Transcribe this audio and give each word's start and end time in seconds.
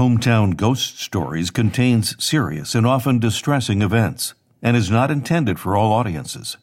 Hometown 0.00 0.56
Ghost 0.56 0.98
Stories 0.98 1.50
contains 1.50 2.16
serious 2.24 2.74
and 2.74 2.86
often 2.86 3.18
distressing 3.18 3.82
events 3.82 4.32
and 4.62 4.74
is 4.74 4.90
not 4.90 5.10
intended 5.10 5.60
for 5.60 5.76
all 5.76 5.92
audiences. 5.92 6.56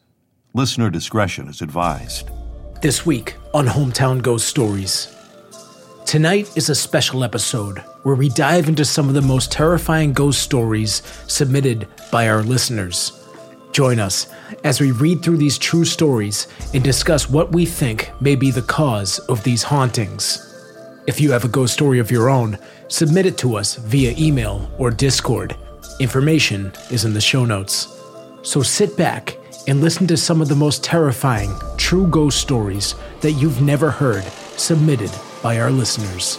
Listener 0.54 0.90
discretion 0.90 1.46
is 1.46 1.62
advised. 1.62 2.28
This 2.82 3.06
week 3.06 3.36
on 3.54 3.68
Hometown 3.68 4.22
Ghost 4.22 4.48
Stories. 4.48 5.14
Tonight 6.04 6.50
is 6.56 6.68
a 6.68 6.74
special 6.74 7.22
episode 7.22 7.78
where 8.02 8.16
we 8.16 8.28
dive 8.30 8.68
into 8.68 8.84
some 8.84 9.06
of 9.06 9.14
the 9.14 9.22
most 9.22 9.52
terrifying 9.52 10.12
ghost 10.12 10.42
stories 10.42 11.04
submitted 11.28 11.86
by 12.10 12.28
our 12.28 12.42
listeners. 12.42 13.24
Join 13.70 14.00
us 14.00 14.26
as 14.64 14.80
we 14.80 14.90
read 14.90 15.22
through 15.22 15.36
these 15.36 15.58
true 15.58 15.84
stories 15.84 16.48
and 16.74 16.82
discuss 16.82 17.30
what 17.30 17.52
we 17.52 17.66
think 17.66 18.10
may 18.20 18.34
be 18.34 18.50
the 18.50 18.62
cause 18.62 19.20
of 19.28 19.44
these 19.44 19.62
hauntings. 19.62 20.44
If 21.06 21.20
you 21.22 21.30
have 21.32 21.44
a 21.44 21.48
ghost 21.48 21.72
story 21.72 22.00
of 22.00 22.10
your 22.10 22.28
own, 22.28 22.58
submit 22.88 23.26
it 23.26 23.38
to 23.38 23.56
us 23.56 23.76
via 23.76 24.14
email 24.18 24.70
or 24.78 24.90
Discord. 24.90 25.56
Information 26.00 26.72
is 26.90 27.04
in 27.04 27.14
the 27.14 27.20
show 27.20 27.44
notes. 27.44 28.02
So 28.42 28.62
sit 28.62 28.96
back 28.96 29.36
and 29.66 29.80
listen 29.80 30.06
to 30.06 30.16
some 30.16 30.40
of 30.40 30.48
the 30.48 30.54
most 30.54 30.82
terrifying 30.82 31.54
true 31.76 32.06
ghost 32.06 32.40
stories 32.40 32.94
that 33.20 33.32
you've 33.32 33.60
never 33.60 33.90
heard 33.90 34.24
submitted 34.56 35.10
by 35.42 35.60
our 35.60 35.70
listeners. 35.70 36.38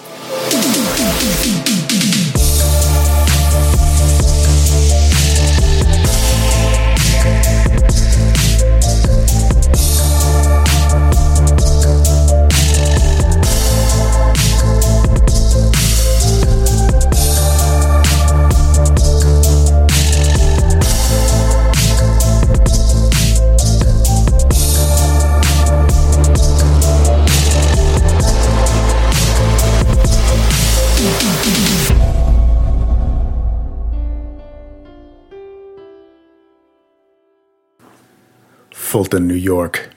Fulton, 39.00 39.30
New 39.30 39.34
York, 39.34 39.92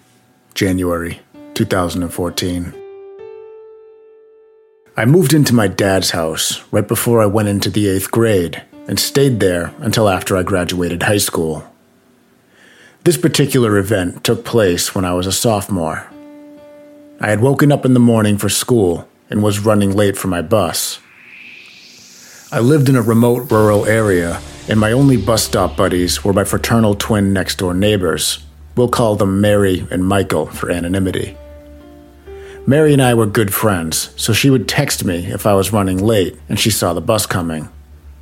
January 0.54 1.18
2014. 1.54 2.72
I 4.96 5.04
moved 5.06 5.34
into 5.34 5.52
my 5.52 5.66
dad's 5.66 6.10
house 6.10 6.62
right 6.70 6.86
before 6.86 7.20
I 7.20 7.26
went 7.26 7.48
into 7.48 7.68
the 7.68 7.88
eighth 7.88 8.12
grade 8.12 8.62
and 8.86 9.00
stayed 9.00 9.40
there 9.40 9.74
until 9.78 10.08
after 10.08 10.36
I 10.36 10.44
graduated 10.44 11.02
high 11.02 11.18
school. 11.18 11.64
This 13.02 13.16
particular 13.16 13.76
event 13.76 14.22
took 14.22 14.44
place 14.44 14.94
when 14.94 15.04
I 15.04 15.14
was 15.14 15.26
a 15.26 15.32
sophomore. 15.32 16.06
I 17.18 17.28
had 17.28 17.40
woken 17.40 17.72
up 17.72 17.84
in 17.84 17.94
the 17.94 17.98
morning 17.98 18.38
for 18.38 18.48
school 18.48 19.08
and 19.28 19.42
was 19.42 19.58
running 19.58 19.90
late 19.90 20.16
for 20.16 20.28
my 20.28 20.42
bus. 20.42 21.00
I 22.52 22.60
lived 22.60 22.88
in 22.88 22.94
a 22.94 23.02
remote 23.02 23.50
rural 23.50 23.84
area, 23.84 24.40
and 24.68 24.78
my 24.78 24.92
only 24.92 25.16
bus 25.16 25.42
stop 25.42 25.76
buddies 25.76 26.22
were 26.22 26.32
my 26.32 26.44
fraternal 26.44 26.94
twin 26.94 27.32
next 27.32 27.58
door 27.58 27.74
neighbors. 27.74 28.38
We'll 28.76 28.88
call 28.88 29.16
them 29.16 29.40
Mary 29.40 29.86
and 29.90 30.06
Michael 30.06 30.46
for 30.46 30.70
anonymity. 30.70 31.36
Mary 32.66 32.92
and 32.92 33.02
I 33.02 33.14
were 33.14 33.26
good 33.26 33.52
friends, 33.52 34.10
so 34.16 34.32
she 34.32 34.50
would 34.50 34.68
text 34.68 35.04
me 35.04 35.26
if 35.26 35.46
I 35.46 35.54
was 35.54 35.72
running 35.72 35.98
late 35.98 36.38
and 36.48 36.58
she 36.58 36.70
saw 36.70 36.92
the 36.94 37.00
bus 37.00 37.26
coming. 37.26 37.68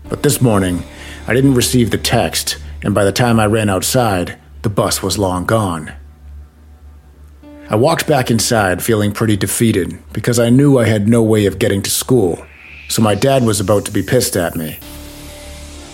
But 0.08 0.22
this 0.22 0.40
morning, 0.40 0.82
I 1.26 1.34
didn't 1.34 1.54
receive 1.54 1.90
the 1.90 1.98
text, 1.98 2.58
and 2.82 2.94
by 2.94 3.04
the 3.04 3.12
time 3.12 3.38
I 3.38 3.46
ran 3.46 3.68
outside, 3.68 4.38
the 4.62 4.70
bus 4.70 5.02
was 5.02 5.18
long 5.18 5.44
gone. 5.44 5.92
I 7.68 7.76
walked 7.76 8.06
back 8.06 8.30
inside 8.30 8.82
feeling 8.82 9.12
pretty 9.12 9.36
defeated 9.36 9.98
because 10.12 10.38
I 10.38 10.50
knew 10.50 10.78
I 10.78 10.86
had 10.86 11.08
no 11.08 11.22
way 11.22 11.46
of 11.46 11.58
getting 11.58 11.82
to 11.82 11.90
school 11.90 12.44
so 12.90 13.00
my 13.02 13.14
dad 13.14 13.44
was 13.44 13.60
about 13.60 13.84
to 13.84 13.92
be 13.92 14.02
pissed 14.02 14.36
at 14.36 14.56
me. 14.56 14.78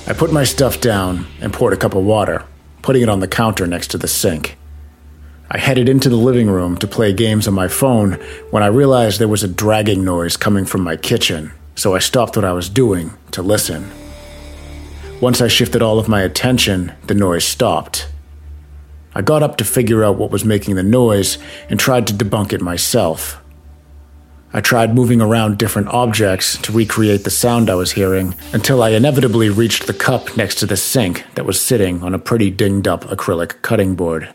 I 0.06 0.14
put 0.14 0.32
my 0.32 0.44
stuff 0.44 0.80
down 0.80 1.26
and 1.42 1.52
poured 1.52 1.74
a 1.74 1.76
cup 1.76 1.94
of 1.94 2.04
water, 2.04 2.44
putting 2.86 3.02
it 3.02 3.08
on 3.08 3.18
the 3.18 3.26
counter 3.26 3.66
next 3.66 3.88
to 3.88 3.98
the 3.98 4.06
sink. 4.06 4.56
I 5.50 5.58
headed 5.58 5.88
into 5.88 6.08
the 6.08 6.14
living 6.14 6.48
room 6.48 6.76
to 6.76 6.86
play 6.86 7.12
games 7.12 7.48
on 7.48 7.54
my 7.54 7.66
phone 7.66 8.12
when 8.52 8.62
I 8.62 8.68
realized 8.68 9.18
there 9.18 9.26
was 9.26 9.42
a 9.42 9.48
dragging 9.48 10.04
noise 10.04 10.36
coming 10.36 10.64
from 10.64 10.82
my 10.82 10.96
kitchen, 10.96 11.50
so 11.74 11.96
I 11.96 11.98
stopped 11.98 12.36
what 12.36 12.44
I 12.44 12.52
was 12.52 12.68
doing 12.68 13.10
to 13.32 13.42
listen. 13.42 13.90
Once 15.20 15.40
I 15.40 15.48
shifted 15.48 15.82
all 15.82 15.98
of 15.98 16.06
my 16.06 16.22
attention, 16.22 16.92
the 17.08 17.14
noise 17.14 17.44
stopped. 17.44 18.06
I 19.16 19.20
got 19.20 19.42
up 19.42 19.56
to 19.56 19.64
figure 19.64 20.04
out 20.04 20.16
what 20.16 20.30
was 20.30 20.44
making 20.44 20.76
the 20.76 20.84
noise 20.84 21.38
and 21.68 21.80
tried 21.80 22.06
to 22.06 22.14
debunk 22.14 22.52
it 22.52 22.60
myself. 22.60 23.42
I 24.56 24.62
tried 24.62 24.94
moving 24.94 25.20
around 25.20 25.58
different 25.58 25.88
objects 25.88 26.56
to 26.62 26.72
recreate 26.72 27.24
the 27.24 27.30
sound 27.30 27.68
I 27.68 27.74
was 27.74 27.92
hearing 27.92 28.34
until 28.54 28.82
I 28.82 28.88
inevitably 28.88 29.50
reached 29.50 29.86
the 29.86 29.92
cup 29.92 30.34
next 30.34 30.54
to 30.54 30.66
the 30.66 30.78
sink 30.78 31.26
that 31.34 31.44
was 31.44 31.60
sitting 31.60 32.02
on 32.02 32.14
a 32.14 32.18
pretty 32.18 32.50
dinged 32.50 32.88
up 32.88 33.04
acrylic 33.04 33.60
cutting 33.60 33.94
board. 33.96 34.32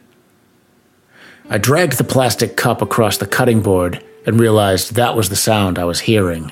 I 1.50 1.58
dragged 1.58 1.98
the 1.98 2.04
plastic 2.04 2.56
cup 2.56 2.84
across 2.84 3.18
the 3.18 3.26
cutting 3.26 3.64
board 3.64 4.06
and 4.28 4.40
realized 4.40 4.94
that 4.94 5.16
was 5.16 5.30
the 5.30 5.36
sound 5.36 5.80
I 5.80 5.86
was 5.86 6.02
hearing. 6.02 6.52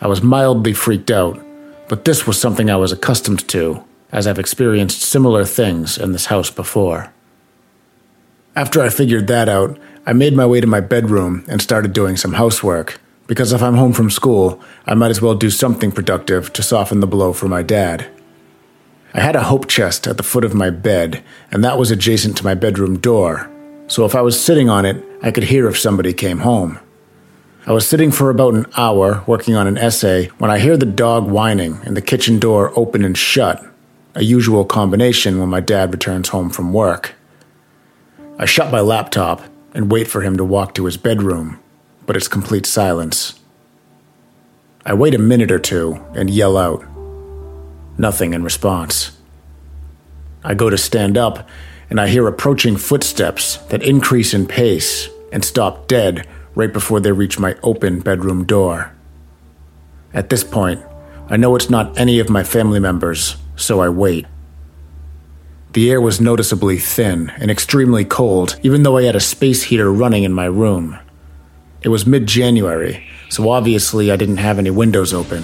I 0.00 0.06
was 0.06 0.22
mildly 0.22 0.72
freaked 0.72 1.10
out, 1.10 1.38
but 1.90 2.06
this 2.06 2.26
was 2.26 2.40
something 2.40 2.70
I 2.70 2.76
was 2.76 2.92
accustomed 2.92 3.46
to, 3.48 3.84
as 4.10 4.26
I've 4.26 4.38
experienced 4.38 5.02
similar 5.02 5.44
things 5.44 5.98
in 5.98 6.12
this 6.12 6.26
house 6.26 6.48
before. 6.48 7.12
After 8.56 8.80
I 8.80 8.88
figured 8.88 9.26
that 9.26 9.50
out, 9.50 9.78
I 10.06 10.12
made 10.12 10.36
my 10.36 10.44
way 10.44 10.60
to 10.60 10.66
my 10.66 10.80
bedroom 10.80 11.46
and 11.48 11.62
started 11.62 11.94
doing 11.94 12.18
some 12.18 12.34
housework, 12.34 13.00
because 13.26 13.54
if 13.54 13.62
I'm 13.62 13.76
home 13.76 13.94
from 13.94 14.10
school, 14.10 14.62
I 14.86 14.92
might 14.92 15.10
as 15.10 15.22
well 15.22 15.34
do 15.34 15.48
something 15.48 15.90
productive 15.90 16.52
to 16.52 16.62
soften 16.62 17.00
the 17.00 17.06
blow 17.06 17.32
for 17.32 17.48
my 17.48 17.62
dad. 17.62 18.06
I 19.14 19.20
had 19.20 19.34
a 19.34 19.44
hope 19.44 19.66
chest 19.66 20.06
at 20.06 20.18
the 20.18 20.22
foot 20.22 20.44
of 20.44 20.54
my 20.54 20.68
bed, 20.68 21.24
and 21.50 21.64
that 21.64 21.78
was 21.78 21.90
adjacent 21.90 22.36
to 22.36 22.44
my 22.44 22.52
bedroom 22.52 22.98
door, 22.98 23.50
so 23.86 24.04
if 24.04 24.14
I 24.14 24.20
was 24.20 24.38
sitting 24.38 24.68
on 24.68 24.84
it, 24.84 25.02
I 25.22 25.30
could 25.30 25.44
hear 25.44 25.68
if 25.68 25.78
somebody 25.78 26.12
came 26.12 26.40
home. 26.40 26.78
I 27.66 27.72
was 27.72 27.88
sitting 27.88 28.10
for 28.10 28.28
about 28.28 28.52
an 28.52 28.66
hour 28.76 29.24
working 29.26 29.54
on 29.54 29.66
an 29.66 29.78
essay 29.78 30.26
when 30.36 30.50
I 30.50 30.58
hear 30.58 30.76
the 30.76 30.84
dog 30.84 31.30
whining 31.30 31.80
and 31.84 31.96
the 31.96 32.02
kitchen 32.02 32.38
door 32.38 32.78
open 32.78 33.06
and 33.06 33.16
shut, 33.16 33.64
a 34.14 34.22
usual 34.22 34.66
combination 34.66 35.38
when 35.38 35.48
my 35.48 35.60
dad 35.60 35.92
returns 35.92 36.28
home 36.28 36.50
from 36.50 36.74
work. 36.74 37.14
I 38.38 38.44
shut 38.44 38.70
my 38.70 38.80
laptop 38.80 39.40
and 39.74 39.90
wait 39.90 40.08
for 40.08 40.22
him 40.22 40.36
to 40.36 40.44
walk 40.44 40.74
to 40.74 40.86
his 40.86 40.96
bedroom, 40.96 41.60
but 42.06 42.16
it's 42.16 42.28
complete 42.28 42.64
silence. 42.64 43.38
I 44.86 44.94
wait 44.94 45.14
a 45.14 45.18
minute 45.18 45.50
or 45.50 45.58
two 45.58 46.04
and 46.14 46.30
yell 46.30 46.56
out. 46.56 46.84
Nothing 47.98 48.32
in 48.32 48.44
response. 48.44 49.18
I 50.44 50.54
go 50.54 50.70
to 50.70 50.78
stand 50.78 51.18
up, 51.18 51.48
and 51.90 52.00
I 52.00 52.08
hear 52.08 52.26
approaching 52.26 52.76
footsteps 52.76 53.56
that 53.68 53.82
increase 53.82 54.32
in 54.34 54.46
pace 54.46 55.08
and 55.32 55.44
stop 55.44 55.88
dead 55.88 56.28
right 56.54 56.72
before 56.72 57.00
they 57.00 57.12
reach 57.12 57.38
my 57.38 57.56
open 57.62 58.00
bedroom 58.00 58.44
door. 58.44 58.94
At 60.12 60.30
this 60.30 60.44
point, 60.44 60.82
I 61.28 61.36
know 61.36 61.56
it's 61.56 61.70
not 61.70 61.98
any 61.98 62.20
of 62.20 62.30
my 62.30 62.44
family 62.44 62.78
members, 62.78 63.36
so 63.56 63.80
I 63.80 63.88
wait. 63.88 64.26
The 65.74 65.90
air 65.90 66.00
was 66.00 66.20
noticeably 66.20 66.78
thin 66.78 67.32
and 67.38 67.50
extremely 67.50 68.04
cold, 68.04 68.60
even 68.62 68.84
though 68.84 68.96
I 68.96 69.02
had 69.02 69.16
a 69.16 69.20
space 69.20 69.64
heater 69.64 69.92
running 69.92 70.22
in 70.22 70.32
my 70.32 70.44
room. 70.44 70.96
It 71.82 71.88
was 71.88 72.06
mid 72.06 72.28
January, 72.28 73.04
so 73.28 73.50
obviously 73.50 74.12
I 74.12 74.16
didn't 74.16 74.36
have 74.36 74.60
any 74.60 74.70
windows 74.70 75.12
open. 75.12 75.42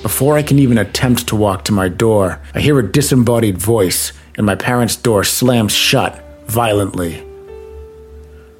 Before 0.00 0.38
I 0.38 0.42
can 0.42 0.58
even 0.58 0.78
attempt 0.78 1.26
to 1.26 1.36
walk 1.36 1.64
to 1.64 1.72
my 1.72 1.90
door, 1.90 2.40
I 2.54 2.60
hear 2.60 2.78
a 2.78 2.90
disembodied 2.90 3.58
voice, 3.58 4.14
and 4.36 4.46
my 4.46 4.54
parents' 4.54 4.96
door 4.96 5.22
slams 5.22 5.74
shut 5.74 6.24
violently. 6.46 7.22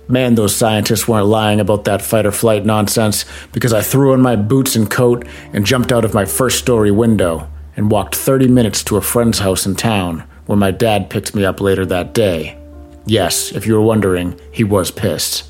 Man, 0.09 0.35
those 0.35 0.55
scientists 0.55 1.09
weren't 1.09 1.27
lying 1.27 1.59
about 1.59 1.85
that 1.85 2.03
fight 2.03 2.27
or 2.27 2.33
flight 2.33 2.67
nonsense 2.67 3.25
because 3.53 3.73
I 3.73 3.81
threw 3.81 4.13
on 4.13 4.21
my 4.21 4.37
boots 4.37 4.77
and 4.77 4.91
coat 4.91 5.27
and 5.55 5.65
jumped 5.65 5.91
out 5.91 6.05
of 6.05 6.13
my 6.13 6.27
first 6.27 6.59
story 6.59 6.91
window 6.91 7.49
and 7.79 7.91
walked 7.91 8.15
30 8.15 8.49
minutes 8.49 8.83
to 8.83 8.97
a 8.97 9.01
friend's 9.01 9.39
house 9.39 9.65
in 9.65 9.77
town 9.77 10.25
where 10.47 10.59
my 10.59 10.71
dad 10.71 11.09
picked 11.09 11.35
me 11.35 11.45
up 11.45 11.61
later 11.61 11.87
that 11.87 12.13
day. 12.13 12.59
Yes, 13.07 13.53
if 13.53 13.67
you 13.67 13.75
were 13.75 13.81
wondering, 13.81 14.39
he 14.53 14.65
was 14.65 14.91
pissed. 14.91 15.45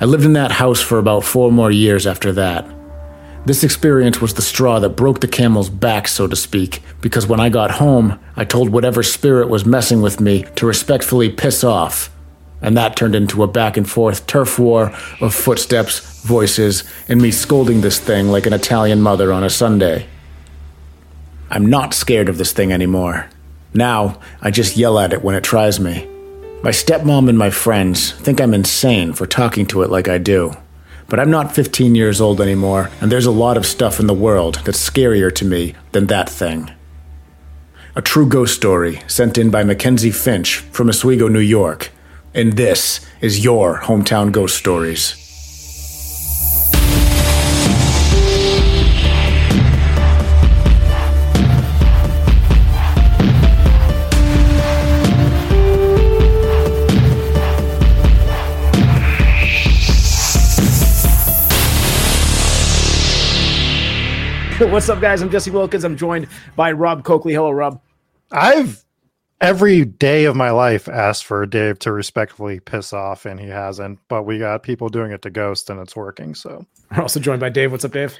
I 0.00 0.04
lived 0.04 0.24
in 0.24 0.32
that 0.32 0.52
house 0.52 0.80
for 0.80 0.98
about 0.98 1.24
four 1.24 1.52
more 1.52 1.70
years 1.70 2.06
after 2.06 2.32
that. 2.32 2.64
This 3.44 3.64
experience 3.64 4.20
was 4.20 4.34
the 4.34 4.42
straw 4.42 4.78
that 4.78 4.90
broke 4.90 5.20
the 5.20 5.28
camel's 5.28 5.68
back, 5.68 6.06
so 6.06 6.28
to 6.28 6.36
speak, 6.36 6.80
because 7.00 7.26
when 7.26 7.40
I 7.40 7.48
got 7.48 7.72
home, 7.72 8.20
I 8.36 8.44
told 8.44 8.70
whatever 8.70 9.02
spirit 9.02 9.48
was 9.48 9.66
messing 9.66 10.00
with 10.00 10.20
me 10.20 10.44
to 10.54 10.66
respectfully 10.66 11.28
piss 11.28 11.64
off 11.64 12.10
and 12.62 12.76
that 12.76 12.94
turned 12.94 13.16
into 13.16 13.42
a 13.42 13.48
back 13.48 13.76
and 13.76 13.90
forth 13.90 14.26
turf 14.26 14.58
war 14.58 14.96
of 15.20 15.34
footsteps, 15.34 16.22
voices, 16.22 16.84
and 17.08 17.20
me 17.20 17.32
scolding 17.32 17.80
this 17.80 17.98
thing 17.98 18.28
like 18.28 18.46
an 18.46 18.52
Italian 18.52 19.02
mother 19.02 19.32
on 19.32 19.42
a 19.42 19.50
Sunday. 19.50 20.06
I'm 21.52 21.66
not 21.66 21.92
scared 21.92 22.30
of 22.30 22.38
this 22.38 22.52
thing 22.52 22.72
anymore. 22.72 23.28
Now, 23.74 24.18
I 24.40 24.50
just 24.50 24.78
yell 24.78 24.98
at 24.98 25.12
it 25.12 25.22
when 25.22 25.34
it 25.34 25.44
tries 25.44 25.78
me. 25.78 26.08
My 26.62 26.70
stepmom 26.70 27.28
and 27.28 27.36
my 27.36 27.50
friends 27.50 28.12
think 28.12 28.40
I'm 28.40 28.54
insane 28.54 29.12
for 29.12 29.26
talking 29.26 29.66
to 29.66 29.82
it 29.82 29.90
like 29.90 30.08
I 30.08 30.16
do. 30.16 30.54
But 31.10 31.20
I'm 31.20 31.30
not 31.30 31.54
15 31.54 31.94
years 31.94 32.22
old 32.22 32.40
anymore, 32.40 32.88
and 33.02 33.12
there's 33.12 33.26
a 33.26 33.30
lot 33.30 33.58
of 33.58 33.66
stuff 33.66 34.00
in 34.00 34.06
the 34.06 34.14
world 34.14 34.62
that's 34.64 34.90
scarier 34.90 35.32
to 35.34 35.44
me 35.44 35.74
than 35.92 36.06
that 36.06 36.30
thing. 36.30 36.70
A 37.94 38.00
true 38.00 38.26
ghost 38.26 38.54
story 38.54 39.02
sent 39.06 39.36
in 39.36 39.50
by 39.50 39.62
Mackenzie 39.62 40.10
Finch 40.10 40.56
from 40.56 40.88
Oswego, 40.88 41.28
New 41.28 41.38
York, 41.38 41.90
and 42.32 42.54
this 42.54 43.04
is 43.20 43.44
your 43.44 43.80
Hometown 43.80 44.32
Ghost 44.32 44.56
Stories. 44.56 45.21
What's 64.70 64.88
up, 64.88 65.00
guys? 65.00 65.22
I'm 65.22 65.30
Jesse 65.30 65.50
Wilkins. 65.50 65.82
I'm 65.82 65.96
joined 65.96 66.28
by 66.54 66.70
Rob 66.70 67.02
Coakley. 67.02 67.34
Hello, 67.34 67.50
Rob. 67.50 67.80
I've 68.30 68.84
every 69.40 69.84
day 69.84 70.24
of 70.26 70.36
my 70.36 70.50
life 70.50 70.88
asked 70.88 71.24
for 71.24 71.44
Dave 71.46 71.80
to 71.80 71.90
respectfully 71.90 72.60
piss 72.60 72.92
off, 72.92 73.26
and 73.26 73.40
he 73.40 73.48
hasn't. 73.48 73.98
But 74.06 74.22
we 74.22 74.38
got 74.38 74.62
people 74.62 74.88
doing 74.88 75.10
it 75.10 75.20
to 75.22 75.30
Ghost, 75.30 75.68
and 75.68 75.80
it's 75.80 75.96
working. 75.96 76.36
So 76.36 76.64
we're 76.92 77.02
also 77.02 77.18
joined 77.18 77.40
by 77.40 77.48
Dave. 77.48 77.72
What's 77.72 77.84
up, 77.84 77.90
Dave? 77.90 78.16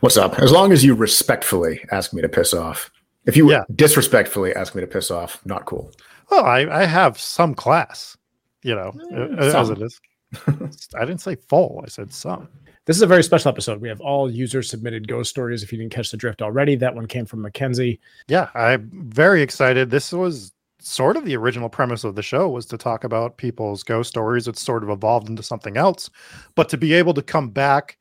What's 0.00 0.16
up? 0.16 0.36
As 0.40 0.50
long 0.50 0.72
as 0.72 0.84
you 0.84 0.96
respectfully 0.96 1.80
ask 1.92 2.12
me 2.12 2.22
to 2.22 2.28
piss 2.28 2.52
off. 2.52 2.90
If 3.26 3.36
you 3.36 3.52
yeah. 3.52 3.62
disrespectfully 3.76 4.52
ask 4.52 4.74
me 4.74 4.80
to 4.80 4.88
piss 4.88 5.12
off, 5.12 5.46
not 5.46 5.64
cool. 5.64 5.92
Well, 6.28 6.44
I, 6.44 6.66
I 6.66 6.86
have 6.86 7.20
some 7.20 7.54
class, 7.54 8.16
you 8.62 8.74
know, 8.74 8.90
mm, 9.12 9.38
as 9.38 9.70
it 9.70 9.80
is. 9.80 10.00
I 10.96 11.04
didn't 11.04 11.20
say 11.20 11.36
full. 11.36 11.82
I 11.84 11.88
said 11.88 12.12
some. 12.12 12.48
This 12.86 12.96
is 12.96 13.02
a 13.02 13.06
very 13.06 13.24
special 13.24 13.48
episode. 13.48 13.80
We 13.80 13.88
have 13.88 14.00
all 14.00 14.30
user 14.30 14.62
submitted 14.62 15.08
ghost 15.08 15.30
stories. 15.30 15.62
If 15.62 15.72
you 15.72 15.78
didn't 15.78 15.92
catch 15.92 16.10
the 16.10 16.18
drift 16.18 16.42
already, 16.42 16.76
that 16.76 16.94
one 16.94 17.06
came 17.06 17.24
from 17.24 17.40
Mackenzie. 17.40 17.98
Yeah, 18.28 18.50
I'm 18.54 18.90
very 18.92 19.40
excited. 19.40 19.90
This 19.90 20.12
was 20.12 20.52
sort 20.80 21.16
of 21.16 21.24
the 21.24 21.36
original 21.36 21.70
premise 21.70 22.04
of 22.04 22.14
the 22.14 22.22
show 22.22 22.46
was 22.46 22.66
to 22.66 22.76
talk 22.76 23.04
about 23.04 23.38
people's 23.38 23.82
ghost 23.82 24.10
stories. 24.10 24.46
It's 24.46 24.60
sort 24.60 24.82
of 24.82 24.90
evolved 24.90 25.30
into 25.30 25.42
something 25.42 25.78
else, 25.78 26.10
but 26.56 26.68
to 26.68 26.76
be 26.76 26.92
able 26.92 27.14
to 27.14 27.22
come 27.22 27.48
back 27.48 27.96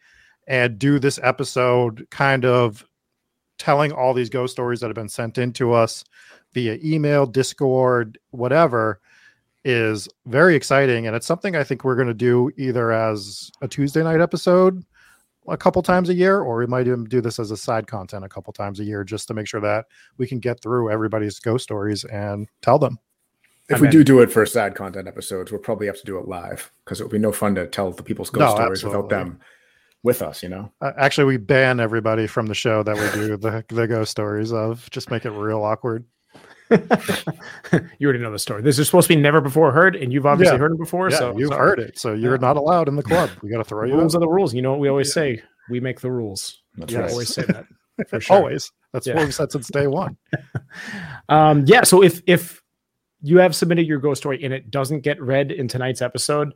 and 0.48 0.78
do 0.78 1.00
this 1.00 1.18
episode, 1.24 2.06
kind 2.12 2.44
of 2.44 2.84
telling 3.58 3.94
all 3.94 4.14
these 4.14 4.30
ghost 4.30 4.52
stories 4.52 4.82
that 4.82 4.88
have 4.88 4.96
been 4.96 5.08
sent 5.08 5.38
in 5.38 5.54
to 5.54 5.72
us 5.72 6.04
via 6.54 6.78
email, 6.84 7.26
Discord, 7.26 8.18
whatever, 8.32 9.00
is 9.66 10.10
very 10.26 10.56
exciting. 10.56 11.08
And 11.08 11.16
it's 11.16 11.28
something 11.28 11.56
I 11.56 11.64
think 11.64 11.84
we're 11.84 11.96
going 11.96 12.08
to 12.08 12.14
do 12.14 12.52
either 12.58 12.92
as 12.92 13.52
a 13.62 13.68
Tuesday 13.68 14.04
night 14.04 14.22
episode 14.22 14.84
a 15.48 15.58
couple 15.58 15.82
times 15.82 16.10
a 16.10 16.14
year, 16.14 16.40
or 16.40 16.58
we 16.58 16.68
might 16.68 16.88
even 16.88 17.04
do 17.06 17.22
this 17.22 17.40
as 17.40 17.52
a 17.52 17.58
side 17.58 17.88
content 17.88 18.24
a 18.24 18.30
couple 18.30 18.54
times 18.54 18.80
a 18.80 18.84
year 18.84 19.04
just 19.04 19.28
to 19.28 19.34
make 19.34 19.48
sure 19.48 19.62
that 19.62 19.86
we 20.18 20.28
can 20.28 20.40
get 20.40 20.62
through 20.62 20.90
everybody's 20.90 21.40
ghost 21.40 21.64
stories 21.64 22.04
and 22.06 22.48
tell 22.62 22.80
them. 22.80 22.98
If 23.70 23.78
I 23.78 23.82
we 23.82 23.88
mean, 23.88 23.92
do 23.92 24.04
do 24.04 24.20
it 24.22 24.32
for 24.32 24.46
side 24.46 24.76
content 24.76 25.08
episodes, 25.08 25.52
we'll 25.52 25.62
probably 25.62 25.88
have 25.88 25.98
to 25.98 26.06
do 26.06 26.18
it 26.18 26.28
live 26.28 26.72
because 26.84 27.00
it 27.00 27.04
would 27.06 27.12
be 27.12 27.20
no 27.20 27.32
fun 27.32 27.56
to 27.56 27.68
tell 27.68 27.92
the 27.92 28.04
people's 28.04 28.30
ghost 28.30 28.42
no, 28.42 28.56
stories 28.56 28.80
absolutely. 28.80 29.04
without 29.04 29.10
them 29.10 29.40
with 30.04 30.22
us, 30.22 30.44
you 30.44 30.50
know? 30.50 30.70
Uh, 30.82 30.92
actually, 30.98 31.26
we 31.26 31.38
ban 31.38 31.80
everybody 31.80 32.28
from 32.28 32.46
the 32.48 32.54
show 32.54 32.84
that 32.84 32.96
we 32.96 33.22
do 33.22 33.38
the, 33.38 33.64
the 33.70 33.88
ghost 33.88 34.12
stories 34.12 34.52
of, 34.52 34.90
just 34.92 35.10
make 35.10 35.26
it 35.26 35.32
real 35.32 35.64
awkward. 35.64 36.06
you 38.00 38.08
already 38.08 38.20
know 38.20 38.32
the 38.32 38.40
story. 38.40 38.62
This 38.62 38.80
is 38.80 38.88
supposed 38.88 39.08
to 39.08 39.16
be 39.16 39.22
never 39.22 39.42
before 39.42 39.72
heard, 39.72 39.96
and 39.96 40.12
you've 40.12 40.26
obviously 40.26 40.56
yeah. 40.56 40.60
heard 40.60 40.72
it 40.74 40.78
before. 40.78 41.10
Yeah, 41.10 41.18
so 41.18 41.38
you've 41.38 41.50
sorry. 41.50 41.60
heard 41.60 41.80
it. 41.80 41.98
So 41.98 42.14
you're 42.14 42.36
yeah. 42.36 42.42
not 42.42 42.58
allowed 42.58 42.88
in 42.88 42.96
the 42.96 43.04
club. 43.04 43.30
We 43.42 43.50
got 43.50 43.58
to 43.58 43.64
throw 43.64 43.86
you. 43.86 43.96
Rules 43.96 44.16
out. 44.16 44.20
are 44.20 44.22
the 44.22 44.30
rules. 44.30 44.54
You 44.54 44.62
know 44.62 44.72
what 44.72 44.80
we 44.80 44.90
always 44.90 45.14
say? 45.14 45.42
We 45.70 45.80
make 45.80 46.02
the 46.02 46.12
rules. 46.12 46.62
That's 46.76 46.92
yes. 46.92 47.02
right. 47.02 47.12
always 47.12 47.34
say 47.34 47.44
that. 47.44 47.66
For 48.10 48.20
sure. 48.20 48.38
always. 48.38 48.72
That's 48.92 49.08
what 49.08 49.18
we've 49.18 49.34
said 49.34 49.52
since 49.52 49.68
day 49.68 49.88
one. 49.88 50.18
um, 51.30 51.64
yeah. 51.68 51.84
So 51.84 52.04
if 52.04 52.22
if 52.26 52.62
you 53.22 53.38
have 53.38 53.56
submitted 53.56 53.88
your 53.88 54.00
ghost 54.00 54.22
story 54.22 54.44
and 54.44 54.54
it 54.54 54.72
doesn't 54.72 55.02
get 55.02 55.22
read 55.22 55.52
in 55.52 55.68
tonight's 55.68 56.02
episode, 56.02 56.54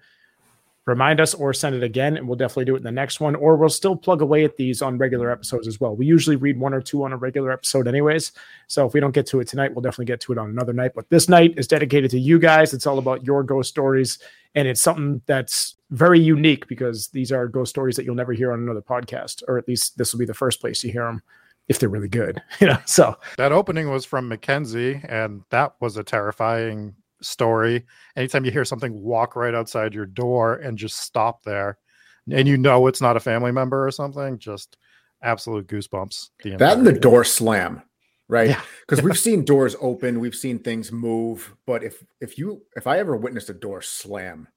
remind 0.87 1.19
us 1.19 1.33
or 1.33 1.53
send 1.53 1.75
it 1.75 1.83
again 1.83 2.15
and 2.15 2.27
we'll 2.27 2.37
definitely 2.37 2.63
do 2.63 2.73
it 2.73 2.77
in 2.77 2.83
the 2.83 2.91
next 2.91 3.19
one 3.19 3.35
or 3.35 3.57
we'll 3.57 3.69
still 3.69 3.95
plug 3.95 4.21
away 4.21 4.45
at 4.45 4.55
these 4.55 4.81
on 4.81 4.97
regular 4.97 5.29
episodes 5.29 5.67
as 5.67 5.79
well. 5.81 5.95
We 5.95 6.05
usually 6.05 6.37
read 6.37 6.57
one 6.57 6.73
or 6.73 6.81
two 6.81 7.03
on 7.03 7.11
a 7.11 7.17
regular 7.17 7.51
episode 7.51 7.87
anyways 7.87 8.31
so 8.67 8.87
if 8.87 8.93
we 8.93 9.01
don't 9.01 9.13
get 9.13 9.27
to 9.27 9.41
it 9.41 9.49
tonight 9.49 9.75
we'll 9.75 9.81
definitely 9.81 10.05
get 10.05 10.21
to 10.21 10.31
it 10.31 10.37
on 10.37 10.49
another 10.49 10.71
night. 10.71 10.93
But 10.95 11.09
this 11.09 11.27
night 11.27 11.53
is 11.57 11.67
dedicated 11.67 12.09
to 12.11 12.19
you 12.19 12.39
guys. 12.39 12.73
It's 12.73 12.87
all 12.87 12.99
about 12.99 13.25
your 13.25 13.43
ghost 13.43 13.69
stories 13.69 14.17
and 14.55 14.65
it's 14.67 14.81
something 14.81 15.21
that's 15.25 15.75
very 15.91 16.19
unique 16.19 16.67
because 16.67 17.09
these 17.09 17.33
are 17.33 17.47
ghost 17.47 17.69
stories 17.69 17.97
that 17.97 18.05
you'll 18.05 18.15
never 18.15 18.33
hear 18.33 18.53
on 18.53 18.59
another 18.59 18.81
podcast 18.81 19.43
or 19.49 19.57
at 19.57 19.67
least 19.67 19.97
this 19.97 20.13
will 20.13 20.19
be 20.19 20.25
the 20.25 20.33
first 20.33 20.61
place 20.61 20.83
you 20.85 20.91
hear 20.91 21.05
them 21.05 21.21
if 21.67 21.79
they're 21.79 21.89
really 21.89 22.07
good 22.07 22.41
you 22.61 22.67
know 22.67 22.79
so. 22.85 23.17
That 23.37 23.51
opening 23.51 23.89
was 23.89 24.05
from 24.05 24.29
mackenzie 24.29 25.01
and 25.03 25.43
that 25.49 25.73
was 25.81 25.97
a 25.97 26.03
terrifying 26.03 26.95
story. 27.21 27.85
Anytime 28.15 28.45
you 28.45 28.51
hear 28.51 28.65
something 28.65 28.93
walk 29.01 29.35
right 29.35 29.55
outside 29.55 29.93
your 29.93 30.05
door 30.05 30.55
and 30.55 30.77
just 30.77 30.97
stop 30.97 31.43
there, 31.43 31.77
and 32.31 32.47
you 32.47 32.57
know 32.57 32.87
it's 32.87 33.01
not 33.01 33.17
a 33.17 33.21
family 33.21 33.51
member 33.51 33.85
or 33.85 33.91
something, 33.91 34.37
just 34.37 34.77
absolute 35.21 35.67
goosebumps. 35.67 36.29
that 36.43 36.77
and 36.77 36.87
the 36.87 36.93
door 36.93 37.23
slam, 37.23 37.81
right? 38.27 38.57
Because 38.81 38.99
yeah. 38.99 39.05
we've 39.09 39.19
seen 39.19 39.45
doors 39.45 39.75
open, 39.81 40.19
we've 40.19 40.35
seen 40.35 40.59
things 40.59 40.91
move, 40.91 41.55
but 41.65 41.83
if 41.83 42.03
if 42.21 42.37
you 42.37 42.61
if 42.75 42.87
I 42.87 42.99
ever 42.99 43.15
witnessed 43.15 43.49
a 43.49 43.53
door 43.53 43.81
slam 43.81 44.47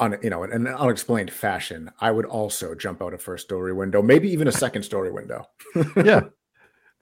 on 0.00 0.16
you 0.22 0.30
know 0.30 0.42
in 0.44 0.52
an 0.52 0.66
unexplained 0.66 1.32
fashion, 1.32 1.90
I 2.00 2.10
would 2.10 2.26
also 2.26 2.74
jump 2.74 3.02
out 3.02 3.14
a 3.14 3.18
first 3.18 3.44
story 3.44 3.72
window, 3.72 4.02
maybe 4.02 4.30
even 4.30 4.48
a 4.48 4.52
second 4.52 4.82
story 4.82 5.10
window. 5.10 5.46
yeah, 5.96 6.22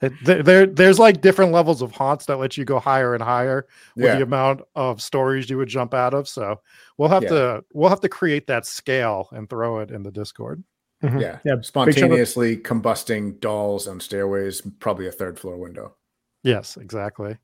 there, 0.01 0.43
there, 0.43 0.67
there's 0.67 0.99
like 0.99 1.21
different 1.21 1.53
levels 1.53 1.83
of 1.83 1.93
haunts 1.93 2.27
that 2.27 2.37
let 2.37 2.57
you 2.57 2.65
go 2.65 2.79
higher 2.79 3.15
and 3.15 3.23
higher 3.23 3.67
with 3.97 4.07
yeah. 4.07 4.17
the 4.17 4.23
amount 4.23 4.63
of 4.75 5.03
stories 5.03 5.51
you 5.51 5.59
would 5.59 5.69
jump 5.69 5.93
out 5.93 6.15
of. 6.15 6.29
So 6.29 6.61
we'll 6.97 7.11
have 7.11 7.25
yeah. 7.25 7.29
to 7.29 7.65
we'll 7.73 7.91
have 7.91 8.01
to 8.01 8.09
create 8.09 8.47
that 8.47 8.67
scale 8.67 9.29
and 9.33 9.49
throw 9.49 9.81
it 9.81 9.91
in 9.91 10.03
the 10.03 10.11
Discord. 10.11 10.65
Mm-hmm. 11.03 11.19
Yeah, 11.19 11.39
yeah. 11.45 11.55
Spontaneously 11.63 12.57
combusting 12.59 13.41
dolls 13.41 13.89
on 13.89 14.01
stairways, 14.01 14.63
probably 14.81 15.07
a 15.07 15.13
third 15.13 15.39
floor 15.39 15.57
window. 15.57 15.95
Yes, 16.43 16.77
exactly. 16.77 17.37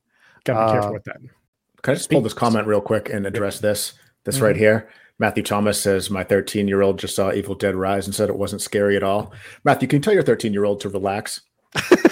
Gotta 0.44 0.66
be 0.66 0.72
careful 0.72 0.90
uh, 0.90 0.92
with 0.92 1.04
that. 1.04 1.18
Can 1.82 1.92
I 1.92 1.94
just 1.94 2.10
pull 2.10 2.22
this 2.22 2.34
comment 2.34 2.66
real 2.66 2.80
quick 2.80 3.10
and 3.10 3.26
address 3.26 3.60
this? 3.60 3.94
This 4.24 4.36
mm-hmm. 4.36 4.44
right 4.44 4.56
here. 4.56 4.88
Matthew 5.18 5.42
Thomas 5.42 5.80
says, 5.80 6.10
My 6.10 6.24
13 6.24 6.68
year 6.68 6.82
old 6.82 6.98
just 6.98 7.16
saw 7.16 7.32
Evil 7.32 7.54
Dead 7.54 7.74
Rise 7.74 8.06
and 8.06 8.14
said 8.14 8.28
it 8.28 8.36
wasn't 8.36 8.62
scary 8.62 8.96
at 8.96 9.02
all. 9.02 9.32
Matthew, 9.64 9.88
can 9.88 9.98
you 9.98 10.02
tell 10.02 10.14
your 10.14 10.22
13 10.22 10.52
year 10.52 10.64
old 10.64 10.80
to 10.80 10.88
relax? 10.88 11.42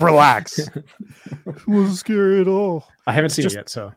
Relax. 0.00 0.58
it 0.58 1.66
wasn't 1.66 1.98
scary 1.98 2.40
at 2.40 2.48
all. 2.48 2.86
I 3.06 3.12
haven't 3.12 3.30
seen 3.30 3.44
Just, 3.44 3.56
it 3.56 3.58
yet, 3.58 3.68
so 3.68 3.92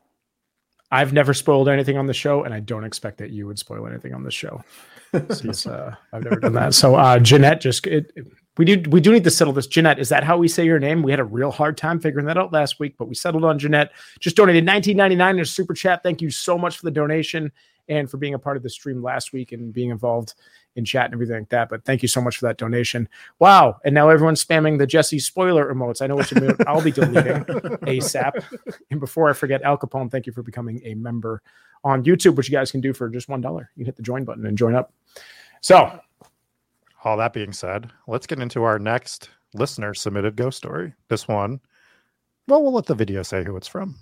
I've 0.91 1.11
never 1.11 1.33
spoiled 1.33 1.69
anything 1.69 1.97
on 1.97 2.05
the 2.05 2.13
show, 2.13 2.43
and 2.43 2.53
I 2.53 2.59
don't 2.59 2.83
expect 2.83 3.17
that 3.17 3.31
you 3.31 3.47
would 3.47 3.57
spoil 3.57 3.87
anything 3.87 4.13
on 4.13 4.23
the 4.23 4.31
show. 4.31 4.63
Since 5.29 5.65
uh, 5.65 5.95
I've 6.11 6.23
never 6.23 6.39
done 6.39 6.53
that. 6.53 6.73
So 6.75 6.95
uh, 6.95 7.19
Jeanette, 7.19 7.61
just 7.61 7.85
it, 7.87 8.11
we 8.57 8.65
do 8.65 8.89
we 8.89 9.01
do 9.01 9.11
need 9.11 9.23
to 9.23 9.31
settle 9.31 9.53
this. 9.53 9.65
Jeanette, 9.65 9.97
is 9.97 10.09
that 10.09 10.23
how 10.23 10.37
we 10.37 10.47
say 10.47 10.65
your 10.65 10.79
name? 10.79 11.01
We 11.01 11.11
had 11.11 11.19
a 11.19 11.23
real 11.23 11.51
hard 11.51 11.77
time 11.77 11.99
figuring 11.99 12.27
that 12.27 12.37
out 12.37 12.53
last 12.53 12.79
week, 12.79 12.95
but 12.97 13.07
we 13.07 13.15
settled 13.15 13.43
on 13.43 13.57
Jeanette. 13.57 13.91
Just 14.19 14.35
donated 14.35 14.65
19.99 14.65 15.29
in 15.31 15.39
a 15.39 15.45
super 15.45 15.73
chat. 15.73 16.03
Thank 16.03 16.21
you 16.21 16.29
so 16.29 16.57
much 16.57 16.77
for 16.77 16.85
the 16.85 16.91
donation 16.91 17.51
and 17.87 18.09
for 18.09 18.17
being 18.17 18.35
a 18.35 18.39
part 18.39 18.57
of 18.57 18.63
the 18.63 18.69
stream 18.69 19.01
last 19.01 19.33
week 19.33 19.51
and 19.51 19.73
being 19.73 19.89
involved 19.89 20.35
in 20.75 20.85
chat 20.85 21.05
and 21.05 21.13
everything 21.13 21.37
like 21.37 21.49
that. 21.49 21.69
But 21.69 21.85
thank 21.85 22.01
you 22.01 22.07
so 22.07 22.21
much 22.21 22.37
for 22.37 22.47
that 22.47 22.57
donation. 22.57 23.07
Wow. 23.39 23.79
And 23.85 23.93
now 23.93 24.09
everyone's 24.09 24.43
spamming 24.43 24.77
the 24.77 24.87
Jesse 24.87 25.19
spoiler 25.19 25.73
emotes. 25.73 26.01
I 26.01 26.07
know 26.07 26.15
what 26.15 26.31
you 26.31 26.41
mean. 26.41 26.55
I'll 26.67 26.81
be 26.81 26.91
deleting 26.91 27.43
ASAP. 27.43 28.43
And 28.91 28.99
before 28.99 29.29
I 29.29 29.33
forget, 29.33 29.61
Al 29.61 29.77
Capone, 29.77 30.11
thank 30.11 30.25
you 30.25 30.33
for 30.33 30.43
becoming 30.43 30.81
a 30.83 30.95
member 30.95 31.41
on 31.83 32.03
YouTube, 32.03 32.35
which 32.35 32.49
you 32.49 32.53
guys 32.53 32.71
can 32.71 32.81
do 32.81 32.93
for 32.93 33.09
just 33.09 33.27
$1. 33.27 33.43
You 33.43 33.65
can 33.75 33.85
hit 33.85 33.95
the 33.95 34.03
join 34.03 34.23
button 34.23 34.45
and 34.45 34.57
join 34.57 34.75
up. 34.75 34.93
So, 35.61 35.99
all 37.03 37.17
that 37.17 37.33
being 37.33 37.53
said, 37.53 37.91
let's 38.07 38.27
get 38.27 38.39
into 38.39 38.63
our 38.63 38.79
next 38.79 39.29
listener 39.53 39.93
submitted 39.93 40.35
ghost 40.35 40.57
story. 40.57 40.93
This 41.09 41.27
one, 41.27 41.59
well, 42.47 42.61
we'll 42.61 42.73
let 42.73 42.85
the 42.85 42.95
video 42.95 43.23
say 43.23 43.43
who 43.43 43.55
it's 43.55 43.67
from. 43.67 43.95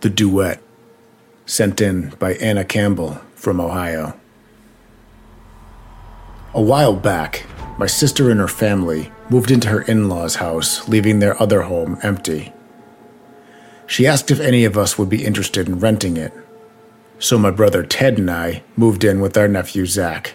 The 0.00 0.10
Duet, 0.10 0.62
sent 1.44 1.80
in 1.80 2.10
by 2.20 2.34
Anna 2.34 2.64
Campbell 2.64 3.20
from 3.34 3.60
Ohio. 3.60 4.18
A 6.54 6.62
while 6.62 6.94
back, 6.94 7.44
my 7.78 7.86
sister 7.86 8.30
and 8.30 8.38
her 8.38 8.46
family 8.46 9.10
moved 9.28 9.50
into 9.50 9.68
her 9.68 9.82
in 9.82 10.08
law's 10.08 10.36
house, 10.36 10.88
leaving 10.88 11.18
their 11.18 11.40
other 11.42 11.62
home 11.62 11.98
empty. 12.04 12.52
She 13.88 14.06
asked 14.06 14.30
if 14.30 14.38
any 14.38 14.64
of 14.64 14.78
us 14.78 14.98
would 14.98 15.08
be 15.08 15.24
interested 15.24 15.66
in 15.66 15.80
renting 15.80 16.16
it, 16.16 16.32
so 17.18 17.36
my 17.36 17.50
brother 17.50 17.82
Ted 17.82 18.18
and 18.18 18.30
I 18.30 18.62
moved 18.76 19.02
in 19.02 19.20
with 19.20 19.36
our 19.36 19.48
nephew 19.48 19.84
Zach. 19.84 20.34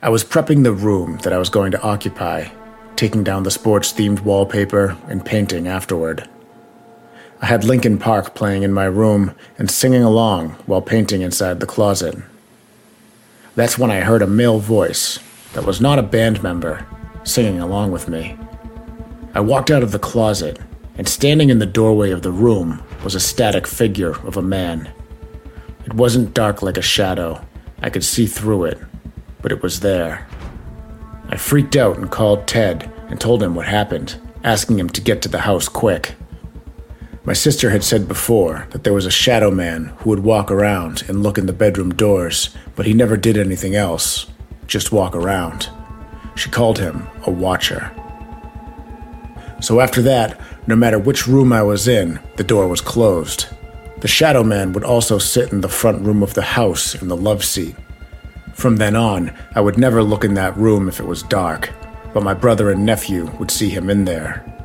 I 0.00 0.08
was 0.08 0.24
prepping 0.24 0.64
the 0.64 0.72
room 0.72 1.18
that 1.18 1.34
I 1.34 1.38
was 1.38 1.50
going 1.50 1.72
to 1.72 1.82
occupy, 1.82 2.48
taking 2.96 3.24
down 3.24 3.42
the 3.42 3.50
sports 3.50 3.92
themed 3.92 4.20
wallpaper 4.20 4.96
and 5.06 5.22
painting 5.22 5.68
afterward. 5.68 6.26
I 7.40 7.46
had 7.46 7.64
Linkin 7.64 7.98
Park 7.98 8.34
playing 8.34 8.64
in 8.64 8.72
my 8.72 8.86
room 8.86 9.34
and 9.58 9.70
singing 9.70 10.02
along 10.02 10.50
while 10.66 10.82
painting 10.82 11.22
inside 11.22 11.60
the 11.60 11.66
closet. 11.66 12.16
That's 13.54 13.78
when 13.78 13.90
I 13.90 14.00
heard 14.00 14.22
a 14.22 14.26
male 14.26 14.58
voice 14.58 15.20
that 15.52 15.64
was 15.64 15.80
not 15.80 15.98
a 15.98 16.02
band 16.02 16.42
member 16.42 16.86
singing 17.24 17.60
along 17.60 17.92
with 17.92 18.08
me. 18.08 18.36
I 19.34 19.40
walked 19.40 19.70
out 19.70 19.82
of 19.82 19.92
the 19.92 19.98
closet, 19.98 20.58
and 20.96 21.08
standing 21.08 21.48
in 21.48 21.58
the 21.58 21.66
doorway 21.66 22.10
of 22.10 22.22
the 22.22 22.32
room 22.32 22.82
was 23.04 23.14
a 23.14 23.20
static 23.20 23.66
figure 23.66 24.16
of 24.26 24.36
a 24.36 24.42
man. 24.42 24.90
It 25.84 25.94
wasn't 25.94 26.34
dark 26.34 26.60
like 26.62 26.76
a 26.76 26.82
shadow, 26.82 27.44
I 27.80 27.90
could 27.90 28.04
see 28.04 28.26
through 28.26 28.64
it, 28.64 28.78
but 29.40 29.52
it 29.52 29.62
was 29.62 29.80
there. 29.80 30.26
I 31.28 31.36
freaked 31.36 31.76
out 31.76 31.98
and 31.98 32.10
called 32.10 32.48
Ted 32.48 32.90
and 33.08 33.20
told 33.20 33.42
him 33.42 33.54
what 33.54 33.66
happened, 33.66 34.16
asking 34.42 34.78
him 34.78 34.88
to 34.90 35.00
get 35.00 35.22
to 35.22 35.28
the 35.28 35.40
house 35.40 35.68
quick. 35.68 36.14
My 37.28 37.34
sister 37.34 37.68
had 37.68 37.84
said 37.84 38.08
before 38.08 38.66
that 38.70 38.84
there 38.84 38.94
was 38.94 39.04
a 39.04 39.10
shadow 39.10 39.50
man 39.50 39.92
who 39.98 40.08
would 40.08 40.20
walk 40.20 40.50
around 40.50 41.04
and 41.08 41.22
look 41.22 41.36
in 41.36 41.44
the 41.44 41.52
bedroom 41.52 41.90
doors, 41.92 42.56
but 42.74 42.86
he 42.86 42.94
never 42.94 43.18
did 43.18 43.36
anything 43.36 43.74
else, 43.74 44.24
just 44.66 44.92
walk 44.92 45.14
around. 45.14 45.68
She 46.36 46.48
called 46.48 46.78
him 46.78 47.06
a 47.26 47.30
watcher. 47.30 47.92
So 49.60 49.80
after 49.80 50.00
that, 50.00 50.40
no 50.66 50.74
matter 50.74 50.98
which 50.98 51.26
room 51.26 51.52
I 51.52 51.62
was 51.62 51.86
in, 51.86 52.18
the 52.36 52.44
door 52.44 52.66
was 52.66 52.80
closed. 52.80 53.46
The 54.00 54.08
shadow 54.08 54.42
man 54.42 54.72
would 54.72 54.84
also 54.84 55.18
sit 55.18 55.52
in 55.52 55.60
the 55.60 55.68
front 55.68 56.00
room 56.06 56.22
of 56.22 56.32
the 56.32 56.40
house 56.40 56.94
in 56.94 57.08
the 57.08 57.16
love 57.16 57.44
seat. 57.44 57.76
From 58.54 58.78
then 58.78 58.96
on, 58.96 59.36
I 59.54 59.60
would 59.60 59.76
never 59.76 60.02
look 60.02 60.24
in 60.24 60.32
that 60.32 60.56
room 60.56 60.88
if 60.88 60.98
it 60.98 61.06
was 61.06 61.24
dark, 61.24 61.74
but 62.14 62.22
my 62.22 62.32
brother 62.32 62.70
and 62.70 62.86
nephew 62.86 63.30
would 63.38 63.50
see 63.50 63.68
him 63.68 63.90
in 63.90 64.06
there. 64.06 64.57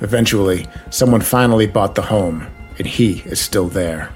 Eventually, 0.00 0.66
someone 0.90 1.20
finally 1.20 1.66
bought 1.66 1.94
the 1.94 2.02
home, 2.02 2.46
and 2.78 2.86
he 2.86 3.20
is 3.26 3.40
still 3.40 3.68
there. 3.68 4.12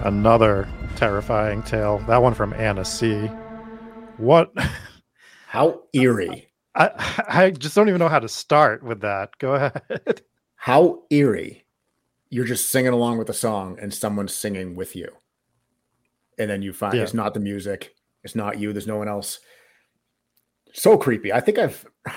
Another 0.00 0.68
terrifying 0.96 1.62
tale. 1.62 1.98
That 2.06 2.22
one 2.22 2.34
from 2.34 2.52
Anna 2.54 2.84
C. 2.84 3.26
What? 4.18 4.52
How 5.48 5.82
eerie. 5.92 6.48
I, 6.74 6.90
I 7.28 7.50
just 7.50 7.74
don't 7.74 7.88
even 7.88 7.98
know 8.00 8.08
how 8.10 8.18
to 8.18 8.28
start 8.28 8.82
with 8.82 9.00
that. 9.00 9.30
Go 9.38 9.54
ahead. 9.54 10.20
How 10.56 11.04
eerie. 11.08 11.64
You're 12.28 12.44
just 12.44 12.68
singing 12.68 12.92
along 12.92 13.16
with 13.16 13.30
a 13.30 13.34
song 13.34 13.78
and 13.80 13.94
someone's 13.94 14.34
singing 14.34 14.74
with 14.74 14.94
you. 14.94 15.08
And 16.38 16.50
then 16.50 16.60
you 16.60 16.74
find 16.74 16.92
Yeah. 16.94 17.02
it's 17.04 17.14
not 17.14 17.32
the 17.32 17.40
music, 17.40 17.94
it's 18.22 18.34
not 18.34 18.58
you, 18.58 18.74
there's 18.74 18.86
no 18.86 18.98
one 18.98 19.08
else. 19.08 19.38
So 20.76 20.98
creepy. 20.98 21.32
I 21.32 21.40
think 21.40 21.58
I've 21.58 21.86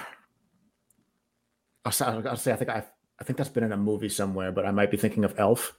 I'll 1.86 1.92
say, 1.94 2.06
I'll 2.06 2.36
say 2.36 2.52
I 2.52 2.56
think 2.58 2.70
I've 2.70 2.92
I 3.20 3.24
think 3.24 3.38
that's 3.38 3.50
been 3.50 3.64
in 3.64 3.72
a 3.72 3.78
movie 3.78 4.10
somewhere, 4.10 4.52
but 4.52 4.66
I 4.66 4.72
might 4.72 4.92
be 4.92 4.98
thinking 4.98 5.24
of 5.24 5.34
Elf. 5.40 5.78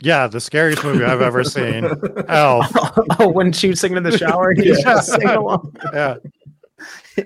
Yeah, 0.00 0.26
the 0.26 0.40
scariest 0.40 0.84
movie 0.84 1.04
I've 1.04 1.22
ever 1.22 1.42
seen. 1.42 1.88
Elf. 2.28 2.66
oh, 3.18 3.28
when 3.28 3.52
she 3.52 3.68
was 3.70 3.80
singing 3.80 3.96
in 3.96 4.02
the 4.02 4.16
shower, 4.18 4.52
he 4.54 4.68
was 4.68 4.82
just 4.82 5.10
singing 5.12 5.28
along. 5.28 5.74
Yeah. 5.92 6.16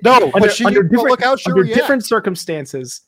No, 0.04 0.14
Under, 0.14 0.30
but 0.30 0.52
she 0.52 0.64
under 0.64 0.84
different, 0.84 1.10
look 1.10 1.22
how 1.24 1.34
she 1.34 1.50
under 1.50 1.62
reacts. 1.62 1.76
different 1.80 2.06
circumstances, 2.06 3.00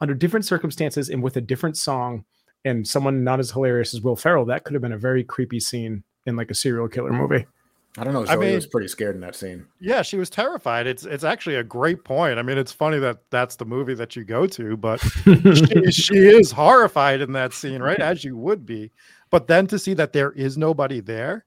under 0.00 0.12
different 0.12 0.44
circumstances, 0.44 1.08
and 1.08 1.22
with 1.22 1.36
a 1.36 1.40
different 1.40 1.76
song, 1.76 2.24
and 2.64 2.84
someone 2.84 3.22
not 3.22 3.38
as 3.38 3.52
hilarious 3.52 3.94
as 3.94 4.00
Will 4.00 4.16
Ferrell, 4.16 4.44
that 4.46 4.64
could 4.64 4.74
have 4.74 4.82
been 4.82 4.92
a 4.92 4.98
very 4.98 5.22
creepy 5.22 5.60
scene 5.60 6.02
in 6.26 6.34
like 6.34 6.50
a 6.50 6.54
serial 6.54 6.88
killer 6.88 7.12
movie. 7.12 7.46
I 7.96 8.02
don't 8.02 8.12
know. 8.12 8.22
I 8.22 8.34
Zoe 8.34 8.38
mean- 8.38 8.54
was 8.54 8.66
pretty 8.66 8.88
scared 8.88 9.14
in 9.14 9.20
that 9.20 9.36
scene. 9.36 9.66
Yeah, 9.80 10.02
she 10.02 10.16
was 10.16 10.28
terrified. 10.28 10.86
It's 10.86 11.04
it's 11.04 11.22
actually 11.22 11.56
a 11.56 11.62
great 11.62 12.04
point. 12.04 12.38
I 12.38 12.42
mean, 12.42 12.58
it's 12.58 12.72
funny 12.72 12.98
that 12.98 13.18
that's 13.30 13.56
the 13.56 13.64
movie 13.64 13.94
that 13.94 14.16
you 14.16 14.24
go 14.24 14.46
to, 14.46 14.76
but 14.76 14.98
she, 14.98 15.90
she 15.92 16.16
is 16.16 16.50
horrified 16.50 17.20
in 17.20 17.32
that 17.32 17.52
scene, 17.52 17.80
right? 17.80 18.00
As 18.00 18.24
you 18.24 18.36
would 18.36 18.66
be. 18.66 18.90
But 19.30 19.46
then 19.46 19.66
to 19.68 19.78
see 19.78 19.94
that 19.94 20.12
there 20.12 20.32
is 20.32 20.58
nobody 20.58 21.00
there, 21.00 21.44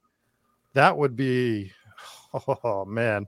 that 0.73 0.97
would 0.97 1.15
be 1.15 1.71
oh 2.63 2.85
man. 2.85 3.27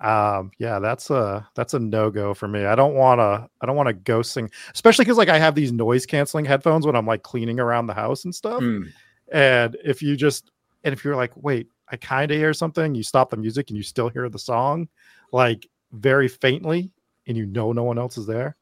Um, 0.00 0.50
yeah, 0.58 0.80
that's 0.80 1.10
a 1.10 1.48
that's 1.54 1.74
a 1.74 1.78
no-go 1.78 2.34
for 2.34 2.48
me. 2.48 2.64
I 2.64 2.74
don't 2.74 2.94
wanna 2.94 3.48
I 3.60 3.66
don't 3.66 3.76
want 3.76 3.86
to 3.86 3.94
go 3.94 4.20
sing, 4.20 4.50
especially 4.74 5.04
because 5.04 5.16
like 5.16 5.28
I 5.28 5.38
have 5.38 5.54
these 5.54 5.72
noise 5.72 6.06
canceling 6.06 6.44
headphones 6.44 6.84
when 6.84 6.96
I'm 6.96 7.06
like 7.06 7.22
cleaning 7.22 7.60
around 7.60 7.86
the 7.86 7.94
house 7.94 8.24
and 8.24 8.34
stuff. 8.34 8.60
Mm. 8.60 8.88
And 9.30 9.76
if 9.84 10.02
you 10.02 10.16
just 10.16 10.50
and 10.84 10.92
if 10.92 11.04
you're 11.04 11.16
like, 11.16 11.30
wait, 11.36 11.68
I 11.92 11.96
kind 11.96 12.30
of 12.30 12.38
hear 12.38 12.54
something, 12.54 12.94
you 12.94 13.02
stop 13.02 13.28
the 13.30 13.36
music 13.36 13.68
and 13.68 13.76
you 13.76 13.82
still 13.82 14.08
hear 14.08 14.28
the 14.30 14.38
song, 14.38 14.88
like 15.30 15.68
very 15.92 16.26
faintly, 16.26 16.90
and 17.26 17.36
you 17.36 17.44
know 17.44 17.72
no 17.72 17.84
one 17.84 17.98
else 17.98 18.16
is 18.16 18.26
there. 18.26 18.56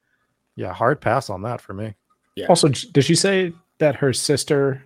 Yeah, 0.56 0.74
hard 0.74 1.00
pass 1.00 1.30
on 1.30 1.42
that 1.42 1.60
for 1.60 1.72
me. 1.72 1.94
Yeah. 2.34 2.46
Also, 2.48 2.68
did 2.68 3.04
she 3.04 3.14
say 3.14 3.52
that 3.78 3.94
her 3.96 4.12
sister 4.12 4.82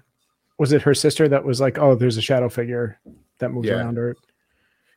was 0.59 0.73
it 0.73 0.83
her 0.83 0.95
sister 0.95 1.27
that 1.27 1.43
was 1.45 1.61
like, 1.61 1.79
"Oh, 1.79 1.97
there's 1.97 2.17
a 2.17 2.23
shadow 2.23 2.49
figure 2.49 3.01
that 3.39 3.51
moves 3.51 3.67
Yeah. 3.67 3.77
around 3.79 3.97
her"? 3.97 4.15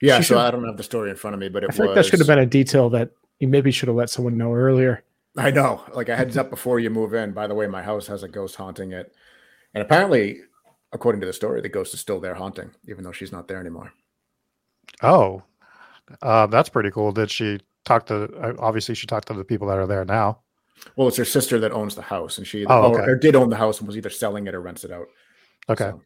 Yeah, 0.02 0.18
She 0.18 0.24
so 0.24 0.36
should- 0.36 0.38
I 0.42 0.52
don't 0.52 0.66
have 0.66 0.78
the 0.78 0.84
story 0.84 1.10
in 1.10 1.16
front 1.16 1.34
of 1.34 1.40
me, 1.40 1.50
but 1.50 1.64
it 1.64 1.70
I 1.72 1.74
feel 1.74 1.86
was. 1.88 1.96
like 1.96 2.04
that 2.04 2.10
should 2.10 2.20
have 2.20 2.28
been 2.28 2.38
a 2.38 2.46
detail 2.46 2.90
that 2.92 3.10
you 3.40 3.48
maybe 3.48 3.72
should 3.72 3.88
have 3.88 3.96
let 3.96 4.10
someone 4.12 4.38
know 4.38 4.54
earlier. 4.54 5.04
I 5.38 5.50
know, 5.52 5.84
like 5.94 6.10
a 6.10 6.16
heads 6.16 6.36
up 6.38 6.50
before 6.50 6.80
you 6.80 6.90
move 6.90 7.14
in. 7.14 7.32
By 7.32 7.48
the 7.48 7.56
way, 7.56 7.66
my 7.68 7.82
house 7.82 8.08
has 8.08 8.24
a 8.24 8.28
ghost 8.28 8.56
haunting 8.56 8.92
it, 8.92 9.16
and 9.74 9.82
apparently, 9.82 10.42
according 10.94 11.22
to 11.22 11.28
the 11.28 11.34
story, 11.34 11.62
the 11.62 11.70
ghost 11.70 11.94
is 11.94 12.00
still 12.00 12.20
there 12.20 12.36
haunting, 12.36 12.72
even 12.88 13.04
though 13.04 13.12
she's 13.12 13.32
not 13.32 13.48
there 13.48 13.60
anymore. 13.60 13.92
Oh, 15.04 15.44
uh, 16.22 16.48
that's 16.48 16.70
pretty 16.70 16.92
cool. 16.92 17.12
Did 17.12 17.30
she 17.30 17.60
talk 17.86 18.06
to? 18.08 18.24
uh, 18.38 18.54
Obviously, 18.60 18.96
she 18.96 19.08
talked 19.08 19.28
to 19.28 19.34
the 19.34 19.44
people 19.44 19.68
that 19.68 19.78
are 19.78 19.88
there 19.88 20.06
now. 20.06 20.40
Well, 20.96 21.08
it's 21.08 21.18
her 21.18 21.26
sister 21.26 21.60
that 21.60 21.72
owns 21.72 21.96
the 21.96 22.02
house, 22.04 22.38
and 22.38 22.46
she 22.48 22.66
Oh, 22.66 22.92
or- 22.94 23.02
okay. 23.02 23.12
or 23.12 23.16
did 23.16 23.36
own 23.36 23.50
the 23.50 23.58
house 23.58 23.80
and 23.80 23.88
was 23.88 23.98
either 23.98 24.10
selling 24.10 24.48
it 24.48 24.56
or 24.56 24.62
rents 24.62 24.84
it 24.84 24.92
out. 24.92 25.08
Okay, 25.70 25.90
So, 25.90 26.02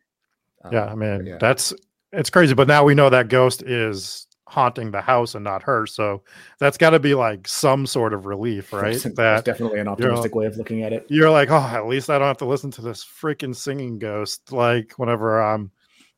um, 0.63 0.73
yeah. 0.73 0.85
I 0.85 0.95
mean, 0.95 1.25
yeah. 1.25 1.37
that's 1.39 1.73
it's 2.11 2.29
crazy. 2.29 2.53
But 2.55 2.67
now 2.67 2.83
we 2.83 2.95
know 2.95 3.09
that 3.09 3.27
ghost 3.27 3.61
is 3.63 4.27
haunting 4.51 4.91
the 4.91 4.99
house 4.99 5.33
and 5.33 5.45
not 5.45 5.63
her. 5.63 5.85
So 5.87 6.23
that's 6.59 6.77
got 6.77 6.89
to 6.89 6.99
be 6.99 7.15
like 7.15 7.47
some 7.47 7.85
sort 7.87 8.13
of 8.13 8.25
relief, 8.25 8.73
right? 8.73 9.01
That's, 9.01 9.15
that's 9.15 9.43
definitely 9.43 9.79
an 9.79 9.87
optimistic 9.87 10.35
way 10.35 10.45
of 10.45 10.57
looking 10.57 10.83
at 10.83 10.91
it. 10.91 11.05
you're 11.09 11.29
like, 11.29 11.49
oh, 11.49 11.55
at 11.55 11.87
least 11.87 12.09
I 12.09 12.19
don't 12.19 12.27
have 12.27 12.37
to 12.39 12.45
listen 12.45 12.69
to 12.71 12.81
this 12.81 13.05
freaking 13.05 13.55
singing 13.55 13.97
ghost 13.97 14.51
like 14.51 14.93
whenever 14.97 15.41
I'm 15.41 15.71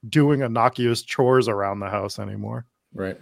doing 0.09 0.41
innocuous 0.41 1.03
chores 1.03 1.47
around 1.47 1.79
the 1.79 1.89
house 1.89 2.17
anymore. 2.17 2.65
Right. 2.93 3.19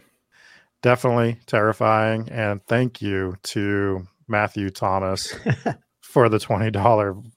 Definitely 0.81 1.39
terrifying. 1.45 2.29
And 2.29 2.65
thank 2.65 3.01
you 3.01 3.35
to 3.43 4.07
Matthew 4.29 4.69
Thomas 4.69 5.35
for 6.01 6.29
the 6.29 6.37
$20 6.37 7.31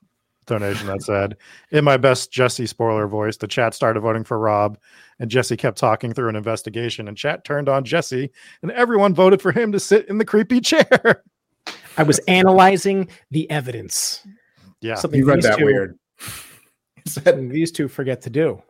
donation 0.47 0.87
that 0.89 1.03
said, 1.03 1.37
in 1.71 1.85
my 1.85 1.97
best 1.97 2.31
Jesse 2.33 2.67
spoiler 2.67 3.07
voice, 3.07 3.37
the 3.37 3.47
chat 3.49 3.75
started 3.75 4.01
voting 4.01 4.25
for 4.25 4.39
Rob, 4.39 4.79
and 5.19 5.31
Jesse 5.31 5.57
kept 5.57 5.79
talking 5.79 6.13
through 6.13 6.29
an 6.29 6.37
investigation, 6.37 7.09
and 7.09 7.17
chat 7.17 7.45
turned 7.45 7.69
on 7.69 7.85
Jesse, 7.85 8.31
and 8.63 8.71
everyone 8.73 9.15
voted 9.15 9.41
for 9.43 9.53
him 9.53 9.73
to 9.73 9.81
sit 9.81 10.09
in 10.09 10.19
the 10.19 10.25
creepy 10.25 10.61
chair. 10.61 11.23
I 11.97 12.03
was 12.03 12.19
analyzing 12.21 13.09
the 13.31 13.49
evidence. 13.51 14.27
yeah. 14.81 14.97
Something 14.97 15.21
You 15.21 15.27
read 15.27 15.43
that 15.43 15.59
two, 15.59 15.65
weird. 15.67 15.99
It 16.19 16.27
said 17.09 17.25
something 17.25 17.49
these 17.49 17.71
two 17.73 17.89
forget 17.89 18.21
to 18.23 18.31
do. 18.31 18.63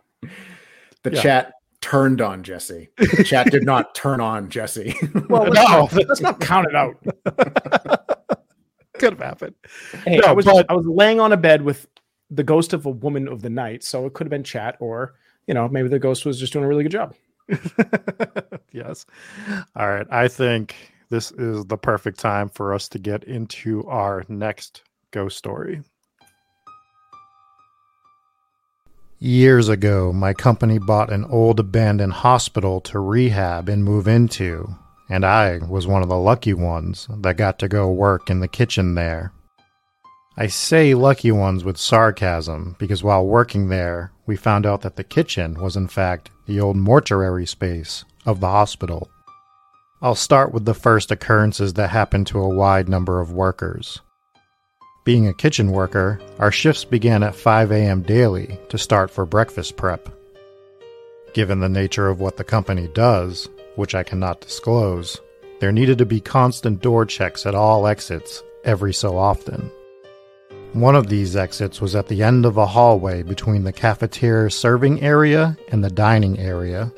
the 1.02 1.12
Yeah. 1.12 1.20
chat 1.22 1.52
turned 1.80 2.20
on 2.20 2.42
Jesse. 2.42 2.88
The 2.96 3.24
chat 3.24 3.50
did 3.50 3.64
not 3.64 3.94
turn 3.94 4.20
on 4.20 4.48
Jesse. 4.48 4.94
Well, 5.28 5.46
No. 5.52 5.88
let's 5.92 6.20
not 6.20 6.40
count 6.40 6.66
it 6.68 6.74
out. 6.74 6.96
could 9.04 9.18
have 9.18 9.22
happened. 9.22 9.54
Hey, 10.04 10.16
No, 10.18 10.28
I 10.28 10.32
was 10.32 10.44
but- 10.44 10.66
I 10.70 10.74
was 10.74 10.86
laying 10.86 11.20
on 11.20 11.32
a 11.32 11.36
bed 11.36 11.62
with 11.62 11.86
the 12.30 12.42
ghost 12.42 12.72
of 12.72 12.86
a 12.86 12.90
woman 12.90 13.28
of 13.28 13.42
the 13.42 13.50
night, 13.50 13.84
so 13.84 14.06
it 14.06 14.14
could 14.14 14.26
have 14.26 14.30
been 14.30 14.44
chat, 14.44 14.76
or 14.80 15.14
you 15.46 15.54
know, 15.54 15.68
maybe 15.68 15.88
the 15.88 15.98
ghost 15.98 16.24
was 16.24 16.40
just 16.40 16.52
doing 16.52 16.64
a 16.64 16.68
really 16.68 16.82
good 16.84 16.92
job. 16.92 17.14
yes. 18.72 19.04
All 19.76 19.88
right. 19.88 20.06
I 20.10 20.28
think 20.28 20.74
this 21.10 21.30
is 21.32 21.66
the 21.66 21.76
perfect 21.76 22.18
time 22.18 22.48
for 22.48 22.72
us 22.72 22.88
to 22.88 22.98
get 22.98 23.24
into 23.24 23.86
our 23.86 24.24
next 24.28 24.82
ghost 25.10 25.36
story. 25.36 25.82
Years 29.18 29.68
ago, 29.68 30.12
my 30.12 30.32
company 30.32 30.78
bought 30.78 31.12
an 31.12 31.24
old 31.26 31.60
abandoned 31.60 32.12
hospital 32.12 32.80
to 32.82 32.98
rehab 32.98 33.68
and 33.68 33.84
move 33.84 34.08
into, 34.08 34.74
and 35.08 35.24
I 35.24 35.58
was 35.58 35.86
one 35.86 36.02
of 36.02 36.08
the 36.08 36.18
lucky 36.18 36.54
ones 36.54 37.06
that 37.10 37.36
got 37.36 37.58
to 37.58 37.68
go 37.68 37.90
work 37.90 38.30
in 38.30 38.40
the 38.40 38.48
kitchen 38.48 38.94
there. 38.94 39.32
I 40.36 40.48
say 40.48 40.94
lucky 40.94 41.30
ones 41.30 41.62
with 41.62 41.76
sarcasm 41.76 42.74
because 42.78 43.04
while 43.04 43.24
working 43.24 43.68
there, 43.68 44.12
we 44.26 44.36
found 44.36 44.66
out 44.66 44.80
that 44.80 44.96
the 44.96 45.04
kitchen 45.04 45.54
was 45.60 45.76
in 45.76 45.86
fact 45.86 46.30
the 46.46 46.58
old 46.60 46.76
mortuary 46.76 47.46
space 47.46 48.04
of 48.26 48.40
the 48.40 48.48
hospital. 48.48 49.08
I'll 50.02 50.14
start 50.14 50.52
with 50.52 50.64
the 50.64 50.74
first 50.74 51.10
occurrences 51.10 51.74
that 51.74 51.90
happened 51.90 52.26
to 52.28 52.40
a 52.40 52.48
wide 52.48 52.88
number 52.88 53.20
of 53.20 53.32
workers. 53.32 54.00
Being 55.04 55.28
a 55.28 55.34
kitchen 55.34 55.70
worker, 55.70 56.20
our 56.38 56.50
shifts 56.50 56.84
began 56.84 57.22
at 57.22 57.34
5 57.34 57.70
a.m. 57.70 58.02
daily 58.02 58.58
to 58.70 58.78
start 58.78 59.10
for 59.10 59.24
breakfast 59.24 59.76
prep. 59.76 60.08
Given 61.32 61.60
the 61.60 61.68
nature 61.68 62.08
of 62.08 62.20
what 62.20 62.36
the 62.36 62.44
company 62.44 62.88
does, 62.94 63.48
which 63.76 63.94
I 63.94 64.02
cannot 64.02 64.40
disclose, 64.40 65.20
there 65.60 65.72
needed 65.72 65.98
to 65.98 66.06
be 66.06 66.20
constant 66.20 66.82
door 66.82 67.06
checks 67.06 67.46
at 67.46 67.54
all 67.54 67.86
exits 67.86 68.42
every 68.64 68.92
so 68.92 69.16
often. 69.16 69.70
One 70.72 70.96
of 70.96 71.06
these 71.06 71.36
exits 71.36 71.80
was 71.80 71.94
at 71.94 72.08
the 72.08 72.22
end 72.22 72.44
of 72.44 72.56
a 72.56 72.66
hallway 72.66 73.22
between 73.22 73.62
the 73.62 73.72
cafeteria 73.72 74.50
serving 74.50 75.02
area 75.02 75.56
and 75.68 75.84
the 75.84 75.90
dining 75.90 76.38
area. 76.38 76.92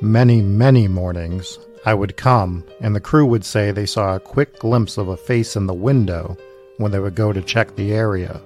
Many, 0.00 0.42
many 0.42 0.86
mornings, 0.86 1.58
I 1.84 1.94
would 1.94 2.16
come, 2.16 2.64
and 2.80 2.94
the 2.94 3.00
crew 3.00 3.26
would 3.26 3.44
say 3.44 3.70
they 3.70 3.86
saw 3.86 4.14
a 4.14 4.20
quick 4.20 4.60
glimpse 4.60 4.96
of 4.96 5.08
a 5.08 5.16
face 5.16 5.56
in 5.56 5.66
the 5.66 5.74
window 5.74 6.36
when 6.76 6.92
they 6.92 7.00
would 7.00 7.16
go 7.16 7.32
to 7.32 7.42
check 7.42 7.74
the 7.74 7.92
area. 7.92 8.40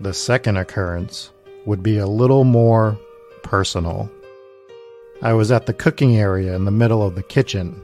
The 0.00 0.12
second 0.12 0.58
occurrence 0.58 1.30
would 1.64 1.82
be 1.82 1.98
a 1.98 2.06
little 2.06 2.44
more 2.44 2.98
personal. 3.42 4.10
I 5.22 5.32
was 5.32 5.50
at 5.50 5.66
the 5.66 5.72
cooking 5.72 6.16
area 6.16 6.54
in 6.54 6.64
the 6.64 6.70
middle 6.70 7.02
of 7.02 7.14
the 7.14 7.22
kitchen. 7.22 7.80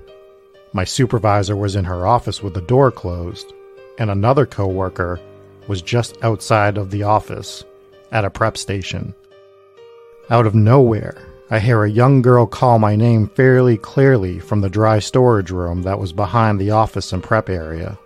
My 0.73 0.85
supervisor 0.85 1.57
was 1.57 1.77
in 1.77 1.85
her 1.85 2.07
office 2.07 2.43
with 2.43 2.55
the 2.55 2.61
door 2.61 2.91
closed, 2.91 3.53
and 3.99 4.11
another 4.11 4.47
coworker 4.47 5.21
was 5.69 5.83
just 5.83 6.17
outside 6.23 6.77
of 6.77 6.91
the 6.91 7.05
office 7.05 7.65
at 8.13 8.25
a 8.25 8.31
prep 8.31 8.57
station. 8.57 9.15
Out 10.29 10.47
of 10.47 10.55
nowhere, 10.55 11.17
I 11.51 11.59
hear 11.59 11.83
a 11.83 11.91
young 11.91 12.23
girl 12.23 12.47
call 12.47 12.79
my 12.79 12.95
name 12.95 13.29
fairly 13.29 13.77
clearly 13.77 14.39
from 14.39 14.61
the 14.61 14.71
dry 14.71 14.99
storage 14.99 15.51
room 15.51 15.83
that 15.83 15.99
was 15.99 16.13
behind 16.13 16.61
the 16.61 16.71
office 16.71 17.13
and 17.13 17.23
prep 17.23 17.49
area. 17.49 17.99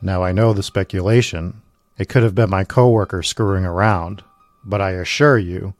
Now 0.00 0.22
I 0.22 0.32
know 0.32 0.52
the 0.52 0.62
speculation. 0.62 1.62
It 1.98 2.08
could 2.08 2.22
have 2.22 2.34
been 2.34 2.50
my 2.50 2.64
coworker 2.64 3.22
screwing 3.22 3.64
around, 3.64 4.22
but 4.64 4.80
I 4.80 4.92
assure 4.92 5.38
you, 5.38 5.74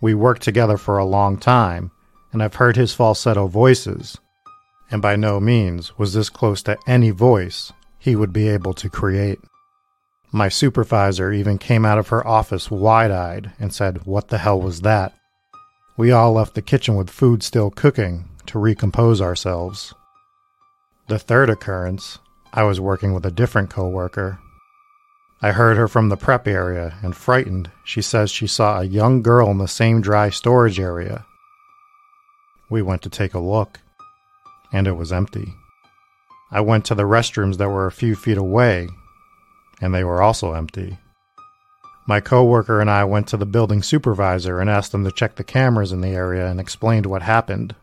we 0.00 0.14
worked 0.14 0.42
together 0.42 0.76
for 0.76 0.98
a 0.98 1.04
long 1.04 1.38
time, 1.38 1.90
and 2.32 2.42
I've 2.42 2.56
heard 2.56 2.76
his 2.76 2.94
falsetto 2.94 3.46
voices, 3.46 4.18
and 4.90 5.00
by 5.00 5.16
no 5.16 5.40
means 5.40 5.98
was 5.98 6.12
this 6.12 6.30
close 6.30 6.62
to 6.64 6.78
any 6.86 7.10
voice 7.10 7.72
he 7.98 8.14
would 8.14 8.32
be 8.32 8.48
able 8.48 8.74
to 8.74 8.90
create. 8.90 9.40
My 10.32 10.48
supervisor 10.48 11.32
even 11.32 11.58
came 11.58 11.84
out 11.84 11.98
of 11.98 12.08
her 12.08 12.26
office 12.26 12.70
wide 12.70 13.10
eyed 13.10 13.52
and 13.58 13.72
said, 13.72 14.04
What 14.04 14.28
the 14.28 14.38
hell 14.38 14.60
was 14.60 14.82
that? 14.82 15.14
We 15.96 16.12
all 16.12 16.32
left 16.32 16.54
the 16.54 16.62
kitchen 16.62 16.94
with 16.96 17.08
food 17.08 17.42
still 17.42 17.70
cooking 17.70 18.28
to 18.46 18.58
recompose 18.58 19.20
ourselves. 19.20 19.94
The 21.08 21.18
third 21.18 21.48
occurrence, 21.48 22.18
I 22.52 22.64
was 22.64 22.80
working 22.80 23.14
with 23.14 23.24
a 23.24 23.30
different 23.30 23.70
coworker. 23.70 24.38
I 25.42 25.52
heard 25.52 25.76
her 25.76 25.86
from 25.86 26.08
the 26.08 26.16
prep 26.16 26.48
area 26.48 26.94
and 27.02 27.14
frightened, 27.14 27.70
she 27.84 28.00
says 28.00 28.30
she 28.30 28.46
saw 28.46 28.80
a 28.80 28.84
young 28.84 29.20
girl 29.20 29.50
in 29.50 29.58
the 29.58 29.68
same 29.68 30.00
dry 30.00 30.30
storage 30.30 30.80
area. 30.80 31.26
We 32.70 32.80
went 32.80 33.02
to 33.02 33.10
take 33.10 33.34
a 33.34 33.38
look, 33.38 33.80
and 34.72 34.86
it 34.86 34.92
was 34.92 35.12
empty. 35.12 35.54
I 36.50 36.62
went 36.62 36.86
to 36.86 36.94
the 36.94 37.02
restrooms 37.02 37.58
that 37.58 37.68
were 37.68 37.86
a 37.86 37.92
few 37.92 38.16
feet 38.16 38.38
away, 38.38 38.88
and 39.80 39.94
they 39.94 40.04
were 40.04 40.22
also 40.22 40.54
empty. 40.54 40.98
My 42.08 42.20
coworker 42.20 42.80
and 42.80 42.88
I 42.88 43.04
went 43.04 43.26
to 43.28 43.36
the 43.36 43.44
building 43.44 43.82
supervisor 43.82 44.58
and 44.58 44.70
asked 44.70 44.92
them 44.92 45.04
to 45.04 45.12
check 45.12 45.34
the 45.34 45.44
cameras 45.44 45.92
in 45.92 46.00
the 46.00 46.14
area 46.14 46.46
and 46.46 46.58
explained 46.58 47.04
what 47.04 47.22
happened. 47.22 47.74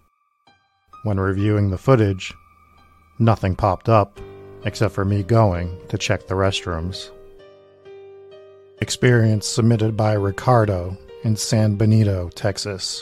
When 1.04 1.20
reviewing 1.20 1.70
the 1.70 1.78
footage, 1.78 2.34
nothing 3.20 3.56
popped 3.56 3.90
up 3.90 4.20
except 4.66 4.96
for 4.96 5.06
me 5.06 5.22
going 5.22 5.78
to 5.90 5.98
check 5.98 6.26
the 6.28 6.36
restrooms. 6.36 7.12
Experience 8.84 9.48
submitted 9.48 9.96
by 9.96 10.12
Ricardo 10.12 10.98
in 11.24 11.38
San 11.38 11.78
Benito, 11.78 12.28
Texas. 12.36 13.02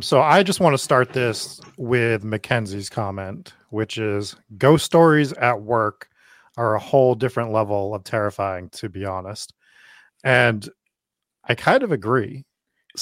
So 0.00 0.22
I 0.22 0.42
just 0.42 0.60
want 0.60 0.72
to 0.72 0.78
start 0.78 1.12
this 1.12 1.60
with 1.76 2.24
Mackenzie's 2.24 2.88
comment, 2.88 3.52
which 3.68 3.98
is 3.98 4.34
ghost 4.56 4.86
stories 4.86 5.34
at 5.34 5.60
work 5.60 6.08
are 6.56 6.74
a 6.74 6.78
whole 6.78 7.14
different 7.14 7.52
level 7.52 7.94
of 7.94 8.02
terrifying, 8.02 8.70
to 8.70 8.88
be 8.88 9.04
honest. 9.04 9.52
And 10.24 10.66
I 11.44 11.54
kind 11.54 11.82
of 11.82 11.92
agree. 11.92 12.46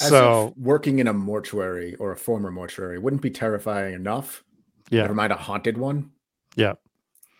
As 0.01 0.09
so 0.09 0.53
working 0.57 0.99
in 0.99 1.07
a 1.07 1.13
mortuary 1.13 1.95
or 1.95 2.11
a 2.11 2.17
former 2.17 2.51
mortuary 2.51 2.99
wouldn't 2.99 3.21
be 3.21 3.31
terrifying 3.31 3.93
enough. 3.93 4.43
yeah, 4.89 5.03
Never 5.03 5.15
mind 5.15 5.31
a 5.31 5.37
haunted 5.37 5.77
one. 5.77 6.11
yeah. 6.57 6.73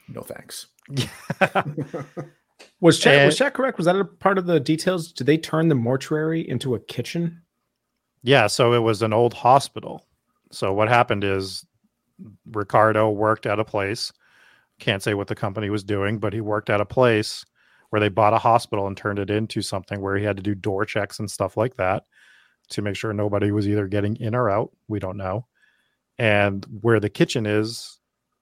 No 0.07 0.21
thanks. 0.21 0.67
Was 2.79 2.99
chat 2.99 3.25
was 3.25 3.37
chat 3.37 3.53
correct? 3.53 3.77
Was 3.77 3.85
that 3.85 3.95
a 3.95 4.05
part 4.05 4.37
of 4.37 4.45
the 4.45 4.59
details? 4.59 5.11
Did 5.11 5.27
they 5.27 5.37
turn 5.37 5.67
the 5.67 5.75
mortuary 5.75 6.47
into 6.47 6.75
a 6.75 6.79
kitchen? 6.79 7.41
Yeah, 8.23 8.47
so 8.47 8.73
it 8.73 8.79
was 8.79 9.01
an 9.01 9.13
old 9.13 9.33
hospital. 9.33 10.05
So 10.51 10.73
what 10.73 10.87
happened 10.87 11.23
is 11.23 11.65
Ricardo 12.51 13.09
worked 13.09 13.45
at 13.45 13.59
a 13.59 13.65
place. 13.65 14.11
Can't 14.79 15.03
say 15.03 15.13
what 15.13 15.27
the 15.27 15.35
company 15.35 15.69
was 15.69 15.83
doing, 15.83 16.19
but 16.19 16.33
he 16.33 16.41
worked 16.41 16.69
at 16.69 16.81
a 16.81 16.85
place 16.85 17.45
where 17.89 17.99
they 17.99 18.09
bought 18.09 18.33
a 18.33 18.39
hospital 18.39 18.85
and 18.85 18.97
turned 18.97 19.19
it 19.19 19.29
into 19.29 19.61
something 19.61 20.01
where 20.01 20.17
he 20.17 20.23
had 20.23 20.37
to 20.37 20.43
do 20.43 20.53
door 20.53 20.85
checks 20.85 21.19
and 21.19 21.31
stuff 21.31 21.57
like 21.57 21.77
that 21.77 22.03
to 22.69 22.81
make 22.81 22.95
sure 22.95 23.13
nobody 23.13 23.51
was 23.51 23.67
either 23.67 23.87
getting 23.87 24.15
in 24.17 24.35
or 24.35 24.49
out. 24.49 24.71
We 24.87 24.99
don't 24.99 25.17
know. 25.17 25.45
And 26.17 26.65
where 26.81 26.99
the 26.99 27.09
kitchen 27.09 27.45
is 27.45 27.99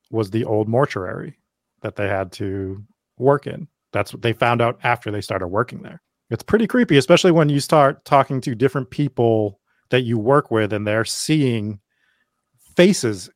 was 0.10 0.32
the 0.32 0.46
old 0.46 0.68
mortuary 0.68 1.38
that 1.82 1.96
they 1.96 2.08
had 2.08 2.32
to 2.34 2.84
work 3.18 3.48
in. 3.48 3.68
That's 3.96 4.12
what 4.12 4.24
they 4.24 4.34
found 4.34 4.62
out 4.62 4.78
after 4.84 5.10
they 5.10 5.22
started 5.22 5.48
working 5.48 5.82
there. 5.82 6.02
It's 6.30 6.44
pretty 6.44 6.68
creepy, 6.68 6.98
especially 6.98 7.32
when 7.32 7.48
you 7.48 7.62
start 7.62 8.04
talking 8.04 8.42
to 8.42 8.54
different 8.54 8.90
people 8.90 9.62
that 9.90 10.02
you 10.02 10.20
work 10.20 10.52
with 10.52 10.74
and 10.74 10.86
they're 10.86 11.06
seeing 11.06 11.80
faces 12.76 13.30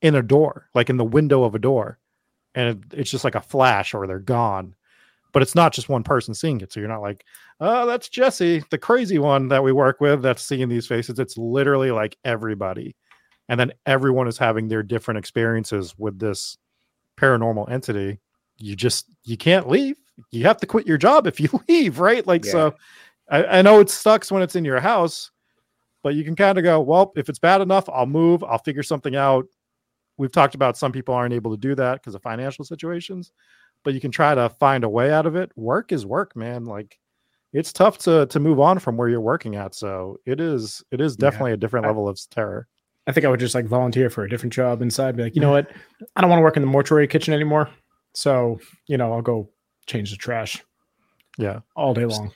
in 0.00 0.14
a 0.14 0.22
door, 0.22 0.70
like 0.74 0.88
in 0.88 0.96
the 0.96 1.04
window 1.04 1.44
of 1.44 1.54
a 1.54 1.58
door. 1.58 1.98
And 2.54 2.78
it, 2.78 2.98
it's 2.98 3.10
just 3.10 3.24
like 3.24 3.34
a 3.34 3.42
flash 3.42 3.92
or 3.92 4.06
they're 4.06 4.18
gone. 4.18 4.74
But 5.34 5.42
it's 5.42 5.54
not 5.54 5.74
just 5.74 5.90
one 5.90 6.02
person 6.02 6.32
seeing 6.32 6.62
it. 6.62 6.72
So 6.72 6.80
you're 6.80 6.88
not 6.88 7.02
like, 7.02 7.22
oh, 7.60 7.84
that's 7.84 8.08
Jesse, 8.08 8.64
the 8.70 8.78
crazy 8.78 9.18
one 9.18 9.48
that 9.48 9.62
we 9.62 9.70
work 9.70 10.00
with 10.00 10.22
that's 10.22 10.42
seeing 10.42 10.70
these 10.70 10.86
faces. 10.86 11.18
It's 11.18 11.36
literally 11.36 11.90
like 11.90 12.16
everybody. 12.24 12.96
And 13.50 13.60
then 13.60 13.74
everyone 13.84 14.28
is 14.28 14.38
having 14.38 14.68
their 14.68 14.82
different 14.82 15.18
experiences 15.18 15.94
with 15.98 16.18
this 16.18 16.56
paranormal 17.18 17.70
entity. 17.70 18.18
You 18.56 18.74
just, 18.74 19.10
you 19.24 19.36
can't 19.36 19.68
leave. 19.68 19.98
You 20.30 20.44
have 20.44 20.56
to 20.58 20.66
quit 20.66 20.86
your 20.86 20.98
job 20.98 21.26
if 21.26 21.38
you 21.40 21.48
leave, 21.68 21.98
right? 22.00 22.26
Like, 22.26 22.44
Yeah. 22.44 22.52
so 22.52 22.74
I, 23.30 23.44
I 23.44 23.62
know 23.62 23.80
it 23.80 23.90
sucks 23.90 24.30
when 24.32 24.42
it's 24.42 24.56
in 24.56 24.64
your 24.64 24.80
house, 24.80 25.30
but 26.02 26.14
you 26.14 26.24
can 26.24 26.36
kind 26.36 26.56
of 26.58 26.64
go, 26.64 26.80
well, 26.80 27.12
if 27.16 27.28
it's 27.28 27.38
bad 27.38 27.60
enough, 27.60 27.88
I'll 27.88 28.06
move, 28.06 28.42
I'll 28.44 28.58
figure 28.58 28.82
something 28.82 29.16
out. 29.16 29.46
We've 30.16 30.32
talked 30.32 30.54
about 30.54 30.76
some 30.78 30.92
people 30.92 31.14
aren't 31.14 31.34
able 31.34 31.50
to 31.50 31.56
do 31.58 31.74
that 31.74 31.94
because 32.00 32.14
of 32.14 32.22
financial 32.22 32.64
situations, 32.64 33.32
but 33.84 33.92
you 33.94 34.00
can 34.00 34.10
try 34.10 34.34
to 34.34 34.48
find 34.48 34.84
a 34.84 34.88
way 34.88 35.12
out 35.12 35.26
of 35.26 35.36
it. 35.36 35.50
Work 35.56 35.92
is 35.92 36.06
work, 36.06 36.34
man. 36.34 36.64
Like 36.64 36.98
it's 37.52 37.72
tough 37.72 37.98
to 37.98 38.26
to 38.26 38.40
move 38.40 38.58
on 38.60 38.78
from 38.78 38.96
where 38.96 39.08
you're 39.08 39.20
working 39.20 39.56
at. 39.56 39.74
So 39.74 40.18
it 40.24 40.40
is 40.40 40.82
it 40.90 41.00
is 41.02 41.16
Yeah. 41.18 41.28
definitely 41.30 41.52
a 41.52 41.56
different 41.58 41.84
I- 41.84 41.88
level 41.90 42.08
of 42.08 42.18
terror. 42.30 42.66
I 43.08 43.12
think 43.12 43.26
I 43.26 43.28
would 43.28 43.38
just 43.40 43.54
like 43.54 43.66
volunteer 43.66 44.08
for 44.10 44.24
a 44.24 44.28
different 44.28 44.52
job 44.52 44.80
inside. 44.82 45.16
Be 45.16 45.24
like, 45.24 45.34
you 45.36 45.40
know 45.42 45.50
what? 45.58 45.70
I 46.16 46.20
don't 46.22 46.30
want 46.30 46.38
to 46.40 46.44
work 46.44 46.56
in 46.56 46.62
the 46.62 46.66
mortuary 46.68 47.06
kitchen 47.06 47.34
anymore. 47.34 47.68
So, 48.14 48.58
you 48.86 48.96
know, 48.96 49.12
I'll 49.12 49.22
go 49.22 49.50
change 49.86 50.10
the 50.10 50.16
trash 50.16 50.62
Yeah. 51.38 51.60
all 51.74 51.94
day 51.94 52.04
long. 52.06 52.32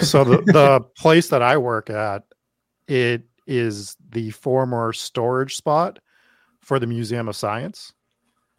so 0.00 0.24
the, 0.24 0.38
the 0.42 0.80
place 0.96 1.28
that 1.28 1.42
I 1.42 1.56
work 1.56 1.90
at, 1.90 2.24
it 2.88 3.22
is 3.46 3.96
the 4.10 4.30
former 4.30 4.92
storage 4.92 5.56
spot 5.56 5.98
for 6.60 6.78
the 6.78 6.86
Museum 6.86 7.28
of 7.28 7.36
Science. 7.36 7.92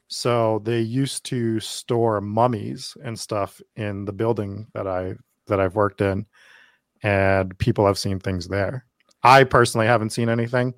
So 0.08 0.62
they 0.64 0.80
used 0.80 1.26
to 1.26 1.60
store 1.60 2.22
mummies 2.22 2.96
and 3.04 3.20
stuff 3.20 3.62
in 3.76 4.06
the 4.06 4.14
building 4.14 4.68
that 4.74 4.88
I 4.88 5.16
that 5.48 5.60
I've 5.60 5.76
worked 5.76 6.00
in, 6.02 6.26
and 7.04 7.58
people 7.60 7.86
have 7.86 7.98
seen 7.98 8.20
things 8.20 8.48
there. 8.48 8.86
I 9.24 9.44
personally 9.44 9.88
haven't 9.88 10.12
seen 10.12 10.30
anything 10.30 10.74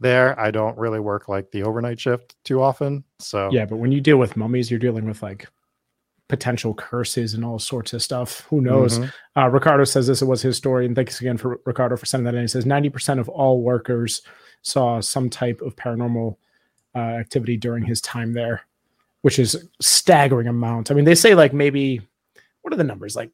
there. 0.00 0.38
I 0.40 0.50
don't 0.50 0.76
really 0.78 1.00
work 1.00 1.28
like 1.28 1.50
the 1.50 1.62
overnight 1.64 2.00
shift 2.00 2.34
too 2.44 2.62
often. 2.62 3.04
So 3.18 3.50
yeah, 3.52 3.66
but 3.66 3.76
when 3.76 3.92
you 3.92 4.00
deal 4.00 4.16
with 4.16 4.36
mummies, 4.38 4.70
you're 4.70 4.80
dealing 4.80 5.04
with 5.06 5.22
like 5.22 5.46
potential 6.28 6.74
curses 6.74 7.34
and 7.34 7.44
all 7.44 7.58
sorts 7.58 7.92
of 7.92 8.02
stuff. 8.02 8.40
Who 8.50 8.60
knows? 8.60 8.98
Mm-hmm. 8.98 9.40
Uh, 9.40 9.48
Ricardo 9.48 9.84
says 9.84 10.06
this 10.06 10.22
was 10.22 10.42
his 10.42 10.56
story, 10.56 10.86
and 10.86 10.96
thanks 10.96 11.20
again 11.20 11.36
for 11.36 11.60
Ricardo 11.64 11.96
for 11.96 12.06
sending 12.06 12.24
that 12.24 12.34
in. 12.34 12.42
He 12.42 12.48
says 12.48 12.64
90% 12.64 13.18
of 13.18 13.28
all 13.28 13.62
workers 13.62 14.22
saw 14.62 15.00
some 15.00 15.30
type 15.30 15.60
of 15.60 15.76
paranormal 15.76 16.36
uh, 16.94 16.98
activity 16.98 17.56
during 17.56 17.84
his 17.84 18.00
time 18.00 18.32
there, 18.32 18.62
which 19.22 19.38
is 19.38 19.68
staggering 19.80 20.48
amount. 20.48 20.90
I 20.90 20.94
mean, 20.94 21.04
they 21.04 21.14
say 21.14 21.34
like 21.34 21.52
maybe 21.52 22.00
what 22.62 22.72
are 22.72 22.76
the 22.76 22.84
numbers 22.84 23.14
like? 23.14 23.30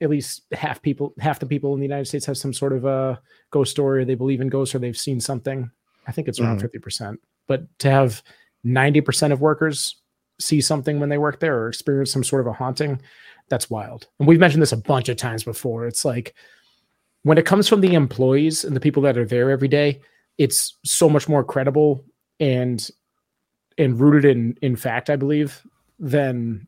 At 0.00 0.10
least 0.10 0.42
half 0.50 0.82
people, 0.82 1.14
half 1.20 1.38
the 1.38 1.46
people 1.46 1.74
in 1.74 1.80
the 1.80 1.86
United 1.86 2.06
States 2.06 2.26
have 2.26 2.36
some 2.36 2.52
sort 2.52 2.72
of 2.72 2.84
a 2.84 3.20
ghost 3.50 3.70
story, 3.70 4.02
or 4.02 4.04
they 4.04 4.16
believe 4.16 4.40
in 4.40 4.48
ghosts, 4.48 4.74
or 4.74 4.80
they've 4.80 4.98
seen 4.98 5.20
something. 5.20 5.70
I 6.08 6.12
think 6.12 6.26
it's 6.26 6.40
around 6.40 6.60
mm-hmm. 6.60 6.76
50%. 6.76 7.18
But 7.46 7.66
to 7.80 7.90
have 7.90 8.20
90% 8.66 9.30
of 9.30 9.40
workers 9.40 10.01
see 10.42 10.60
something 10.60 11.00
when 11.00 11.08
they 11.08 11.18
work 11.18 11.40
there 11.40 11.58
or 11.58 11.68
experience 11.68 12.12
some 12.12 12.24
sort 12.24 12.40
of 12.40 12.46
a 12.46 12.52
haunting, 12.52 13.00
that's 13.48 13.70
wild. 13.70 14.08
And 14.18 14.28
we've 14.28 14.40
mentioned 14.40 14.62
this 14.62 14.72
a 14.72 14.76
bunch 14.76 15.08
of 15.08 15.16
times 15.16 15.44
before. 15.44 15.86
It's 15.86 16.04
like 16.04 16.34
when 17.22 17.38
it 17.38 17.46
comes 17.46 17.68
from 17.68 17.80
the 17.80 17.94
employees 17.94 18.64
and 18.64 18.74
the 18.74 18.80
people 18.80 19.02
that 19.02 19.18
are 19.18 19.26
there 19.26 19.50
every 19.50 19.68
day, 19.68 20.00
it's 20.38 20.78
so 20.84 21.08
much 21.08 21.28
more 21.28 21.44
credible 21.44 22.04
and 22.40 22.88
and 23.78 23.98
rooted 23.98 24.24
in 24.24 24.56
in 24.62 24.76
fact, 24.76 25.10
I 25.10 25.16
believe, 25.16 25.62
than 25.98 26.66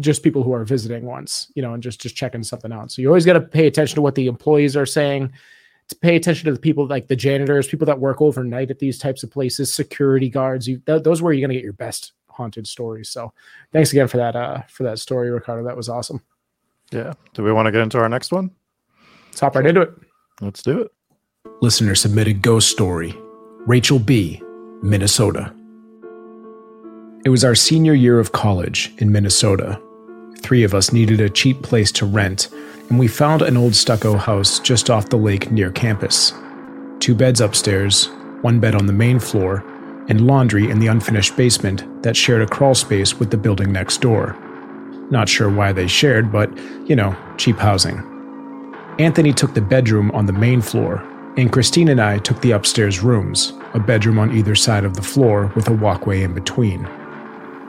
just 0.00 0.22
people 0.22 0.42
who 0.42 0.52
are 0.52 0.64
visiting 0.64 1.04
once, 1.04 1.50
you 1.54 1.62
know, 1.62 1.74
and 1.74 1.82
just 1.82 2.00
just 2.00 2.16
checking 2.16 2.42
something 2.42 2.72
out. 2.72 2.90
So 2.92 3.02
you 3.02 3.08
always 3.08 3.26
got 3.26 3.34
to 3.34 3.40
pay 3.40 3.66
attention 3.66 3.96
to 3.96 4.02
what 4.02 4.14
the 4.14 4.26
employees 4.26 4.76
are 4.76 4.86
saying. 4.86 5.32
To 5.88 5.96
pay 5.96 6.16
attention 6.16 6.46
to 6.46 6.52
the 6.52 6.58
people 6.58 6.86
like 6.88 7.06
the 7.06 7.14
janitors, 7.14 7.68
people 7.68 7.86
that 7.86 8.00
work 8.00 8.20
overnight 8.20 8.72
at 8.72 8.80
these 8.80 8.98
types 8.98 9.22
of 9.22 9.30
places, 9.30 9.72
security 9.72 10.28
guards. 10.28 10.66
You, 10.66 10.78
th- 10.78 11.04
those 11.04 11.20
are 11.20 11.24
where 11.24 11.32
you're 11.32 11.46
going 11.46 11.54
to 11.54 11.60
get 11.60 11.62
your 11.62 11.72
best 11.74 12.12
haunted 12.36 12.66
stories. 12.66 13.08
So 13.08 13.32
thanks 13.72 13.92
again 13.92 14.08
for 14.08 14.16
that 14.18 14.36
uh 14.36 14.62
for 14.68 14.82
that 14.84 14.98
story, 14.98 15.30
Ricardo. 15.30 15.64
That 15.64 15.76
was 15.76 15.88
awesome. 15.88 16.20
Yeah. 16.92 17.14
Do 17.34 17.42
we 17.42 17.52
want 17.52 17.66
to 17.66 17.72
get 17.72 17.80
into 17.80 17.98
our 17.98 18.08
next 18.08 18.32
one? 18.32 18.50
Let's 19.28 19.40
hop 19.40 19.56
right 19.56 19.66
into 19.66 19.82
it. 19.82 19.90
Let's 20.40 20.62
do 20.62 20.80
it. 20.80 20.92
Listener 21.60 21.94
submitted 21.94 22.42
ghost 22.42 22.68
story. 22.68 23.14
Rachel 23.66 23.98
B, 23.98 24.42
Minnesota. 24.82 25.52
It 27.24 27.30
was 27.30 27.44
our 27.44 27.54
senior 27.54 27.94
year 27.94 28.20
of 28.20 28.32
college 28.32 28.92
in 28.98 29.10
Minnesota. 29.10 29.80
Three 30.38 30.62
of 30.62 30.74
us 30.74 30.92
needed 30.92 31.20
a 31.20 31.28
cheap 31.28 31.60
place 31.62 31.90
to 31.92 32.06
rent, 32.06 32.48
and 32.88 32.98
we 32.98 33.08
found 33.08 33.42
an 33.42 33.56
old 33.56 33.74
stucco 33.74 34.16
house 34.16 34.60
just 34.60 34.90
off 34.90 35.08
the 35.08 35.16
lake 35.16 35.50
near 35.50 35.72
campus. 35.72 36.32
Two 37.00 37.14
beds 37.14 37.40
upstairs, 37.40 38.08
one 38.42 38.60
bed 38.60 38.76
on 38.76 38.86
the 38.86 38.92
main 38.92 39.18
floor, 39.18 39.64
and 40.08 40.26
laundry 40.26 40.70
in 40.70 40.78
the 40.78 40.86
unfinished 40.86 41.36
basement 41.36 42.02
that 42.02 42.16
shared 42.16 42.42
a 42.42 42.46
crawl 42.46 42.74
space 42.74 43.18
with 43.18 43.30
the 43.30 43.36
building 43.36 43.72
next 43.72 44.00
door. 44.00 44.36
Not 45.10 45.28
sure 45.28 45.50
why 45.50 45.72
they 45.72 45.86
shared, 45.86 46.32
but, 46.32 46.50
you 46.88 46.96
know, 46.96 47.16
cheap 47.36 47.58
housing. 47.58 48.02
Anthony 48.98 49.32
took 49.32 49.54
the 49.54 49.60
bedroom 49.60 50.10
on 50.12 50.26
the 50.26 50.32
main 50.32 50.60
floor, 50.60 51.02
and 51.36 51.52
Christine 51.52 51.88
and 51.88 52.00
I 52.00 52.18
took 52.18 52.40
the 52.40 52.52
upstairs 52.52 53.00
rooms, 53.00 53.52
a 53.74 53.78
bedroom 53.78 54.18
on 54.18 54.36
either 54.36 54.54
side 54.54 54.84
of 54.84 54.94
the 54.94 55.02
floor 55.02 55.52
with 55.54 55.68
a 55.68 55.72
walkway 55.72 56.22
in 56.22 56.34
between. 56.34 56.84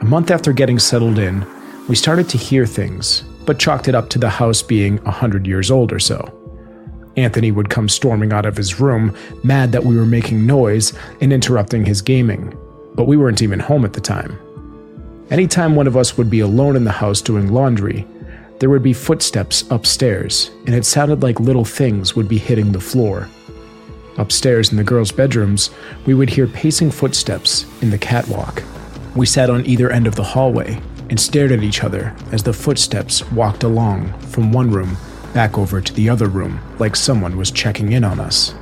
A 0.00 0.04
month 0.04 0.30
after 0.30 0.52
getting 0.52 0.78
settled 0.78 1.18
in, 1.18 1.46
we 1.88 1.96
started 1.96 2.28
to 2.30 2.38
hear 2.38 2.66
things, 2.66 3.22
but 3.44 3.58
chalked 3.58 3.88
it 3.88 3.94
up 3.94 4.08
to 4.10 4.18
the 4.18 4.30
house 4.30 4.62
being 4.62 4.98
a 5.04 5.10
hundred 5.10 5.46
years 5.46 5.70
old 5.70 5.92
or 5.92 5.98
so. 5.98 6.37
Anthony 7.16 7.50
would 7.50 7.70
come 7.70 7.88
storming 7.88 8.32
out 8.32 8.46
of 8.46 8.56
his 8.56 8.78
room, 8.80 9.16
mad 9.42 9.72
that 9.72 9.84
we 9.84 9.96
were 9.96 10.06
making 10.06 10.46
noise 10.46 10.92
and 11.20 11.32
interrupting 11.32 11.84
his 11.84 12.02
gaming, 12.02 12.56
but 12.94 13.06
we 13.06 13.16
weren't 13.16 13.42
even 13.42 13.58
home 13.58 13.84
at 13.84 13.92
the 13.92 14.00
time. 14.00 14.38
Anytime 15.30 15.74
one 15.74 15.86
of 15.86 15.96
us 15.96 16.16
would 16.16 16.30
be 16.30 16.40
alone 16.40 16.76
in 16.76 16.84
the 16.84 16.90
house 16.90 17.20
doing 17.20 17.52
laundry, 17.52 18.06
there 18.60 18.70
would 18.70 18.82
be 18.82 18.92
footsteps 18.92 19.64
upstairs, 19.70 20.50
and 20.66 20.74
it 20.74 20.84
sounded 20.84 21.22
like 21.22 21.38
little 21.38 21.64
things 21.64 22.16
would 22.16 22.28
be 22.28 22.38
hitting 22.38 22.72
the 22.72 22.80
floor. 22.80 23.28
Upstairs 24.16 24.70
in 24.70 24.76
the 24.76 24.84
girls' 24.84 25.12
bedrooms, 25.12 25.70
we 26.06 26.14
would 26.14 26.30
hear 26.30 26.48
pacing 26.48 26.90
footsteps 26.90 27.66
in 27.82 27.90
the 27.90 27.98
catwalk. 27.98 28.64
We 29.14 29.26
sat 29.26 29.50
on 29.50 29.64
either 29.66 29.90
end 29.90 30.06
of 30.06 30.16
the 30.16 30.24
hallway 30.24 30.80
and 31.08 31.20
stared 31.20 31.52
at 31.52 31.62
each 31.62 31.84
other 31.84 32.14
as 32.32 32.42
the 32.42 32.52
footsteps 32.52 33.30
walked 33.30 33.62
along 33.62 34.12
from 34.20 34.52
one 34.52 34.70
room 34.70 34.96
back 35.34 35.58
over 35.58 35.80
to 35.80 35.92
the 35.92 36.08
other 36.08 36.26
room 36.26 36.60
like 36.78 36.96
someone 36.96 37.36
was 37.36 37.50
checking 37.50 37.92
in 37.92 38.04
on 38.04 38.20
us. 38.20 38.54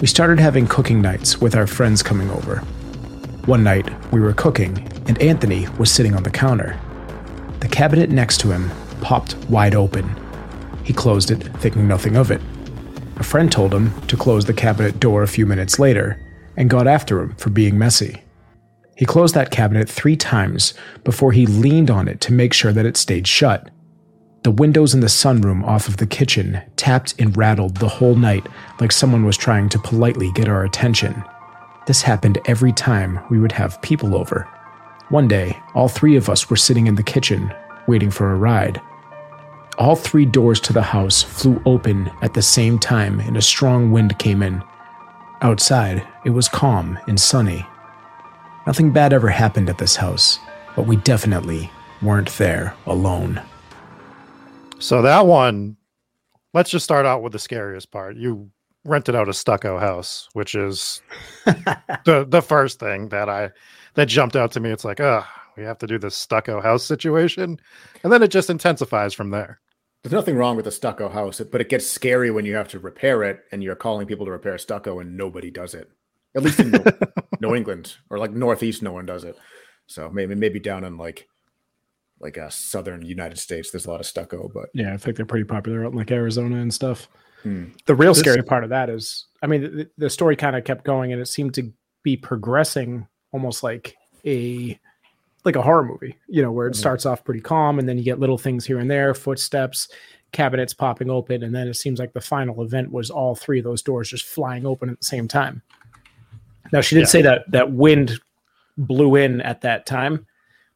We 0.00 0.06
started 0.06 0.38
having 0.38 0.66
cooking 0.66 1.02
nights 1.02 1.40
with 1.40 1.56
our 1.56 1.66
friends 1.66 2.02
coming 2.02 2.30
over. 2.30 2.58
One 3.46 3.64
night, 3.64 3.90
we 4.12 4.20
were 4.20 4.32
cooking, 4.32 4.86
and 5.06 5.20
Anthony 5.20 5.66
was 5.78 5.90
sitting 5.90 6.14
on 6.14 6.22
the 6.22 6.30
counter. 6.30 6.78
The 7.60 7.68
cabinet 7.68 8.10
next 8.10 8.40
to 8.40 8.50
him 8.52 8.70
popped 9.00 9.36
wide 9.48 9.74
open. 9.74 10.14
He 10.84 10.92
closed 10.92 11.30
it, 11.30 11.42
thinking 11.58 11.88
nothing 11.88 12.16
of 12.16 12.30
it. 12.30 12.40
A 13.16 13.24
friend 13.24 13.50
told 13.50 13.74
him 13.74 14.00
to 14.02 14.16
close 14.16 14.44
the 14.44 14.54
cabinet 14.54 15.00
door 15.00 15.22
a 15.22 15.28
few 15.28 15.46
minutes 15.46 15.78
later 15.78 16.24
and 16.56 16.70
got 16.70 16.86
after 16.86 17.20
him 17.20 17.34
for 17.34 17.50
being 17.50 17.76
messy. 17.76 18.22
He 18.96 19.04
closed 19.04 19.34
that 19.34 19.50
cabinet 19.50 19.88
three 19.88 20.16
times 20.16 20.74
before 21.04 21.32
he 21.32 21.46
leaned 21.46 21.90
on 21.90 22.08
it 22.08 22.20
to 22.22 22.32
make 22.32 22.52
sure 22.52 22.72
that 22.72 22.86
it 22.86 22.96
stayed 22.96 23.26
shut. 23.26 23.70
The 24.44 24.50
windows 24.52 24.94
in 24.94 25.00
the 25.00 25.08
sunroom 25.08 25.64
off 25.64 25.88
of 25.88 25.96
the 25.96 26.06
kitchen 26.06 26.62
tapped 26.76 27.14
and 27.18 27.36
rattled 27.36 27.76
the 27.76 27.88
whole 27.88 28.14
night 28.14 28.46
like 28.80 28.92
someone 28.92 29.24
was 29.24 29.36
trying 29.36 29.68
to 29.70 29.78
politely 29.80 30.30
get 30.32 30.48
our 30.48 30.64
attention. 30.64 31.24
This 31.86 32.02
happened 32.02 32.38
every 32.46 32.72
time 32.72 33.18
we 33.30 33.40
would 33.40 33.52
have 33.52 33.82
people 33.82 34.14
over. 34.14 34.48
One 35.08 35.26
day, 35.26 35.58
all 35.74 35.88
three 35.88 36.16
of 36.16 36.28
us 36.28 36.48
were 36.48 36.56
sitting 36.56 36.86
in 36.86 36.94
the 36.94 37.02
kitchen, 37.02 37.52
waiting 37.88 38.10
for 38.10 38.30
a 38.30 38.36
ride. 38.36 38.80
All 39.76 39.96
three 39.96 40.24
doors 40.24 40.60
to 40.60 40.72
the 40.72 40.82
house 40.82 41.22
flew 41.22 41.60
open 41.66 42.10
at 42.22 42.34
the 42.34 42.42
same 42.42 42.78
time 42.78 43.20
and 43.20 43.36
a 43.36 43.42
strong 43.42 43.90
wind 43.90 44.18
came 44.18 44.42
in. 44.42 44.62
Outside, 45.40 46.06
it 46.24 46.30
was 46.30 46.48
calm 46.48 46.98
and 47.08 47.18
sunny. 47.18 47.66
Nothing 48.66 48.92
bad 48.92 49.12
ever 49.12 49.28
happened 49.28 49.68
at 49.68 49.78
this 49.78 49.96
house, 49.96 50.38
but 50.76 50.86
we 50.86 50.96
definitely 50.96 51.72
weren't 52.02 52.30
there 52.38 52.74
alone. 52.86 53.40
So 54.80 55.02
that 55.02 55.26
one, 55.26 55.76
let's 56.54 56.70
just 56.70 56.84
start 56.84 57.04
out 57.04 57.22
with 57.22 57.32
the 57.32 57.38
scariest 57.38 57.90
part. 57.90 58.16
You 58.16 58.50
rented 58.84 59.14
out 59.14 59.28
a 59.28 59.34
stucco 59.34 59.78
house, 59.78 60.28
which 60.34 60.54
is 60.54 61.02
the 61.44 62.26
the 62.28 62.42
first 62.42 62.78
thing 62.78 63.08
that 63.08 63.28
I 63.28 63.50
that 63.94 64.06
jumped 64.06 64.36
out 64.36 64.52
to 64.52 64.60
me. 64.60 64.70
It's 64.70 64.84
like, 64.84 65.00
oh, 65.00 65.24
we 65.56 65.64
have 65.64 65.78
to 65.78 65.86
do 65.86 65.98
this 65.98 66.14
stucco 66.14 66.60
house 66.60 66.84
situation, 66.84 67.58
and 68.04 68.12
then 68.12 68.22
it 68.22 68.30
just 68.30 68.50
intensifies 68.50 69.14
from 69.14 69.30
there. 69.30 69.60
There's 70.02 70.12
nothing 70.12 70.36
wrong 70.36 70.56
with 70.56 70.68
a 70.68 70.72
stucco 70.72 71.08
house, 71.08 71.40
but 71.40 71.60
it 71.60 71.68
gets 71.68 71.86
scary 71.86 72.30
when 72.30 72.44
you 72.44 72.54
have 72.54 72.68
to 72.68 72.78
repair 72.78 73.24
it 73.24 73.40
and 73.50 73.64
you're 73.64 73.74
calling 73.74 74.06
people 74.06 74.26
to 74.26 74.32
repair 74.32 74.56
stucco 74.56 75.00
and 75.00 75.16
nobody 75.16 75.50
does 75.50 75.74
it. 75.74 75.90
At 76.36 76.44
least 76.44 76.60
in 76.60 76.72
New 77.40 77.54
England 77.56 77.96
or 78.08 78.18
like 78.18 78.30
Northeast, 78.30 78.80
no 78.80 78.92
one 78.92 79.06
does 79.06 79.24
it. 79.24 79.36
So 79.88 80.08
maybe 80.08 80.36
maybe 80.36 80.60
down 80.60 80.84
in 80.84 80.96
like 80.98 81.26
like 82.20 82.36
a 82.36 82.44
uh, 82.44 82.50
southern 82.50 83.02
United 83.02 83.38
States. 83.38 83.70
There's 83.70 83.86
a 83.86 83.90
lot 83.90 84.00
of 84.00 84.06
stucco, 84.06 84.50
but 84.52 84.70
yeah, 84.74 84.92
I 84.92 84.96
think 84.96 85.16
they're 85.16 85.26
pretty 85.26 85.44
popular 85.44 85.84
out 85.84 85.92
in 85.92 85.98
like 85.98 86.10
Arizona 86.10 86.56
and 86.56 86.72
stuff. 86.72 87.08
Hmm. 87.42 87.66
The 87.86 87.94
real 87.94 88.12
this, 88.12 88.20
scary 88.20 88.42
part 88.42 88.64
of 88.64 88.70
that 88.70 88.90
is, 88.90 89.26
I 89.42 89.46
mean, 89.46 89.62
the, 89.62 89.90
the 89.96 90.10
story 90.10 90.36
kind 90.36 90.56
of 90.56 90.64
kept 90.64 90.84
going, 90.84 91.12
and 91.12 91.20
it 91.20 91.26
seemed 91.26 91.54
to 91.54 91.72
be 92.02 92.16
progressing 92.16 93.06
almost 93.32 93.62
like 93.62 93.96
a 94.24 94.78
like 95.44 95.56
a 95.56 95.62
horror 95.62 95.84
movie, 95.84 96.16
you 96.28 96.42
know, 96.42 96.50
where 96.50 96.66
it 96.66 96.72
mm-hmm. 96.72 96.80
starts 96.80 97.06
off 97.06 97.24
pretty 97.24 97.40
calm, 97.40 97.78
and 97.78 97.88
then 97.88 97.96
you 97.96 98.04
get 98.04 98.18
little 98.18 98.38
things 98.38 98.66
here 98.66 98.78
and 98.78 98.90
there, 98.90 99.14
footsteps, 99.14 99.88
cabinets 100.32 100.74
popping 100.74 101.10
open, 101.10 101.42
and 101.42 101.54
then 101.54 101.68
it 101.68 101.74
seems 101.74 101.98
like 101.98 102.12
the 102.12 102.20
final 102.20 102.62
event 102.62 102.90
was 102.90 103.10
all 103.10 103.34
three 103.34 103.58
of 103.58 103.64
those 103.64 103.82
doors 103.82 104.10
just 104.10 104.24
flying 104.24 104.66
open 104.66 104.90
at 104.90 104.98
the 104.98 105.04
same 105.04 105.28
time. 105.28 105.62
Now 106.72 106.80
she 106.80 106.96
did 106.96 107.02
yeah. 107.02 107.06
say 107.06 107.22
that 107.22 107.50
that 107.50 107.72
wind 107.72 108.20
blew 108.76 109.16
in 109.16 109.40
at 109.40 109.62
that 109.62 109.86
time, 109.86 110.26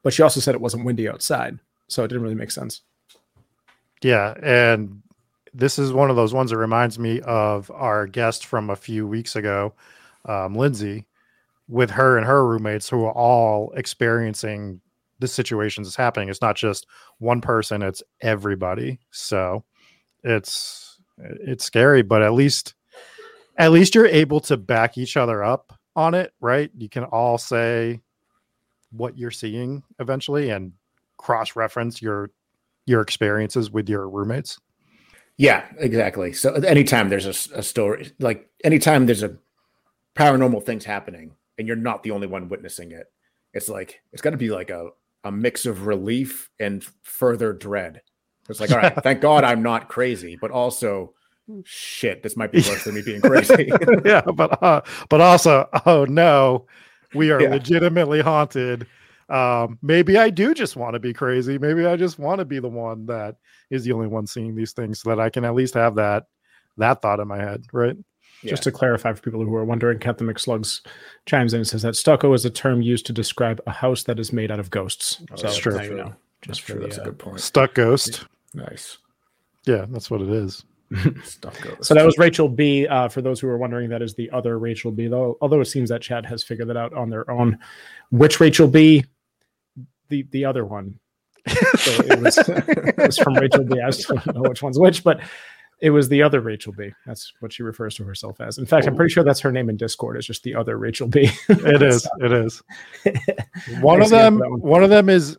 but 0.03 0.13
she 0.13 0.23
also 0.23 0.41
said 0.41 0.55
it 0.55 0.61
wasn't 0.61 0.85
windy 0.85 1.09
outside, 1.09 1.59
so 1.89 2.05
it 2.05 2.09
didn't 2.09 2.23
really 2.23 2.35
make 2.35 2.51
sense. 2.51 2.83
Yeah, 4.03 4.35
and 4.43 5.03
this 5.55 5.79
is 5.79 5.93
one 5.93 6.11
of 6.11 6.17
those 6.17 6.35
ones 6.35 6.51
that 6.51 6.57
reminds 6.57 6.99
me 6.99 7.21
of 7.21 7.71
our 7.71 8.07
guest 8.07 8.47
from 8.47 8.71
a 8.71 8.77
few 8.77 9.07
weeks 9.07 9.37
ago, 9.37 9.75
um, 10.25 10.55
Lindsay, 10.55 11.07
with 11.69 11.91
her 11.91 12.17
and 12.17 12.27
her 12.27 12.47
roommates 12.47 12.89
who 12.89 13.05
are 13.05 13.13
all 13.13 13.73
experiencing 13.77 14.81
the 15.19 15.29
situations 15.29 15.87
that's 15.87 15.97
happening. 15.97 16.29
It's 16.29 16.43
not 16.43 16.57
just 16.57 16.87
one 17.19 17.41
person; 17.41 17.83
it's 17.83 18.03
everybody. 18.21 18.99
So 19.11 19.65
it's 20.25 20.99
it's 21.19 21.65
scary, 21.65 22.03
but 22.03 22.23
at 22.23 22.33
least 22.33 22.75
at 23.57 23.73
least 23.73 23.95
you're 23.95 24.07
able 24.07 24.41
to 24.41 24.57
back 24.57 24.99
each 24.99 25.17
other 25.17 25.45
up 25.45 25.73
on 25.95 26.15
it, 26.15 26.33
right? 26.41 26.71
You 26.77 26.89
can 26.89 27.05
all 27.05 27.39
say 27.39 28.01
what 28.93 29.19
you're 29.19 29.31
seeing 29.31 29.83
eventually 29.99 30.51
and 30.51 30.73
cross 31.17 31.57
reference 31.57 32.03
your 32.03 32.31
your 32.87 33.01
experiences 33.01 33.71
with 33.71 33.89
your 33.89 34.09
roommates. 34.09 34.59
Yeah, 35.37 35.65
exactly. 35.79 36.33
So 36.33 36.53
anytime 36.55 37.09
there's 37.09 37.27
a, 37.27 37.59
a 37.59 37.63
story, 37.63 38.13
like 38.19 38.49
anytime 38.65 39.07
there's 39.07 39.23
a 39.23 39.37
paranormal 40.15 40.65
things 40.65 40.85
happening 40.85 41.37
and 41.59 41.67
you're 41.67 41.77
not 41.77 42.03
the 42.03 42.11
only 42.11 42.27
one 42.27 42.49
witnessing 42.49 42.93
it, 42.93 43.07
it's 43.55 43.69
like 43.69 44.01
it's 44.13 44.23
got 44.23 44.31
to 44.31 44.37
be 44.37 44.51
like 44.51 44.71
a 44.71 44.91
a 45.25 45.33
mix 45.33 45.67
of 45.67 45.87
relief 45.87 46.51
and 46.59 46.85
further 47.03 47.53
dread. 47.53 48.03
It's 48.49 48.61
like, 48.61 48.73
all 48.73 48.79
right, 48.79 48.95
thank 49.03 49.21
God 49.23 49.45
I'm 49.45 49.63
not 49.63 49.89
crazy, 49.89 50.37
but 50.41 50.51
also 50.51 51.15
shit, 51.65 52.23
this 52.23 52.37
might 52.37 52.53
be 52.53 52.59
worse 52.59 52.85
than 52.85 52.95
me 52.95 53.03
being 53.03 53.21
crazy. 53.23 53.71
yeah, 54.05 54.23
but 54.23 54.63
uh, 54.63 54.83
but 55.09 55.21
also, 55.21 55.69
oh 55.87 56.05
no, 56.05 56.67
we 57.15 57.31
are 57.31 57.41
yeah. 57.41 57.51
legitimately 57.51 58.21
haunted. 58.21 58.87
Um, 59.29 59.79
maybe 59.83 60.19
I 60.19 60.31
do 60.31 60.53
just 60.53 60.77
want 60.77 60.95
to 60.95 61.01
be 61.01 61.13
crazy. 61.13 61.59
Maybe 61.59 61.87
I 61.87 61.97
just 61.97 62.19
want 62.19 62.41
to 62.41 62.45
be 62.45 62.59
the 62.59 62.69
one 62.69 63.07
that 63.07 63.37
is 63.71 63.85
the 63.85 63.93
only 63.93 64.09
one 64.09 64.27
seeing 64.27 64.55
these 64.55 64.73
things, 64.73 65.01
so 65.01 65.09
that 65.11 65.21
I 65.21 65.31
can 65.31 65.45
at 65.45 65.55
least 65.55 65.75
have 65.75 65.95
that 65.95 66.27
that 66.77 67.03
thought 67.03 67.21
in 67.21 67.29
my 67.29 67.39
head, 67.39 67.65
right? 67.73 67.97
Yeah. 68.43 68.51
Just 68.51 68.65
to 68.65 68.73
clarify 68.73 69.13
for 69.13 69.23
people 69.23 69.45
who 69.45 69.55
are 69.55 69.65
wondering, 69.65 70.01
Captain 70.01 70.27
McSlugs 70.27 70.81
chimes 71.27 71.55
in 71.55 71.61
and 71.61 71.69
says 71.69 71.83
that 71.83 71.95
stucco 71.95 72.33
is 72.33 72.45
a 72.45 72.51
term 72.51 72.83
used 72.83 73.07
to 73.07 73.13
describe 73.13 73.61
a 73.67 73.71
house 73.71 74.03
that 74.03 74.19
is 74.19 74.33
made 74.33 74.51
out 74.51 74.59
of 74.59 74.69
ghosts. 74.71 75.23
Oh, 75.31 75.37
so 75.37 75.43
that's 75.45 75.57
true. 75.57 75.81
You 75.81 75.95
know, 75.95 76.15
just 76.43 76.47
that's, 76.47 76.59
true. 76.59 76.81
that's 76.81 76.99
uh, 76.99 77.03
a 77.03 77.05
good 77.05 77.19
point. 77.19 77.41
Stuck 77.41 77.75
ghost. 77.75 78.27
Nice. 78.53 78.99
Yeah, 79.65 79.87
that's 79.89 80.11
what 80.11 80.21
it 80.21 80.29
is. 80.29 80.65
so 81.81 81.95
that 81.95 82.05
was 82.05 82.19
Rachel 82.19 82.49
B. 82.49 82.87
Uh, 82.87 83.09
for 83.09 83.23
those 83.23 83.41
who 83.41 83.49
are 83.49 83.59
wondering, 83.59 83.89
that 83.91 84.03
is 84.03 84.15
the 84.15 84.31
other 84.31 84.59
Rachel 84.59 84.91
B. 84.91 85.07
Though, 85.07 85.39
although 85.41 85.61
it 85.61 85.67
seems 85.67 85.89
that 85.91 86.03
Chad 86.03 86.27
has 86.27 86.43
figured 86.43 86.69
that 86.69 86.77
out 86.77 86.93
on 86.93 87.11
their 87.11 87.31
own. 87.31 87.59
Which 88.11 88.41
Rachel 88.41 88.69
B? 88.69 89.05
The 90.09 90.27
the 90.31 90.45
other 90.45 90.65
one. 90.65 90.99
So 91.49 91.91
it 92.05 92.21
was, 92.21 92.39
it 92.49 92.97
was 92.99 93.19
from 93.19 93.35
Rachel 93.35 93.65
B. 93.65 93.81
I 93.81 93.91
still 93.91 94.17
don't 94.17 94.37
know 94.37 94.49
which 94.49 94.63
one's 94.63 94.79
which, 94.79 95.03
but 95.03 95.21
it 95.81 95.91
was 95.91 96.09
the 96.09 96.23
other 96.23 96.41
Rachel 96.41 96.73
B. 96.73 96.93
That's 97.07 97.33
what 97.41 97.53
she 97.53 97.63
refers 97.63 97.95
to 97.97 98.05
herself 98.05 98.41
as. 98.41 98.59
In 98.59 98.67
fact, 98.67 98.87
I'm 98.87 98.95
pretty 98.95 99.13
sure 99.13 99.25
that's 99.25 99.41
her 99.41 99.51
name 99.51 99.69
in 99.69 99.77
Discord. 99.77 100.17
It's 100.17 100.27
just 100.27 100.43
the 100.45 100.55
other 100.55 100.79
Rachel 100.79 101.09
B. 101.09 101.31
it 101.49 101.83
is. 101.83 102.09
It 102.21 102.33
is. 102.33 102.63
one 103.81 104.03
of 104.03 104.11
them. 104.11 104.39
One. 104.39 104.61
one 104.61 104.85
of 104.85 104.91
them 104.91 105.09
is 105.09 105.39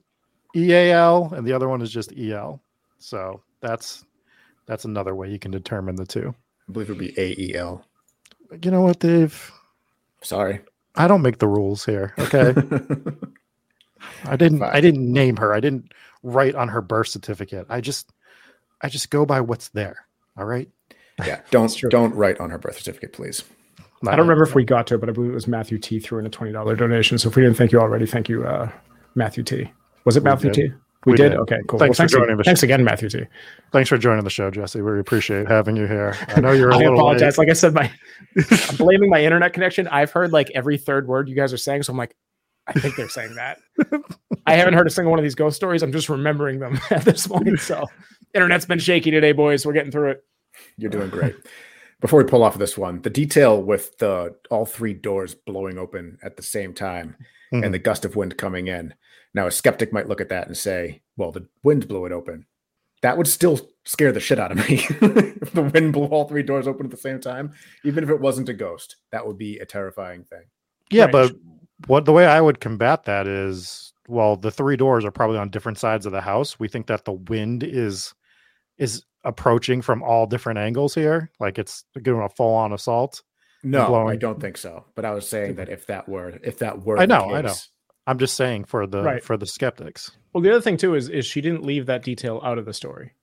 EAL, 0.56 1.34
and 1.36 1.48
the 1.48 1.54
other 1.54 1.70
one 1.70 1.82
is 1.82 1.92
just 1.92 2.12
EL. 2.18 2.62
So 2.98 3.42
that's 3.62 4.06
that's 4.66 4.86
another 4.86 5.16
way 5.16 5.30
you 5.30 5.40
can 5.40 5.52
determine 5.52 5.96
the 5.96 6.06
two. 6.06 6.34
I 6.70 6.72
believe 6.72 6.90
it 6.90 6.94
would 6.94 7.16
be 7.16 7.54
AEL. 7.54 7.86
You 8.62 8.72
know 8.72 8.82
what, 8.82 9.00
Dave? 9.00 9.52
Sorry. 10.22 10.62
I 10.96 11.08
don't 11.08 11.22
make 11.22 11.40
the 11.40 11.48
rules 11.48 11.86
here. 11.86 12.14
Okay. 12.20 12.54
I 14.26 14.36
didn't 14.36 14.60
Fine. 14.60 14.70
I 14.72 14.82
didn't 14.82 15.12
name 15.12 15.38
her. 15.38 15.54
I 15.54 15.60
didn't 15.60 15.92
write 16.22 16.56
on 16.56 16.68
her 16.70 16.82
birth 16.82 17.08
certificate. 17.08 17.66
I 17.70 17.82
just 17.82 18.12
I 18.82 18.90
just 18.90 19.10
go 19.10 19.26
by 19.26 19.42
what's 19.42 19.70
there. 19.70 20.06
All 20.38 20.46
right. 20.46 20.70
Yeah. 21.26 21.42
Don't 21.52 21.76
don't 21.90 22.14
write 22.14 22.40
on 22.40 22.50
her 22.50 22.58
birth 22.58 22.78
certificate, 22.78 23.14
please. 23.14 23.44
Not 24.02 24.14
I 24.14 24.18
don't 24.18 24.28
remember 24.28 24.44
if 24.44 24.56
we 24.56 24.66
got 24.66 24.88
to 24.88 24.96
it, 24.96 25.00
but 25.00 25.10
I 25.10 25.14
believe 25.14 25.32
it 25.32 25.36
was 25.36 25.48
Matthew 25.48 25.78
T 25.78 26.00
threw 26.00 26.20
in 26.20 26.26
a 26.26 26.30
twenty 26.30 26.52
dollar 26.52 26.76
donation. 26.76 27.18
So 27.18 27.30
if 27.30 27.36
we 27.36 27.44
didn't 27.44 27.58
thank 27.58 27.72
you 27.72 27.80
already, 27.80 28.06
thank 28.06 28.28
you, 28.28 28.46
uh, 28.46 28.70
Matthew 29.16 29.44
T. 29.44 29.72
Was 30.06 30.18
it 30.18 30.24
we 30.24 30.30
Matthew 30.30 30.52
did. 30.52 30.72
T? 30.72 30.78
We, 31.06 31.12
we 31.12 31.18
did? 31.18 31.30
did? 31.30 31.40
Okay, 31.40 31.60
cool. 31.68 31.80
Thanks 31.80 32.00
well, 32.00 32.08
for 32.08 32.20
joining 32.20 32.38
the 32.38 32.44
Thanks 32.44 32.64
again, 32.64 32.84
Matthew 32.84 33.10
T. 33.10 33.26
Thanks 33.72 33.90
for 33.90 33.98
joining 33.98 34.24
the 34.24 34.30
show, 34.30 34.50
Jesse. 34.50 34.82
We 34.82 35.00
appreciate 35.00 35.48
having 35.48 35.76
you 35.76 35.86
here. 35.86 36.16
I 36.30 36.40
know 36.40 36.52
you're. 36.52 36.74
I 36.74 36.84
apologize. 36.84 37.38
Late. 37.38 37.48
Like 37.48 37.50
I 37.50 37.54
said, 37.54 37.74
my 37.74 37.92
I'm 38.70 38.76
blaming 38.78 39.10
my 39.10 39.24
internet 39.24 39.54
connection. 39.54 39.88
I've 39.88 40.12
heard 40.12 40.32
like 40.32 40.50
every 40.52 40.78
third 40.78 41.08
word 41.08 41.28
you 41.28 41.36
guys 41.36 41.52
are 41.52 41.58
saying, 41.58 41.84
so 41.84 41.92
I'm 41.92 41.98
like, 41.98 42.16
I 42.68 42.74
think 42.74 42.96
they're 42.96 43.10
saying 43.10 43.36
that. 43.36 43.60
I 44.46 44.56
haven't 44.56 44.74
heard 44.74 44.88
a 44.88 44.90
single 44.90 45.12
one 45.12 45.20
of 45.20 45.24
these 45.24 45.36
ghost 45.36 45.56
stories. 45.56 45.84
I'm 45.84 45.92
just 45.92 46.10
remembering 46.10 46.60
them 46.60 46.80
at 46.90 47.04
this 47.04 47.28
point. 47.28 47.60
So, 47.60 47.86
internet's 48.34 48.66
been 48.66 48.80
shaky 48.80 49.12
today, 49.12 49.32
boys. 49.32 49.66
We're 49.66 49.74
getting 49.74 49.92
through 49.92 50.12
it. 50.12 50.24
You're 50.78 50.92
doing 50.92 51.10
great. 51.10 51.36
Before 52.00 52.20
we 52.20 52.30
pull 52.30 52.44
off 52.44 52.56
of 52.56 52.60
this 52.60 52.78
one, 52.78 53.02
the 53.02 53.10
detail 53.10 53.62
with 53.62 53.98
the 53.98 54.36
all 54.50 54.66
three 54.66 54.94
doors 54.94 55.36
blowing 55.36 55.78
open 55.78 56.18
at 56.24 56.36
the 56.36 56.44
same 56.44 56.74
time 56.74 57.16
mm-hmm. 57.54 57.64
and 57.64 57.74
the 57.74 57.80
gust 57.80 58.06
of 58.06 58.16
wind 58.16 58.38
coming 58.38 58.68
in. 58.68 58.94
Now, 59.34 59.48
a 59.48 59.52
skeptic 59.52 59.92
might 59.92 60.08
look 60.08 60.22
at 60.22 60.30
that 60.30 60.48
and 60.48 60.58
say, 60.58 61.02
"Well, 61.18 61.32
the 61.32 61.48
wind 61.64 61.88
blew 61.88 62.06
it 62.06 62.12
open." 62.12 62.46
That 63.02 63.18
would 63.18 63.28
still 63.28 63.60
scare 63.84 64.14
the 64.14 64.22
shit 64.22 64.40
out 64.40 64.52
of 64.52 64.58
me 64.58 64.86
if 65.42 65.52
the 65.52 65.70
wind 65.74 65.92
blew 65.92 66.06
all 66.06 66.28
three 66.28 66.44
doors 66.44 66.68
open 66.68 66.86
at 66.86 66.92
the 66.92 66.98
same 66.98 67.20
time. 67.20 67.54
Even 67.84 68.04
if 68.04 68.10
it 68.10 68.22
wasn't 68.22 68.48
a 68.50 68.54
ghost, 68.54 68.96
that 69.12 69.28
would 69.28 69.38
be 69.38 69.58
a 69.60 69.66
terrifying 69.66 70.24
thing. 70.24 70.44
Yeah, 70.90 71.06
right. 71.06 71.12
but 71.12 71.36
what 71.88 72.06
the 72.06 72.14
way 72.14 72.26
I 72.26 72.40
would 72.40 72.62
combat 72.62 73.04
that 73.04 73.28
is, 73.28 73.94
well, 74.08 74.38
the 74.38 74.52
three 74.52 74.78
doors 74.78 75.04
are 75.04 75.12
probably 75.12 75.38
on 75.38 75.50
different 75.50 75.78
sides 75.78 76.06
of 76.06 76.12
the 76.12 76.22
house. 76.22 76.60
We 76.60 76.68
think 76.68 76.88
that 76.88 77.06
the 77.06 77.14
wind 77.14 77.64
is 77.64 78.14
is 78.78 79.04
approaching 79.24 79.82
from 79.82 80.04
all 80.04 80.26
different 80.26 80.60
angles 80.60 80.96
here, 80.96 81.32
like 81.40 81.58
it's 81.58 81.86
doing 82.02 82.22
a 82.22 82.30
full 82.30 82.54
on 82.54 82.74
assault. 82.74 83.22
No, 83.64 84.08
I 84.08 84.18
don't 84.18 84.42
think 84.42 84.58
so. 84.58 84.86
But 84.96 85.06
I 85.06 85.12
was 85.12 85.28
saying 85.28 85.56
that 85.56 85.70
if 85.70 85.88
that 85.88 86.08
were 86.10 86.38
if 86.44 86.60
that 86.60 86.84
were 86.84 86.98
I 86.98 87.06
know, 87.06 87.30
case, 87.30 87.34
I 87.34 87.42
know. 87.42 87.54
I'm 88.08 88.18
just 88.18 88.36
saying 88.36 88.66
for 88.66 88.86
the 88.86 89.04
right. 89.04 89.24
for 89.24 89.38
the 89.38 89.46
skeptics. 89.46 90.12
Well, 90.34 90.42
the 90.42 90.52
other 90.52 90.62
thing 90.62 90.78
too 90.78 90.96
is 90.96 91.10
is 91.10 91.26
she 91.26 91.42
didn't 91.42 91.64
leave 91.64 91.86
that 91.86 92.04
detail 92.04 92.42
out 92.44 92.58
of 92.58 92.66
the 92.66 92.74
story. 92.74 93.14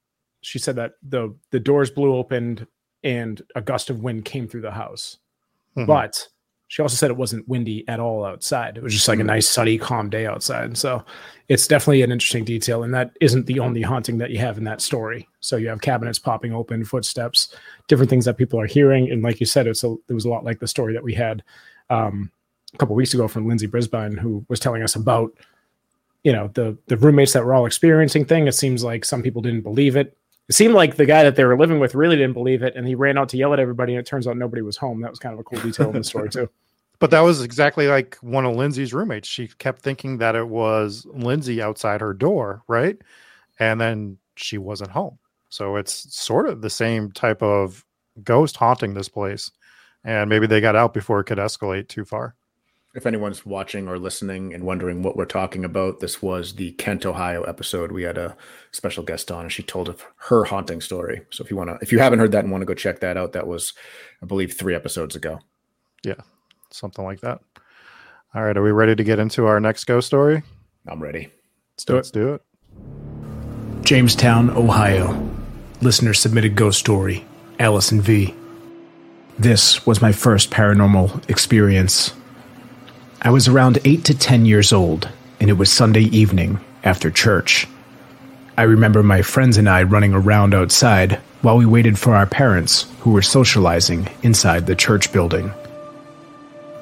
She 0.43 0.59
said 0.59 0.77
that 0.77 0.93
the 1.03 1.35
the 1.51 1.61
doors 1.61 1.91
blew 1.91 2.15
open 2.15 2.67
and 3.03 3.43
a 3.55 3.61
gust 3.61 3.91
of 3.91 4.03
wind 4.03 4.25
came 4.25 4.49
through 4.49 4.63
the 4.63 4.71
house. 4.71 5.19
Mm-hmm. 5.77 5.87
But 5.87 6.27
she 6.71 6.83
also 6.83 6.95
said 6.95 7.11
it 7.11 7.17
wasn't 7.17 7.49
windy 7.49 7.87
at 7.89 7.99
all 7.99 8.25
outside. 8.25 8.77
It 8.77 8.83
was 8.85 8.95
just 8.95 9.09
like 9.09 9.19
a 9.19 9.23
mm. 9.23 9.27
nice, 9.27 9.49
sunny, 9.49 9.77
calm 9.77 10.09
day 10.09 10.25
outside. 10.25 10.79
So 10.79 11.05
it's 11.49 11.67
definitely 11.67 12.03
an 12.03 12.13
interesting 12.13 12.45
detail. 12.45 12.85
And 12.85 12.95
that 12.95 13.11
isn't 13.21 13.47
the 13.47 13.59
only 13.59 13.83
haunting 13.83 14.19
that 14.19 14.31
you 14.31 14.39
have 14.39 14.57
in 14.57 14.63
that 14.65 14.81
story. 14.81 15.29
So 15.41 15.57
you 15.57 15.67
have 15.67 15.81
cabinets 15.81 16.21
popping 16.21 16.55
open, 16.55 16.85
footsteps, 16.85 17.57
different 17.89 18.09
things 18.09 18.25
that 18.25 18.37
people 18.37 18.61
are 18.61 18.67
hearing. 18.67 19.11
And 19.11 19.21
like 19.21 19.41
you 19.41 19.47
said, 19.47 19.67
it's 19.67 19.83
a, 19.83 19.97
it 20.09 20.13
was 20.13 20.25
a 20.25 20.29
lot 20.29 20.45
like 20.45 20.61
the 20.61 20.69
story 20.69 20.93
that 20.93 21.03
we 21.03 21.13
had 21.13 21.43
um, 21.91 22.31
a 22.75 22.79
couple 22.79 22.95
weeks 22.95 23.15
ago 23.15 23.29
from 23.29 23.47
Lindsay 23.47 23.67
Brisbane, 23.67 24.17
who 24.17 24.45
was 24.49 24.61
telling 24.61 24.83
us 24.83 24.95
about, 24.95 25.33
you 26.25 26.33
know, 26.33 26.49
the 26.55 26.77
the 26.87 26.97
roommates 26.97 27.33
that 27.33 27.45
were 27.45 27.55
all 27.55 27.67
experiencing 27.67 28.25
thing. 28.25 28.47
It 28.47 28.53
seems 28.53 28.85
like 28.85 29.05
some 29.05 29.23
people 29.23 29.43
didn't 29.43 29.63
believe 29.63 29.97
it 29.97 30.17
it 30.51 30.55
seemed 30.55 30.75
like 30.75 30.97
the 30.97 31.07
guy 31.07 31.23
that 31.23 31.37
they 31.37 31.45
were 31.45 31.57
living 31.57 31.79
with 31.79 31.95
really 31.95 32.17
didn't 32.17 32.33
believe 32.33 32.65
it, 32.65 32.75
and 32.75 32.85
he 32.85 32.97
ran 32.97 33.17
out 33.17 33.29
to 33.29 33.37
yell 33.37 33.53
at 33.53 33.61
everybody. 33.61 33.95
And 33.95 34.01
it 34.01 34.07
turns 34.07 34.27
out 34.27 34.37
nobody 34.37 34.63
was 34.63 34.77
home. 34.77 35.01
That 35.01 35.11
was 35.11 35.21
kind 35.21 35.33
of 35.33 35.39
a 35.39 35.45
cool 35.45 35.61
detail 35.61 35.91
in 35.91 35.99
the 35.99 36.05
story 36.05 36.29
too. 36.29 36.51
But 36.99 37.11
that 37.13 37.21
was 37.21 37.41
exactly 37.41 37.87
like 37.87 38.17
one 38.21 38.45
of 38.45 38.57
Lindsay's 38.57 38.93
roommates. 38.93 39.27
She 39.27 39.49
kept 39.49 39.81
thinking 39.81 40.19
that 40.19 40.37
it 40.37 40.47
was 40.47 41.07
Lindsay 41.07 41.63
outside 41.63 42.03
her 42.03 42.13
door, 42.13 42.63
right? 42.69 42.99
And 43.59 43.81
then 43.81 44.19
she 44.35 44.59
wasn't 44.59 44.91
home. 44.91 45.19
So 45.49 45.77
it's 45.77 46.15
sort 46.15 46.47
of 46.47 46.61
the 46.61 46.69
same 46.69 47.11
type 47.13 47.43
of 47.43 47.87
ghost 48.23 48.57
haunting 48.57 48.93
this 48.93 49.09
place. 49.09 49.51
And 50.05 50.29
maybe 50.29 50.47
they 50.47 50.61
got 50.61 50.77
out 50.77 50.93
before 50.93 51.21
it 51.21 51.25
could 51.25 51.39
escalate 51.39 51.89
too 51.89 52.05
far. 52.05 52.35
If 52.93 53.07
anyone's 53.07 53.47
watching 53.47 53.87
or 53.87 54.01
listening 54.01 54.53
and 54.53 54.65
wondering 54.65 55.03
what 55.03 55.17
we're 55.17 55.25
talking 55.25 55.65
about, 55.65 56.01
this 56.01 56.21
was 56.21 56.57
the 56.57 56.73
Kent, 56.73 57.07
Ohio 57.07 57.45
episode. 57.45 57.93
We 57.93 58.03
had 58.03 58.19
a 58.19 58.37
special 58.73 59.05
guest 59.05 59.31
on, 59.31 59.43
and 59.43 59.53
she 59.53 59.63
told 59.63 59.89
of 59.89 60.05
her 60.17 60.43
haunting 60.43 60.81
story. 60.81 61.23
So 61.31 61.45
if 61.45 61.53
you 61.53 61.57
want 61.57 61.71
to, 61.71 61.79
if 61.83 61.93
you 61.93 62.01
haven't 62.01 62.19
heard 62.19 62.33
that 62.33 62.43
and 62.43 62.51
want 62.51 62.63
to 62.63 62.67
go 62.67 62.75
check 62.75 62.99
that 62.99 63.17
out, 63.17 63.33
that 63.33 63.47
was, 63.47 63.75
I 64.21 64.27
believe, 64.27 64.55
three 64.55 64.75
episodes 64.75 65.15
ago. 65.15 65.39
Yeah, 66.05 66.17
something 66.71 67.05
like 67.05 67.21
that. 67.21 67.41
All 68.35 68.43
right, 68.43 68.57
are 68.57 68.63
we 68.63 68.73
ready 68.73 68.97
to 68.97 69.05
get 69.05 69.21
into 69.21 69.47
our 69.47 69.61
next 69.61 69.85
ghost 69.85 70.09
story? 70.09 70.43
I'm 70.89 71.01
ready. 71.01 71.31
Let's 71.75 71.85
do 71.85 71.95
Let's 71.95 72.09
it. 72.09 72.13
do 72.13 72.35
it. 72.35 72.43
Jamestown, 73.85 74.51
Ohio. 74.51 75.31
Listener 75.81 76.13
submitted 76.13 76.57
ghost 76.57 76.81
story. 76.81 77.25
Allison 77.61 78.01
V. 78.01 78.35
This 79.39 79.87
was 79.87 80.03
my 80.03 80.11
first 80.11 80.51
paranormal 80.51 81.31
experience. 81.31 82.15
I 83.23 83.29
was 83.29 83.49
around 83.49 83.79
8 83.85 84.03
to 84.05 84.17
10 84.17 84.47
years 84.47 84.73
old, 84.73 85.11
and 85.41 85.51
it 85.51 85.59
was 85.59 85.71
Sunday 85.71 86.05
evening 86.05 86.59
after 86.83 87.11
church. 87.11 87.67
I 88.57 88.63
remember 88.63 89.03
my 89.03 89.21
friends 89.21 89.59
and 89.59 89.69
I 89.69 89.83
running 89.83 90.15
around 90.15 90.55
outside 90.55 91.21
while 91.43 91.59
we 91.59 91.67
waited 91.67 91.99
for 91.99 92.15
our 92.15 92.25
parents, 92.25 92.87
who 93.01 93.11
were 93.11 93.21
socializing 93.21 94.09
inside 94.23 94.65
the 94.65 94.75
church 94.75 95.13
building. 95.13 95.49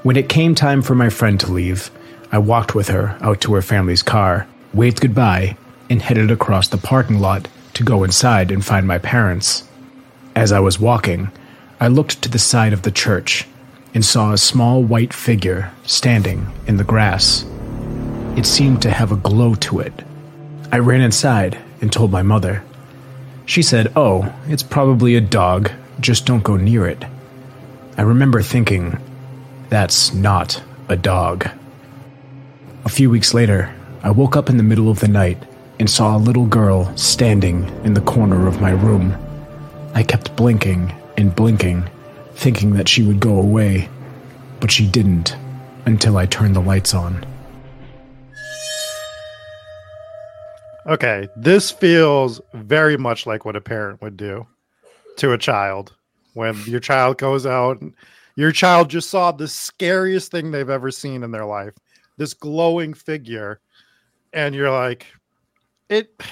When 0.05 0.17
it 0.17 0.29
came 0.29 0.55
time 0.55 0.81
for 0.81 0.95
my 0.95 1.09
friend 1.09 1.41
to 1.41 1.51
leave, 1.51 1.91
I 2.31 2.39
walked 2.39 2.73
with 2.73 2.87
her 2.87 3.19
out 3.21 3.41
to 3.41 3.55
her 3.55 3.63
family's 3.63 4.05
car, 4.05 4.47
waved 4.73 5.01
goodbye, 5.01 5.57
and 5.91 6.01
headed 6.01 6.31
across 6.31 6.69
the 6.69 6.79
parking 6.79 7.19
lot 7.19 7.49
to 7.75 7.83
go 7.83 8.05
inside 8.05 8.53
and 8.53 8.65
find 8.65 8.87
my 8.87 8.99
parents. 8.99 9.67
As 10.37 10.53
I 10.53 10.61
was 10.61 10.79
walking, 10.79 11.33
I 11.81 11.89
looked 11.89 12.23
to 12.23 12.29
the 12.29 12.39
side 12.39 12.73
of 12.73 12.83
the 12.83 12.93
church 12.93 13.45
and 13.95 14.05
saw 14.05 14.33
a 14.33 14.39
small 14.39 14.83
white 14.83 15.13
figure 15.13 15.73
standing 15.85 16.47
in 16.67 16.77
the 16.77 16.85
grass. 16.85 17.45
It 18.37 18.47
seemed 18.47 18.83
to 18.83 18.91
have 18.91 19.11
a 19.11 19.17
glow 19.17 19.55
to 19.57 19.81
it. 19.81 19.93
I 20.71 20.79
ran 20.79 21.01
inside 21.01 21.59
and 21.81 21.93
told 21.93 22.13
my 22.13 22.23
mother. 22.23 22.63
She 23.47 23.63
said, 23.63 23.93
Oh, 23.97 24.33
it's 24.47 24.63
probably 24.63 25.17
a 25.17 25.21
dog, 25.21 25.71
just 26.01 26.27
don't 26.27 26.45
go 26.45 26.57
near 26.57 26.87
it. 26.87 27.05
I 27.97 28.03
remember 28.03 28.43
thinking, 28.43 28.99
That's 29.71 30.13
not 30.13 30.63
a 30.89 30.97
dog. 30.97 31.49
A 32.85 32.89
few 32.89 33.11
weeks 33.11 33.35
later, 33.35 33.75
I 34.03 34.11
woke 34.11 34.37
up 34.37 34.49
in 34.49 34.57
the 34.57 34.63
middle 34.63 34.91
of 34.91 35.01
the 35.01 35.09
night 35.09 35.43
and 35.79 35.89
saw 35.89 36.17
a 36.17 36.19
little 36.19 36.47
girl 36.47 36.97
standing 36.97 37.69
in 37.85 37.95
the 37.95 38.01
corner 38.01 38.47
of 38.47 38.61
my 38.61 38.71
room. 38.71 39.17
I 39.95 40.03
kept 40.03 40.37
blinking 40.37 40.95
and 41.17 41.35
blinking, 41.35 41.89
thinking 42.39 42.75
that 42.75 42.89
she 42.89 43.03
would 43.03 43.19
go 43.19 43.37
away, 43.37 43.89
but 44.61 44.71
she 44.71 44.87
didn't 44.87 45.37
until 45.87 46.17
I 46.17 46.27
turned 46.27 46.55
the 46.55 46.61
lights 46.61 46.95
on. 46.95 47.27
Okay, 50.87 51.29
this 51.37 51.73
feels 51.73 52.41
very 52.55 52.97
much 52.97 53.27
like 53.27 53.45
what 53.45 53.57
a 53.57 53.61
parent 53.61 54.01
would 54.01 54.17
do 54.17 54.47
to 55.17 55.33
a 55.33 55.39
child 55.39 55.93
when 56.35 56.57
your 56.65 56.81
child 56.81 57.19
goes 57.19 57.45
out 57.45 57.81
and 57.81 57.93
your 58.37 58.53
child 58.53 58.89
just 58.89 59.11
saw 59.11 59.33
the 59.33 59.49
scariest 59.49 60.31
thing 60.31 60.53
they've 60.53 60.71
ever 60.71 60.93
seen 60.93 61.25
in 61.25 61.33
their 61.33 61.45
life 61.45 61.75
this 62.19 62.35
glowing 62.35 62.95
figure 62.95 63.61
and 64.33 64.55
you're 64.55 64.71
like 64.71 65.07
it 65.89 66.23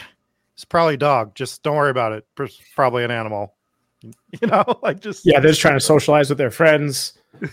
it's 0.57 0.64
probably 0.64 0.95
a 0.95 0.99
dog. 0.99 1.35
Just 1.35 1.62
don't 1.62 1.77
worry 1.77 1.90
about 1.90 2.12
it. 2.12 2.27
It's 2.40 2.59
probably 2.75 3.05
an 3.05 3.11
animal 3.11 3.56
you 4.03 4.47
know 4.47 4.65
like 4.83 5.01
just 5.01 5.25
yeah 5.25 5.41
they're 5.41 5.51
just 5.51 5.61
trying 5.61 5.75
to 5.75 5.81
socialize 5.81 6.29
with 6.29 6.39
their 6.39 6.51
friends. 6.51 7.15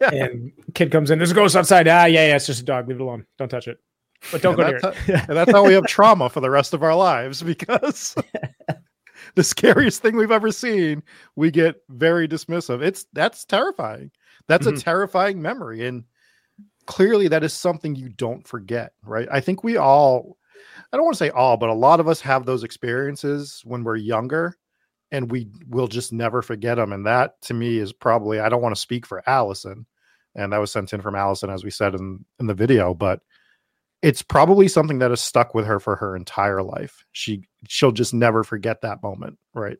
Yeah. 0.00 0.12
and 0.12 0.52
kid 0.74 0.90
comes 0.90 1.10
in 1.10 1.18
there's 1.18 1.30
a 1.30 1.34
ghost 1.34 1.56
outside. 1.56 1.88
Ah 1.88 2.04
yeah 2.04 2.28
yeah 2.28 2.36
it's 2.36 2.46
just 2.46 2.62
a 2.62 2.64
dog. 2.64 2.88
Leave 2.88 3.00
it 3.00 3.02
alone. 3.02 3.26
Don't 3.38 3.48
touch 3.48 3.68
it. 3.68 3.78
But 4.32 4.42
don't 4.42 4.58
and 4.60 4.80
go 4.80 4.90
near 4.90 4.94
it. 5.08 5.28
and 5.28 5.36
that's 5.36 5.52
how 5.52 5.64
we 5.64 5.74
have 5.74 5.86
trauma 5.86 6.28
for 6.28 6.40
the 6.40 6.50
rest 6.50 6.74
of 6.74 6.82
our 6.82 6.94
lives 6.94 7.42
because 7.42 8.14
the 9.34 9.44
scariest 9.44 10.02
thing 10.02 10.16
we've 10.16 10.30
ever 10.30 10.52
seen 10.52 11.02
we 11.36 11.50
get 11.50 11.82
very 11.88 12.28
dismissive. 12.28 12.82
It's 12.82 13.06
that's 13.12 13.44
terrifying. 13.44 14.10
That's 14.48 14.66
mm-hmm. 14.66 14.76
a 14.76 14.80
terrifying 14.80 15.40
memory 15.40 15.86
and 15.86 16.04
clearly 16.86 17.28
that 17.28 17.44
is 17.44 17.52
something 17.52 17.94
you 17.94 18.08
don't 18.08 18.46
forget 18.46 18.92
right? 19.04 19.28
I 19.30 19.40
think 19.40 19.64
we 19.64 19.76
all 19.76 20.36
i 20.92 20.96
don't 20.96 21.04
want 21.04 21.14
to 21.14 21.24
say 21.24 21.30
all 21.30 21.56
but 21.56 21.70
a 21.70 21.74
lot 21.74 22.00
of 22.00 22.08
us 22.08 22.20
have 22.20 22.44
those 22.44 22.64
experiences 22.64 23.62
when 23.64 23.82
we're 23.82 23.96
younger 23.96 24.56
and 25.12 25.30
we 25.30 25.48
will 25.68 25.88
just 25.88 26.12
never 26.12 26.42
forget 26.42 26.76
them 26.76 26.92
and 26.92 27.06
that 27.06 27.40
to 27.42 27.54
me 27.54 27.78
is 27.78 27.92
probably 27.92 28.40
i 28.40 28.48
don't 28.48 28.62
want 28.62 28.74
to 28.74 28.80
speak 28.80 29.06
for 29.06 29.22
allison 29.28 29.86
and 30.34 30.52
that 30.52 30.58
was 30.58 30.70
sent 30.70 30.92
in 30.92 31.00
from 31.00 31.14
allison 31.14 31.50
as 31.50 31.64
we 31.64 31.70
said 31.70 31.94
in 31.94 32.24
in 32.38 32.46
the 32.46 32.54
video 32.54 32.94
but 32.94 33.20
it's 34.02 34.22
probably 34.22 34.68
something 34.68 34.98
that 34.98 35.10
has 35.10 35.20
stuck 35.20 35.54
with 35.54 35.66
her 35.66 35.78
for 35.78 35.96
her 35.96 36.16
entire 36.16 36.62
life. 36.62 37.04
She 37.12 37.44
she'll 37.68 37.92
just 37.92 38.14
never 38.14 38.42
forget 38.42 38.80
that 38.82 39.02
moment, 39.02 39.38
right? 39.54 39.78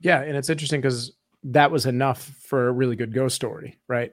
Yeah, 0.00 0.20
and 0.20 0.36
it's 0.36 0.50
interesting 0.50 0.80
because 0.80 1.12
that 1.44 1.70
was 1.70 1.86
enough 1.86 2.22
for 2.22 2.68
a 2.68 2.72
really 2.72 2.96
good 2.96 3.14
ghost 3.14 3.36
story, 3.36 3.78
right? 3.86 4.12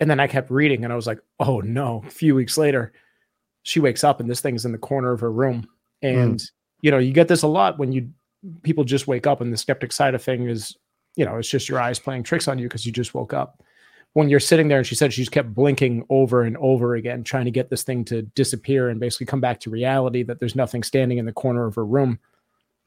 And 0.00 0.08
then 0.08 0.20
I 0.20 0.28
kept 0.28 0.50
reading 0.50 0.84
and 0.84 0.92
I 0.92 0.96
was 0.96 1.06
like, 1.06 1.20
oh 1.40 1.60
no. 1.60 2.02
A 2.06 2.10
few 2.10 2.34
weeks 2.34 2.56
later, 2.56 2.92
she 3.64 3.80
wakes 3.80 4.04
up 4.04 4.20
and 4.20 4.30
this 4.30 4.40
thing 4.40 4.54
is 4.54 4.64
in 4.64 4.72
the 4.72 4.78
corner 4.78 5.12
of 5.12 5.20
her 5.20 5.32
room. 5.32 5.68
And 6.02 6.36
mm. 6.36 6.50
you 6.80 6.90
know, 6.90 6.98
you 6.98 7.12
get 7.12 7.28
this 7.28 7.42
a 7.42 7.48
lot 7.48 7.78
when 7.78 7.92
you 7.92 8.10
people 8.62 8.84
just 8.84 9.08
wake 9.08 9.26
up 9.26 9.40
and 9.40 9.52
the 9.52 9.56
skeptic 9.56 9.92
side 9.92 10.14
of 10.14 10.22
thing 10.22 10.48
is, 10.48 10.76
you 11.16 11.24
know, 11.24 11.36
it's 11.36 11.48
just 11.48 11.68
your 11.68 11.80
eyes 11.80 11.98
playing 11.98 12.22
tricks 12.22 12.48
on 12.48 12.58
you 12.58 12.68
because 12.68 12.86
you 12.86 12.92
just 12.92 13.14
woke 13.14 13.32
up. 13.32 13.62
When 14.14 14.28
you're 14.28 14.40
sitting 14.40 14.68
there 14.68 14.78
and 14.78 14.86
she 14.86 14.94
said 14.94 15.12
she 15.12 15.22
just 15.22 15.32
kept 15.32 15.54
blinking 15.54 16.06
over 16.08 16.42
and 16.42 16.56
over 16.58 16.94
again 16.94 17.24
trying 17.24 17.44
to 17.44 17.50
get 17.50 17.70
this 17.70 17.82
thing 17.82 18.04
to 18.06 18.22
disappear 18.22 18.88
and 18.88 18.98
basically 18.98 19.26
come 19.26 19.40
back 19.40 19.60
to 19.60 19.70
reality 19.70 20.22
that 20.24 20.40
there's 20.40 20.56
nothing 20.56 20.82
standing 20.82 21.18
in 21.18 21.26
the 21.26 21.32
corner 21.32 21.66
of 21.66 21.74
her 21.74 21.84
room 21.84 22.18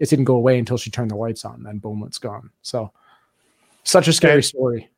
it 0.02 0.10
didn't 0.10 0.26
go 0.26 0.36
away 0.36 0.58
until 0.58 0.78
she 0.78 0.90
turned 0.90 1.12
the 1.12 1.16
lights 1.16 1.46
on 1.46 1.64
then 1.64 1.78
boom 1.78 2.04
it's 2.06 2.18
gone. 2.18 2.50
So 2.64 2.92
such 3.84 4.08
a 4.08 4.14
scary 4.14 4.36
and, 4.36 4.46
story. 4.46 4.90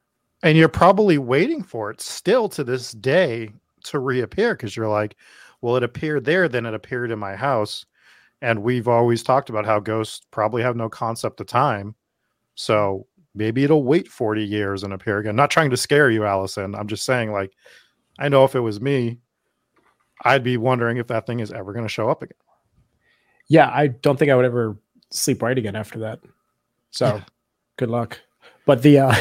and 0.41 0.57
you're 0.57 0.69
probably 0.69 1.17
waiting 1.17 1.61
for 1.61 1.91
it 1.91 2.01
still 2.01 2.47
to 2.49 2.63
this 2.63 2.93
day 2.93 3.51
to 3.83 3.99
reappear 3.99 4.55
because 4.55 4.75
you're 4.75 4.87
like 4.87 5.15
well 5.61 5.75
it 5.75 5.83
appeared 5.83 6.23
there 6.23 6.47
then 6.47 6.65
it 6.65 6.73
appeared 6.73 7.11
in 7.11 7.19
my 7.19 7.35
house 7.35 7.85
and 8.43 8.61
we've 8.61 8.87
always 8.87 9.23
talked 9.23 9.49
about 9.49 9.65
how 9.65 9.79
ghosts 9.79 10.27
probably 10.29 10.61
have 10.61 10.75
no 10.75 10.89
concept 10.89 11.41
of 11.41 11.47
time 11.47 11.95
so 12.55 13.07
maybe 13.35 13.63
it'll 13.63 13.83
wait 13.83 14.07
40 14.07 14.43
years 14.43 14.83
and 14.83 14.93
appear 14.93 15.17
again. 15.19 15.35
Not 15.35 15.49
trying 15.51 15.69
to 15.71 15.77
scare 15.77 16.09
you, 16.09 16.25
Allison. 16.25 16.75
I'm 16.75 16.87
just 16.87 17.05
saying, 17.05 17.31
like, 17.31 17.53
I 18.19 18.29
know 18.29 18.43
if 18.43 18.55
it 18.55 18.59
was 18.59 18.79
me, 18.79 19.19
I'd 20.23 20.43
be 20.43 20.57
wondering 20.57 20.97
if 20.97 21.07
that 21.07 21.25
thing 21.25 21.39
is 21.39 21.51
ever 21.51 21.73
going 21.73 21.85
to 21.85 21.89
show 21.89 22.09
up 22.09 22.21
again. 22.21 22.37
Yeah, 23.47 23.69
I 23.69 23.87
don't 23.87 24.17
think 24.17 24.31
I 24.31 24.35
would 24.35 24.45
ever 24.45 24.77
sleep 25.09 25.41
right 25.41 25.57
again 25.57 25.75
after 25.75 25.99
that. 25.99 26.19
So, 26.91 27.21
good 27.77 27.89
luck. 27.89 28.19
But 28.65 28.81
the 28.81 28.99
uh 28.99 29.15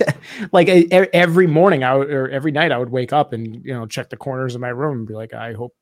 like 0.52 0.68
every 0.68 1.46
morning 1.46 1.84
I 1.84 1.94
would, 1.94 2.10
or 2.10 2.28
every 2.30 2.50
night 2.50 2.72
I 2.72 2.78
would 2.78 2.90
wake 2.90 3.12
up 3.12 3.32
and 3.32 3.64
you 3.64 3.72
know 3.72 3.86
check 3.86 4.10
the 4.10 4.16
corners 4.16 4.56
of 4.56 4.60
my 4.60 4.70
room 4.70 4.98
and 4.98 5.06
be 5.06 5.14
like, 5.14 5.32
I 5.32 5.52
hope 5.52 5.76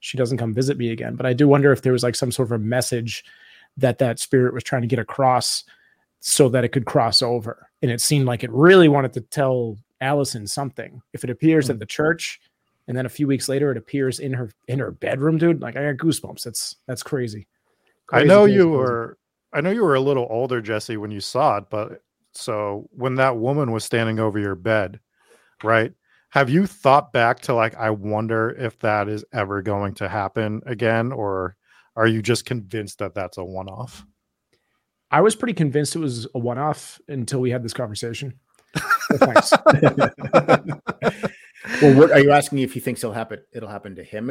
she 0.00 0.18
doesn't 0.18 0.38
come 0.38 0.52
visit 0.52 0.76
me 0.76 0.90
again. 0.90 1.14
But 1.14 1.26
I 1.26 1.32
do 1.32 1.46
wonder 1.46 1.72
if 1.72 1.82
there 1.82 1.92
was 1.92 2.02
like 2.02 2.14
some 2.14 2.32
sort 2.32 2.48
of 2.48 2.52
a 2.52 2.58
message 2.58 3.24
that 3.76 3.98
that 3.98 4.18
spirit 4.18 4.52
was 4.52 4.64
trying 4.64 4.82
to 4.82 4.88
get 4.88 4.98
across 4.98 5.64
so 6.20 6.48
that 6.48 6.64
it 6.64 6.68
could 6.70 6.86
cross 6.86 7.22
over. 7.22 7.68
And 7.82 7.90
it 7.90 8.00
seemed 8.00 8.26
like 8.26 8.44
it 8.44 8.50
really 8.50 8.88
wanted 8.88 9.12
to 9.14 9.20
tell 9.20 9.78
Allison 10.00 10.46
something. 10.46 11.00
If 11.12 11.24
it 11.24 11.30
appears 11.30 11.66
mm. 11.66 11.70
at 11.70 11.78
the 11.78 11.86
church 11.86 12.40
and 12.88 12.96
then 12.96 13.06
a 13.06 13.10
few 13.10 13.26
weeks 13.26 13.48
later 13.48 13.70
it 13.70 13.76
appears 13.76 14.18
in 14.18 14.32
her 14.32 14.50
in 14.68 14.78
her 14.78 14.90
bedroom, 14.90 15.38
dude, 15.38 15.62
like 15.62 15.76
I 15.76 15.92
got 15.92 16.04
goosebumps. 16.04 16.42
That's 16.42 16.76
that's 16.86 17.02
crazy. 17.02 17.46
crazy 18.06 18.24
I 18.24 18.26
know 18.26 18.44
you 18.44 18.64
crazy. 18.64 18.76
were 18.76 19.18
I 19.52 19.60
know 19.60 19.70
you 19.70 19.82
were 19.82 19.94
a 19.94 20.00
little 20.00 20.26
older, 20.30 20.60
Jesse, 20.60 20.96
when 20.96 21.10
you 21.10 21.20
saw 21.20 21.58
it, 21.58 21.64
but 21.70 22.02
so 22.32 22.88
when 22.92 23.16
that 23.16 23.36
woman 23.36 23.72
was 23.72 23.84
standing 23.84 24.20
over 24.20 24.38
your 24.38 24.54
bed, 24.54 25.00
right? 25.62 25.92
Have 26.30 26.48
you 26.48 26.66
thought 26.66 27.12
back 27.12 27.40
to 27.40 27.54
like 27.54 27.74
I 27.76 27.90
wonder 27.90 28.50
if 28.50 28.78
that 28.80 29.08
is 29.08 29.24
ever 29.32 29.62
going 29.62 29.94
to 29.94 30.08
happen 30.08 30.62
again 30.64 31.10
or 31.10 31.56
are 31.96 32.06
you 32.06 32.22
just 32.22 32.46
convinced 32.46 33.00
that 33.00 33.14
that's 33.14 33.36
a 33.36 33.44
one-off? 33.44 34.06
I 35.10 35.22
was 35.22 35.34
pretty 35.34 35.54
convinced 35.54 35.96
it 35.96 35.98
was 35.98 36.28
a 36.32 36.38
one 36.38 36.56
off 36.56 37.00
until 37.08 37.40
we 37.40 37.50
had 37.50 37.64
this 37.64 37.72
conversation. 37.74 38.38
thanks. 39.14 39.52
well, 41.82 41.96
what 41.96 42.12
are 42.12 42.20
you 42.20 42.30
asking 42.30 42.56
me 42.56 42.62
if 42.62 42.74
he 42.74 42.80
thinks 42.80 43.02
it'll 43.02 43.12
happen? 43.12 43.40
It'll 43.52 43.68
happen 43.68 43.96
to 43.96 44.04
him 44.04 44.30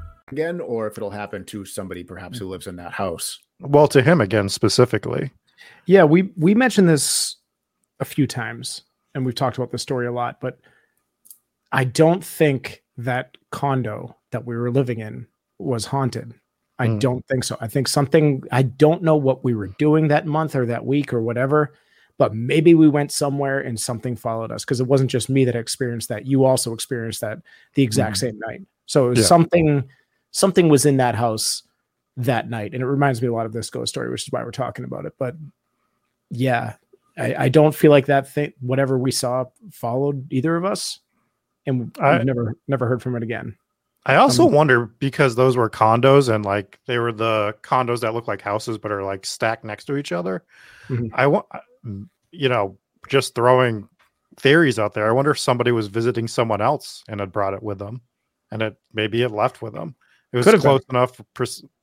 again, 0.31 0.59
or 0.59 0.87
if 0.87 0.97
it'll 0.97 1.09
happen 1.09 1.45
to 1.45 1.65
somebody 1.65 2.03
perhaps 2.03 2.37
who 2.37 2.47
lives 2.47 2.67
in 2.67 2.75
that 2.77 2.93
house. 2.93 3.39
Well, 3.59 3.87
to 3.89 4.01
him 4.01 4.21
again 4.21 4.49
specifically. 4.49 5.31
Yeah, 5.85 6.03
we 6.03 6.31
we 6.37 6.55
mentioned 6.55 6.89
this 6.89 7.35
a 7.99 8.05
few 8.05 8.27
times, 8.27 8.83
and 9.13 9.25
we've 9.25 9.35
talked 9.35 9.57
about 9.57 9.71
this 9.71 9.81
story 9.81 10.07
a 10.07 10.11
lot, 10.11 10.39
but 10.41 10.59
I 11.71 11.83
don't 11.83 12.23
think 12.23 12.83
that 12.97 13.37
condo 13.51 14.15
that 14.31 14.45
we 14.45 14.55
were 14.55 14.71
living 14.71 14.99
in 14.99 15.27
was 15.59 15.85
haunted. 15.85 16.33
I 16.79 16.87
mm. 16.87 16.99
don't 16.99 17.25
think 17.27 17.43
so. 17.43 17.57
I 17.61 17.67
think 17.67 17.87
something 17.87 18.43
I 18.51 18.63
don't 18.63 19.03
know 19.03 19.15
what 19.15 19.43
we 19.43 19.53
were 19.53 19.67
doing 19.67 20.07
that 20.07 20.25
month 20.25 20.55
or 20.55 20.65
that 20.65 20.85
week 20.85 21.13
or 21.13 21.21
whatever, 21.21 21.73
but 22.17 22.33
maybe 22.33 22.73
we 22.73 22.89
went 22.89 23.11
somewhere 23.11 23.59
and 23.59 23.79
something 23.79 24.15
followed 24.15 24.51
us 24.51 24.65
because 24.65 24.79
it 24.79 24.87
wasn't 24.87 25.11
just 25.11 25.29
me 25.29 25.45
that 25.45 25.55
experienced 25.55 26.09
that. 26.09 26.25
You 26.25 26.45
also 26.45 26.73
experienced 26.73 27.21
that 27.21 27.39
the 27.75 27.83
exact 27.83 28.15
mm. 28.15 28.19
same 28.19 28.39
night. 28.47 28.61
So 28.87 29.07
it 29.07 29.09
was 29.09 29.19
yeah. 29.19 29.25
something 29.25 29.87
something 30.31 30.69
was 30.69 30.85
in 30.85 30.97
that 30.97 31.15
house 31.15 31.63
that 32.17 32.49
night. 32.49 32.73
And 32.73 32.81
it 32.81 32.87
reminds 32.87 33.21
me 33.21 33.27
a 33.27 33.33
lot 33.33 33.45
of 33.45 33.53
this 33.53 33.69
ghost 33.69 33.93
story, 33.93 34.09
which 34.09 34.23
is 34.23 34.31
why 34.31 34.43
we're 34.43 34.51
talking 34.51 34.85
about 34.85 35.05
it. 35.05 35.13
But 35.17 35.35
yeah, 36.29 36.75
I, 37.17 37.35
I 37.35 37.49
don't 37.49 37.75
feel 37.75 37.91
like 37.91 38.07
that 38.07 38.29
thing, 38.29 38.53
whatever 38.59 38.97
we 38.97 39.11
saw, 39.11 39.45
followed 39.71 40.27
either 40.31 40.55
of 40.55 40.65
us. 40.65 40.99
And 41.65 41.95
I've 41.99 42.25
never, 42.25 42.55
never 42.67 42.87
heard 42.87 43.03
from 43.03 43.15
it 43.15 43.23
again. 43.23 43.55
I 44.05 44.15
also 44.15 44.47
um, 44.47 44.53
wonder 44.53 44.85
because 44.85 45.35
those 45.35 45.55
were 45.55 45.69
condos 45.69 46.33
and 46.33 46.43
like 46.43 46.79
they 46.87 46.97
were 46.97 47.11
the 47.11 47.55
condos 47.61 47.99
that 47.99 48.15
look 48.15 48.27
like 48.27 48.41
houses 48.41 48.79
but 48.79 48.91
are 48.91 49.03
like 49.03 49.25
stacked 49.25 49.63
next 49.63 49.85
to 49.85 49.97
each 49.97 50.11
other. 50.11 50.43
Mm-hmm. 50.89 51.07
I 51.13 51.27
want, 51.27 51.45
you 52.31 52.49
know, 52.49 52.77
just 53.07 53.35
throwing 53.35 53.87
theories 54.37 54.79
out 54.79 54.93
there. 54.93 55.07
I 55.07 55.11
wonder 55.11 55.31
if 55.31 55.39
somebody 55.39 55.71
was 55.71 55.87
visiting 55.87 56.27
someone 56.27 56.61
else 56.61 57.03
and 57.07 57.19
had 57.19 57.31
brought 57.31 57.53
it 57.53 57.61
with 57.61 57.77
them, 57.77 58.01
and 58.51 58.61
it 58.61 58.75
maybe 58.93 59.21
it 59.21 59.29
left 59.29 59.61
with 59.61 59.73
them. 59.73 59.95
It 60.33 60.37
was 60.37 60.45
close 60.45 60.85
been. 60.85 60.95
enough 60.95 61.21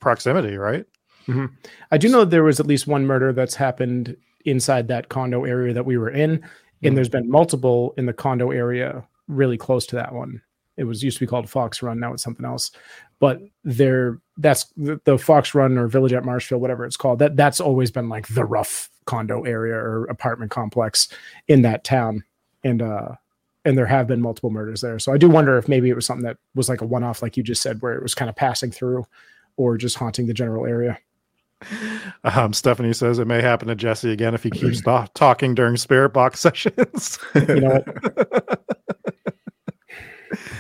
proximity, 0.01 0.57
right? 0.57 0.85
Mm-hmm. 1.27 1.47
I 1.91 1.99
do 1.99 2.09
know 2.09 2.25
there 2.25 2.45
was 2.45 2.61
at 2.61 2.67
least 2.67 2.87
one 2.87 3.07
murder 3.07 3.33
that's 3.33 3.55
happened 3.55 4.17
inside 4.45 4.89
that 4.89 5.11
condo 5.11 5.45
area 5.45 5.75
that 5.75 5.85
we 5.85 5.99
were 5.99 6.11
in, 6.11 6.39
mm-hmm. 6.39 6.87
and 6.87 6.97
there's 6.97 7.09
been 7.09 7.31
multiple 7.31 7.95
in 7.99 8.07
the 8.07 8.13
condo 8.13 8.51
area 8.51 9.07
really 9.27 9.59
close 9.59 9.87
to 9.87 9.97
that 9.97 10.15
one. 10.15 10.41
It 10.79 10.85
was 10.85 11.03
used 11.03 11.19
to 11.19 11.25
be 11.25 11.29
called 11.29 11.51
Fox 11.51 11.83
Run. 11.83 11.99
Now 11.99 12.13
it's 12.13 12.23
something 12.23 12.47
else. 12.47 12.71
But 13.19 13.41
there, 13.65 14.21
that's 14.37 14.67
the, 14.77 15.01
the 15.05 15.19
Fox 15.19 15.53
Run 15.53 15.77
or 15.77 15.89
Village 15.89 16.13
at 16.13 16.25
Marshfield, 16.25 16.63
whatever 16.63 16.85
it's 16.85 16.97
called. 16.97 17.19
That 17.19 17.37
that's 17.37 17.61
always 17.61 17.91
been 17.91 18.09
like 18.09 18.29
the 18.29 18.45
rough 18.45 18.89
condo 19.05 19.43
area 19.43 19.75
or 19.75 20.05
apartment 20.05 20.53
complex 20.53 21.09
in 21.49 21.63
that 21.63 21.83
town, 21.83 22.23
and 22.63 22.81
uh, 22.81 23.17
and 23.69 23.77
there 23.77 23.87
have 23.87 24.07
been 24.07 24.23
multiple 24.23 24.49
murders 24.49 24.81
there. 24.81 24.99
So 24.99 25.13
I 25.13 25.19
do 25.19 25.29
wonder 25.29 25.59
if 25.59 25.69
maybe 25.69 25.91
it 25.91 25.95
was 25.95 26.07
something 26.07 26.25
that 26.25 26.39
was 26.55 26.71
like 26.71 26.81
a 26.81 26.87
one 26.87 27.05
off, 27.05 27.21
like 27.21 27.37
you 27.37 27.43
just 27.43 27.61
said, 27.61 27.83
where 27.83 27.93
it 27.93 28.03
was 28.03 28.15
kind 28.15 28.31
of 28.31 28.35
passing 28.35 28.71
through, 28.71 29.05
or 29.59 29.77
just 29.77 29.97
haunting 29.97 30.27
the 30.27 30.33
general 30.33 30.65
area. 30.65 30.99
Um, 32.25 32.55
Stephanie 32.55 32.95
says 32.95 33.19
it 33.19 33.27
may 33.27 33.43
happen 33.43 33.69
to 33.69 33.75
Jesse 33.75 34.11
again 34.11 34.35
if 34.35 34.43
he 34.43 34.51
keeps 34.51 34.81
ta- 34.81 35.09
talking 35.15 35.55
during 35.55 35.77
spirit 35.77 36.11
box 36.11 36.41
sessions. 36.49 37.19
You 37.35 37.61
know 37.61 37.85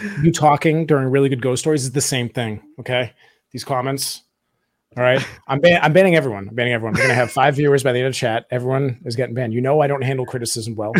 you 0.22 0.32
talking 0.32 0.84
during 0.84 1.08
really 1.08 1.28
good 1.30 1.40
ghost 1.40 1.60
stories 1.60 1.84
is 1.84 1.92
the 1.92 2.00
same 2.00 2.28
thing. 2.28 2.60
Okay, 2.80 3.14
these 3.52 3.64
comments. 3.64 4.22
All 4.96 5.02
right, 5.02 5.24
I'm 5.46 5.60
ban- 5.60 5.80
I'm 5.82 5.92
banning 5.92 6.16
everyone. 6.16 6.48
I'm 6.48 6.54
banning 6.54 6.72
everyone. 6.74 6.94
We're 6.94 7.02
gonna 7.02 7.14
have 7.14 7.30
five 7.30 7.54
viewers 7.54 7.82
by 7.84 7.92
the 7.92 8.00
end 8.00 8.08
of 8.08 8.12
the 8.12 8.18
chat. 8.18 8.46
Everyone 8.50 9.00
is 9.04 9.16
getting 9.16 9.34
banned. 9.34 9.54
You 9.54 9.60
know 9.60 9.80
I 9.80 9.86
don't 9.86 10.02
handle 10.02 10.26
criticism 10.26 10.74
well, 10.74 10.92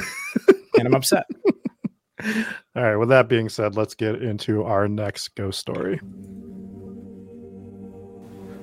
and 0.78 0.86
I'm 0.86 0.94
upset. 0.94 1.24
All 2.76 2.82
right. 2.82 2.96
With 2.96 3.08
that 3.10 3.28
being 3.28 3.48
said, 3.48 3.76
let's 3.76 3.94
get 3.94 4.22
into 4.22 4.64
our 4.64 4.88
next 4.88 5.34
ghost 5.34 5.58
story. 5.58 6.00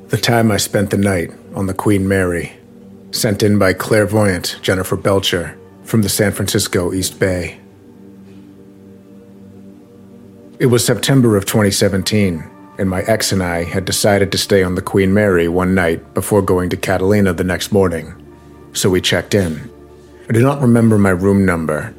The 0.08 0.18
time 0.18 0.52
I 0.52 0.58
spent 0.58 0.92
the 0.92 0.98
night 0.98 1.32
on 1.56 1.66
the 1.66 1.74
Queen 1.74 2.08
Mary, 2.08 2.54
sent 3.12 3.42
in 3.42 3.58
by 3.58 3.74
clairvoyant 3.74 4.60
Jennifer 4.62 4.96
Belcher 4.96 5.58
from 5.84 6.02
the 6.02 6.10
San 6.10 6.32
Francisco 6.32 6.94
East 6.94 7.20
Bay. 7.20 7.60
It 10.60 10.68
was 10.68 10.86
September 10.86 11.36
of 11.36 11.46
2017, 11.46 12.44
and 12.78 12.90
my 12.90 13.02
ex 13.04 13.32
and 13.32 13.42
I 13.42 13.64
had 13.64 13.86
decided 13.86 14.32
to 14.32 14.38
stay 14.38 14.64
on 14.64 14.76
the 14.76 14.82
Queen 14.82 15.14
Mary 15.14 15.48
one 15.48 15.76
night 15.76 16.14
before 16.14 16.42
going 16.42 16.70
to 16.70 16.78
Catalina 16.78 17.34
the 17.34 17.44
next 17.44 17.72
morning. 17.72 18.14
So 18.74 18.90
we 18.90 19.02
checked 19.02 19.34
in. 19.34 19.72
I 20.30 20.34
do 20.34 20.42
not 20.42 20.62
remember 20.62 20.98
my 20.98 21.10
room 21.10 21.46
number, 21.46 21.94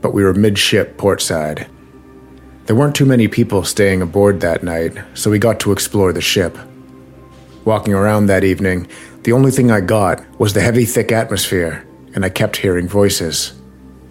but 0.00 0.14
we 0.14 0.24
were 0.24 0.34
midship 0.34 0.96
portside. 0.96 1.68
There 2.66 2.76
weren't 2.76 2.94
too 2.94 3.06
many 3.06 3.26
people 3.28 3.64
staying 3.64 4.02
aboard 4.02 4.40
that 4.40 4.62
night, 4.62 4.96
so 5.14 5.30
we 5.30 5.38
got 5.38 5.58
to 5.60 5.72
explore 5.72 6.12
the 6.12 6.20
ship. 6.20 6.56
Walking 7.64 7.94
around 7.94 8.26
that 8.26 8.44
evening, 8.44 8.86
the 9.22 9.32
only 9.32 9.50
thing 9.50 9.70
I 9.70 9.80
got 9.80 10.24
was 10.38 10.52
the 10.52 10.60
heavy, 10.60 10.84
thick 10.84 11.12
atmosphere, 11.12 11.86
and 12.14 12.24
I 12.24 12.28
kept 12.28 12.56
hearing 12.56 12.88
voices. 12.88 13.52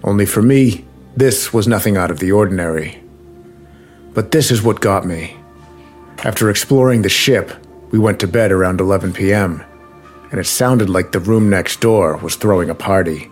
Only 0.04 0.26
for 0.26 0.42
me, 0.42 0.86
this 1.16 1.52
was 1.52 1.68
nothing 1.68 1.98
out 1.98 2.12
of 2.12 2.20
the 2.20 2.32
ordinary. 2.32 3.04
But 4.14 4.32
this 4.32 4.52
is 4.52 4.62
what 4.62 4.82
got 4.82 5.06
me. 5.06 5.36
After 6.24 6.50
exploring 6.50 7.02
the 7.02 7.10
ship, 7.10 7.52
we 7.92 8.00
went 8.00 8.20
to 8.20 8.28
bed 8.28 8.52
around 8.52 8.82
11 8.82 9.14
p.m., 9.14 9.64
and 10.32 10.40
it 10.40 10.46
sounded 10.46 10.90
like 10.90 11.12
the 11.12 11.20
room 11.20 11.50
next 11.50 11.80
door 11.80 12.18
was 12.18 12.36
throwing 12.36 12.70
a 12.70 12.76
party. 12.76 13.29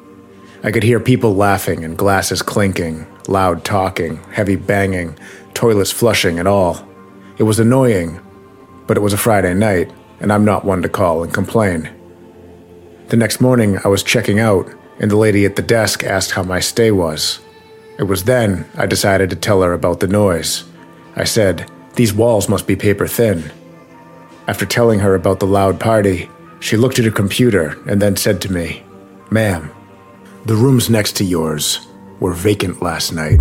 I 0.67 0.71
could 0.71 0.83
hear 0.83 0.99
people 0.99 1.33
laughing 1.33 1.85
and 1.85 1.97
glasses 1.97 2.41
clinking, 2.41 3.07
loud 3.29 3.63
talking, 3.63 4.17
heavy 4.33 4.57
banging, 4.57 5.17
toilets 5.53 5.93
flushing, 5.93 6.39
and 6.39 6.47
all. 6.47 6.85
It 7.37 7.43
was 7.43 7.57
annoying, 7.57 8.19
but 8.85 8.97
it 8.97 8.99
was 8.99 9.13
a 9.13 9.17
Friday 9.17 9.53
night, 9.53 9.89
and 10.19 10.29
I'm 10.29 10.43
not 10.43 10.65
one 10.65 10.81
to 10.81 10.89
call 10.89 11.23
and 11.23 11.33
complain. 11.33 11.89
The 13.07 13.15
next 13.15 13.39
morning, 13.39 13.79
I 13.85 13.87
was 13.87 14.03
checking 14.03 14.41
out, 14.41 14.69
and 14.99 15.09
the 15.09 15.15
lady 15.15 15.45
at 15.45 15.55
the 15.55 15.61
desk 15.61 16.03
asked 16.03 16.31
how 16.31 16.43
my 16.43 16.59
stay 16.59 16.91
was. 16.91 17.39
It 17.97 18.03
was 18.03 18.25
then 18.25 18.69
I 18.75 18.87
decided 18.87 19.29
to 19.29 19.37
tell 19.37 19.61
her 19.61 19.71
about 19.71 20.01
the 20.01 20.07
noise. 20.07 20.65
I 21.15 21.23
said, 21.23 21.71
These 21.95 22.13
walls 22.13 22.49
must 22.49 22.67
be 22.67 22.75
paper 22.75 23.07
thin. 23.07 23.53
After 24.49 24.65
telling 24.65 24.99
her 24.99 25.15
about 25.15 25.39
the 25.39 25.47
loud 25.47 25.79
party, 25.79 26.29
she 26.59 26.75
looked 26.75 26.99
at 26.99 27.05
her 27.05 27.11
computer 27.11 27.81
and 27.87 28.01
then 28.01 28.17
said 28.17 28.41
to 28.41 28.51
me, 28.51 28.83
Ma'am, 29.31 29.71
the 30.47 30.55
rooms 30.55 30.89
next 30.89 31.17
to 31.17 31.25
yours 31.25 31.85
were 32.21 32.31
vacant 32.31 32.81
last 32.81 33.11
night. 33.11 33.37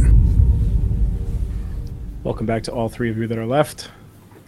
Welcome 2.25 2.47
back 2.47 2.65
to 2.65 2.73
all 2.73 2.89
three 2.89 3.09
of 3.11 3.17
you 3.17 3.29
that 3.29 3.39
are 3.39 3.47
left. 3.47 3.91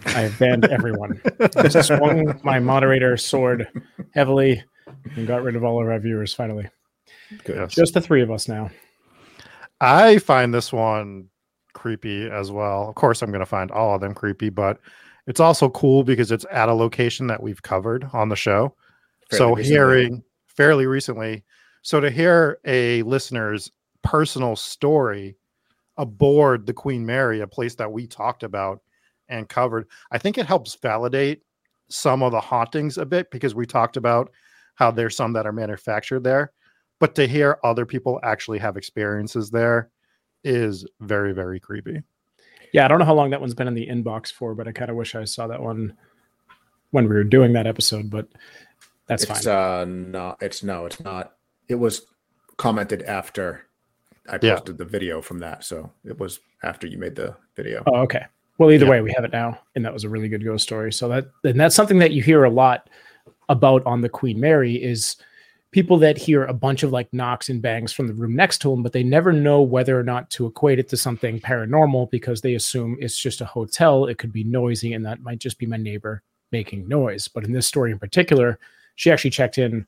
I 0.07 0.19
have 0.19 0.37
banned 0.37 0.65
everyone. 0.65 1.21
I 1.55 1.69
swung 1.69 2.37
my 2.43 2.59
moderator 2.59 3.15
sword 3.15 3.65
heavily 4.13 4.61
and 5.15 5.25
got 5.25 5.41
rid 5.41 5.55
of 5.55 5.63
all 5.63 5.81
of 5.81 5.87
our 5.87 5.97
viewers 5.99 6.33
finally. 6.33 6.67
Yes. 7.47 7.73
Just 7.73 7.93
the 7.93 8.01
three 8.01 8.21
of 8.21 8.29
us 8.29 8.49
now. 8.49 8.69
I 9.79 10.17
find 10.17 10.53
this 10.53 10.73
one 10.73 11.29
creepy 11.71 12.29
as 12.29 12.51
well. 12.51 12.89
Of 12.89 12.95
course, 12.95 13.21
I'm 13.21 13.31
going 13.31 13.39
to 13.39 13.45
find 13.45 13.71
all 13.71 13.95
of 13.95 14.01
them 14.01 14.13
creepy, 14.13 14.49
but 14.49 14.81
it's 15.27 15.39
also 15.39 15.69
cool 15.69 16.03
because 16.03 16.29
it's 16.29 16.45
at 16.51 16.67
a 16.67 16.73
location 16.73 17.27
that 17.27 17.41
we've 17.41 17.63
covered 17.63 18.09
on 18.11 18.27
the 18.27 18.35
show. 18.35 18.75
so 19.31 19.55
recently. 19.55 19.63
hearing 19.63 20.23
fairly 20.45 20.87
recently, 20.87 21.45
so 21.81 21.99
to 21.99 22.09
hear 22.09 22.59
a 22.65 23.03
listener's 23.03 23.71
personal 24.03 24.55
story 24.55 25.35
aboard 25.97 26.65
the 26.65 26.73
Queen 26.73 27.05
Mary, 27.05 27.41
a 27.41 27.47
place 27.47 27.75
that 27.75 27.91
we 27.91 28.07
talked 28.07 28.43
about 28.43 28.81
and 29.27 29.49
covered, 29.49 29.87
I 30.11 30.17
think 30.17 30.37
it 30.37 30.45
helps 30.45 30.75
validate 30.75 31.41
some 31.89 32.23
of 32.23 32.31
the 32.31 32.39
hauntings 32.39 32.97
a 32.97 33.05
bit 33.05 33.29
because 33.31 33.55
we 33.55 33.65
talked 33.65 33.97
about 33.97 34.31
how 34.75 34.91
there's 34.91 35.15
some 35.15 35.33
that 35.33 35.45
are 35.45 35.51
manufactured 35.51 36.23
there, 36.23 36.53
but 36.99 37.15
to 37.15 37.27
hear 37.27 37.59
other 37.63 37.85
people 37.85 38.19
actually 38.23 38.59
have 38.59 38.77
experiences 38.77 39.49
there 39.49 39.89
is 40.43 40.85
very 41.01 41.33
very 41.33 41.59
creepy. 41.59 42.01
Yeah, 42.71 42.85
I 42.85 42.87
don't 42.87 42.99
know 42.99 43.05
how 43.05 43.15
long 43.15 43.31
that 43.31 43.41
one's 43.41 43.55
been 43.55 43.67
in 43.67 43.73
the 43.73 43.87
inbox 43.87 44.31
for, 44.31 44.55
but 44.55 44.67
I 44.67 44.71
kind 44.71 44.89
of 44.89 44.95
wish 44.95 45.15
I 45.15 45.25
saw 45.25 45.47
that 45.47 45.61
one 45.61 45.97
when 46.91 47.09
we 47.09 47.15
were 47.15 47.23
doing 47.23 47.53
that 47.53 47.67
episode, 47.67 48.09
but 48.09 48.27
that's 49.07 49.23
it's 49.23 49.43
fine. 49.43 49.53
uh 49.53 49.85
no 49.85 50.35
it's 50.39 50.63
no 50.63 50.85
it's 50.85 50.99
not 50.99 51.33
it 51.69 51.75
was 51.75 52.05
commented 52.57 53.03
after 53.03 53.61
i 54.27 54.37
Yeah. 54.41 54.55
posted 54.55 54.77
the 54.77 54.85
video 54.85 55.21
from 55.21 55.39
that 55.39 55.63
so 55.63 55.89
it 56.03 56.19
was 56.19 56.39
after 56.63 56.85
you 56.87 56.97
made 56.97 57.15
the 57.15 57.35
video 57.55 57.83
Oh, 57.87 58.01
okay. 58.01 58.25
Well, 58.57 58.71
either 58.71 58.83
Yeah. 58.83 58.91
way, 58.91 59.01
we 59.01 59.13
have 59.15 59.23
it 59.23 59.31
now, 59.31 59.57
and 59.75 59.85
that 59.85 59.93
was 59.93 60.03
a 60.03 60.09
really 60.09 60.27
good 60.27 60.43
ghost 60.43 60.63
story. 60.65 60.91
So 60.91 61.07
that 61.07 61.27
and 61.45 61.57
that's 61.57 61.75
something 61.75 61.99
that 61.99 62.11
you 62.11 62.21
hear 62.21 62.43
a 62.43 62.49
lot 62.49 62.89
about 63.47 63.85
on 63.85 64.01
the 64.01 64.09
Queen 64.09 64.37
Mary 64.37 64.75
is 64.75 65.15
people 65.71 65.97
that 65.99 66.17
hear 66.17 66.43
a 66.43 66.53
bunch 66.53 66.83
of 66.83 66.91
like 66.91 67.07
knocks 67.13 67.47
and 67.47 67.61
bangs 67.61 67.93
from 67.93 68.07
the 68.07 68.13
room 68.13 68.35
next 68.35 68.57
to 68.63 68.69
them, 68.69 68.83
but 68.83 68.91
they 68.91 69.01
never 69.03 69.31
know 69.31 69.61
whether 69.61 69.97
or 69.97 70.03
not 70.03 70.29
to 70.31 70.45
equate 70.45 70.77
it 70.79 70.89
to 70.89 70.97
something 70.97 71.39
paranormal 71.39 72.11
because 72.11 72.41
they 72.41 72.55
assume 72.55 72.97
it's 72.99 73.17
just 73.17 73.39
a 73.39 73.45
hotel. 73.45 74.05
It 74.07 74.17
could 74.17 74.33
be 74.33 74.43
noisy, 74.43 74.91
and 74.91 75.05
that 75.05 75.21
might 75.21 75.39
just 75.39 75.57
be 75.57 75.65
my 75.65 75.77
neighbor 75.77 76.21
making 76.51 76.85
noise. 76.85 77.29
But 77.29 77.45
in 77.45 77.53
this 77.53 77.65
story 77.67 77.91
in 77.93 77.99
particular, 77.99 78.59
she 78.95 79.09
actually 79.09 79.31
checked 79.31 79.57
in 79.57 79.87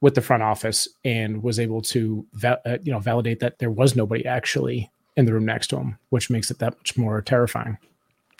with 0.00 0.14
the 0.14 0.20
front 0.20 0.42
office 0.42 0.88
and 1.04 1.42
was 1.42 1.58
able 1.58 1.80
to 1.80 2.26
uh, 2.44 2.56
you 2.82 2.92
know 2.92 2.98
validate 2.98 3.40
that 3.40 3.58
there 3.58 3.70
was 3.70 3.96
nobody 3.96 4.26
actually 4.26 4.90
in 5.16 5.24
the 5.26 5.32
room 5.32 5.46
next 5.46 5.68
to 5.68 5.76
him, 5.76 5.98
which 6.10 6.30
makes 6.30 6.50
it 6.50 6.58
that 6.58 6.76
much 6.76 6.96
more 6.96 7.22
terrifying. 7.22 7.78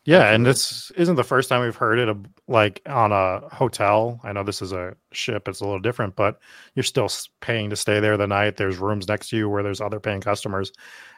Yeah, 0.07 0.33
and 0.33 0.45
this 0.45 0.91
isn't 0.97 1.17
the 1.17 1.25
first 1.25 1.49
time 1.49 1.63
we've 1.63 1.75
heard 1.75 1.99
it 1.99 2.17
like 2.47 2.83
on 2.85 3.11
a 3.11 3.41
hotel. 3.49 4.21
I 4.23 4.33
know 4.33 4.43
this 4.43 4.61
is 4.61 4.73
a 4.73 4.95
ship; 5.13 5.49
it's 5.49 5.61
a 5.61 5.65
little 5.65 5.81
different, 5.81 6.15
but 6.15 6.39
you're 6.75 6.83
still 6.83 7.09
paying 7.41 7.71
to 7.71 7.77
stay 7.77 8.01
there 8.01 8.19
the 8.19 8.27
night. 8.27 8.57
There's 8.57 8.77
rooms 8.77 9.09
next 9.09 9.31
to 9.31 9.37
you 9.37 9.49
where 9.49 9.63
there's 9.63 9.81
other 9.81 10.01
paying 10.01 10.21
customers, 10.21 10.73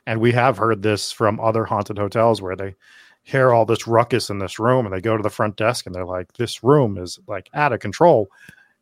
and 0.07 0.21
we 0.21 0.31
have 0.33 0.59
heard 0.59 0.83
this 0.83 1.11
from 1.11 1.41
other 1.41 1.65
haunted 1.65 1.99
hotels 1.99 2.41
where 2.41 2.55
they 2.55 2.77
hear 3.25 3.53
all 3.53 3.67
this 3.67 3.89
ruckus 3.89 4.31
in 4.31 4.39
this 4.39 4.61
room, 4.61 4.87
and 4.87 4.95
they 4.95 5.01
go 5.01 5.17
to 5.17 5.23
the 5.23 5.31
front 5.31 5.57
desk 5.57 5.87
and 5.87 5.95
they're 5.95 6.05
like, 6.05 6.35
"This 6.35 6.63
room 6.63 6.97
is 6.99 7.19
like 7.27 7.51
out 7.55 7.73
of 7.73 7.81
control," 7.81 8.29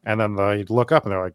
and 0.04 0.20
then 0.20 0.36
they 0.36 0.64
look 0.64 0.92
up 0.92 1.04
and 1.04 1.12
they're 1.12 1.24
like, 1.24 1.34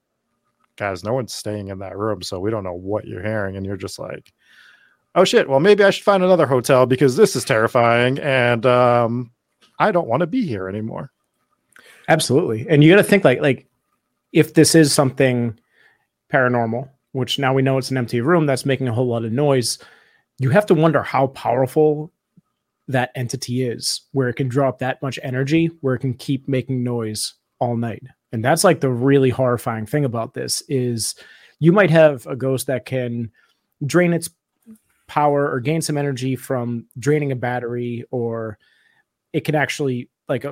"Guys, 0.80 1.04
no 1.04 1.14
one's 1.14 1.34
staying 1.34 1.68
in 1.68 1.80
that 1.80 1.98
room, 1.98 2.24
so 2.24 2.40
we 2.40 2.50
don't 2.50 2.64
know 2.64 2.74
what 2.74 3.06
you're 3.06 3.24
hearing," 3.24 3.58
and 3.58 3.66
you're 3.66 3.78
just 3.78 4.00
like. 4.00 4.34
Oh 5.16 5.24
shit! 5.24 5.50
Well, 5.50 5.60
maybe 5.60 5.84
I 5.84 5.90
should 5.90 6.04
find 6.04 6.24
another 6.24 6.46
hotel 6.46 6.86
because 6.86 7.16
this 7.16 7.36
is 7.36 7.44
terrifying, 7.44 8.20
and 8.20 8.66
um, 8.66 9.32
I 9.80 9.92
don't 9.92 10.08
want 10.08 10.22
to 10.22 10.28
be 10.28 10.46
here 10.46 10.70
anymore. 10.70 11.12
Absolutely. 12.08 12.68
And 12.70 12.84
you 12.84 12.92
got 12.92 12.98
to 12.98 13.04
think 13.04 13.24
like 13.24 13.42
like 13.42 13.68
if 14.34 14.54
this 14.54 14.76
is 14.76 14.94
something 14.94 15.58
paranormal, 16.32 16.90
which 17.14 17.40
now 17.40 17.54
we 17.54 17.62
know 17.62 17.78
it's 17.78 17.92
an 17.92 17.98
empty 17.98 18.22
room 18.22 18.46
that's 18.46 18.66
making 18.66 18.88
a 18.88 18.94
whole 18.94 19.08
lot 19.08 19.26
of 19.26 19.32
noise, 19.32 19.80
you 20.38 20.50
have 20.50 20.66
to 20.68 20.74
wonder 20.74 21.02
how 21.02 21.28
powerful 21.28 22.12
that 22.88 23.12
entity 23.16 23.64
is, 23.64 24.02
where 24.12 24.30
it 24.30 24.36
can 24.36 24.48
drop 24.48 24.80
that 24.80 25.02
much 25.02 25.20
energy, 25.22 25.72
where 25.82 25.96
it 25.96 26.00
can 26.00 26.14
keep 26.14 26.48
making 26.48 26.84
noise 26.84 27.36
all 27.60 27.76
night. 27.78 28.04
And 28.32 28.44
that's 28.44 28.64
like 28.64 28.80
the 28.80 28.90
really 28.92 29.30
horrifying 29.30 29.86
thing 29.86 30.06
about 30.06 30.34
this 30.34 30.62
is 30.70 31.16
you 31.60 31.72
might 31.72 31.90
have 31.90 32.26
a 32.28 32.36
ghost 32.36 32.68
that 32.68 32.86
can 32.86 33.32
drain 33.86 34.14
its 34.14 34.30
power 35.08 35.50
or 35.52 35.60
gain 35.60 35.82
some 35.82 35.98
energy 35.98 36.36
from 36.36 36.86
draining 36.98 37.32
a 37.32 37.36
battery 37.36 38.06
or 38.12 38.58
it 39.34 39.42
can 39.42 39.56
actually 39.56 40.10
like 40.28 40.46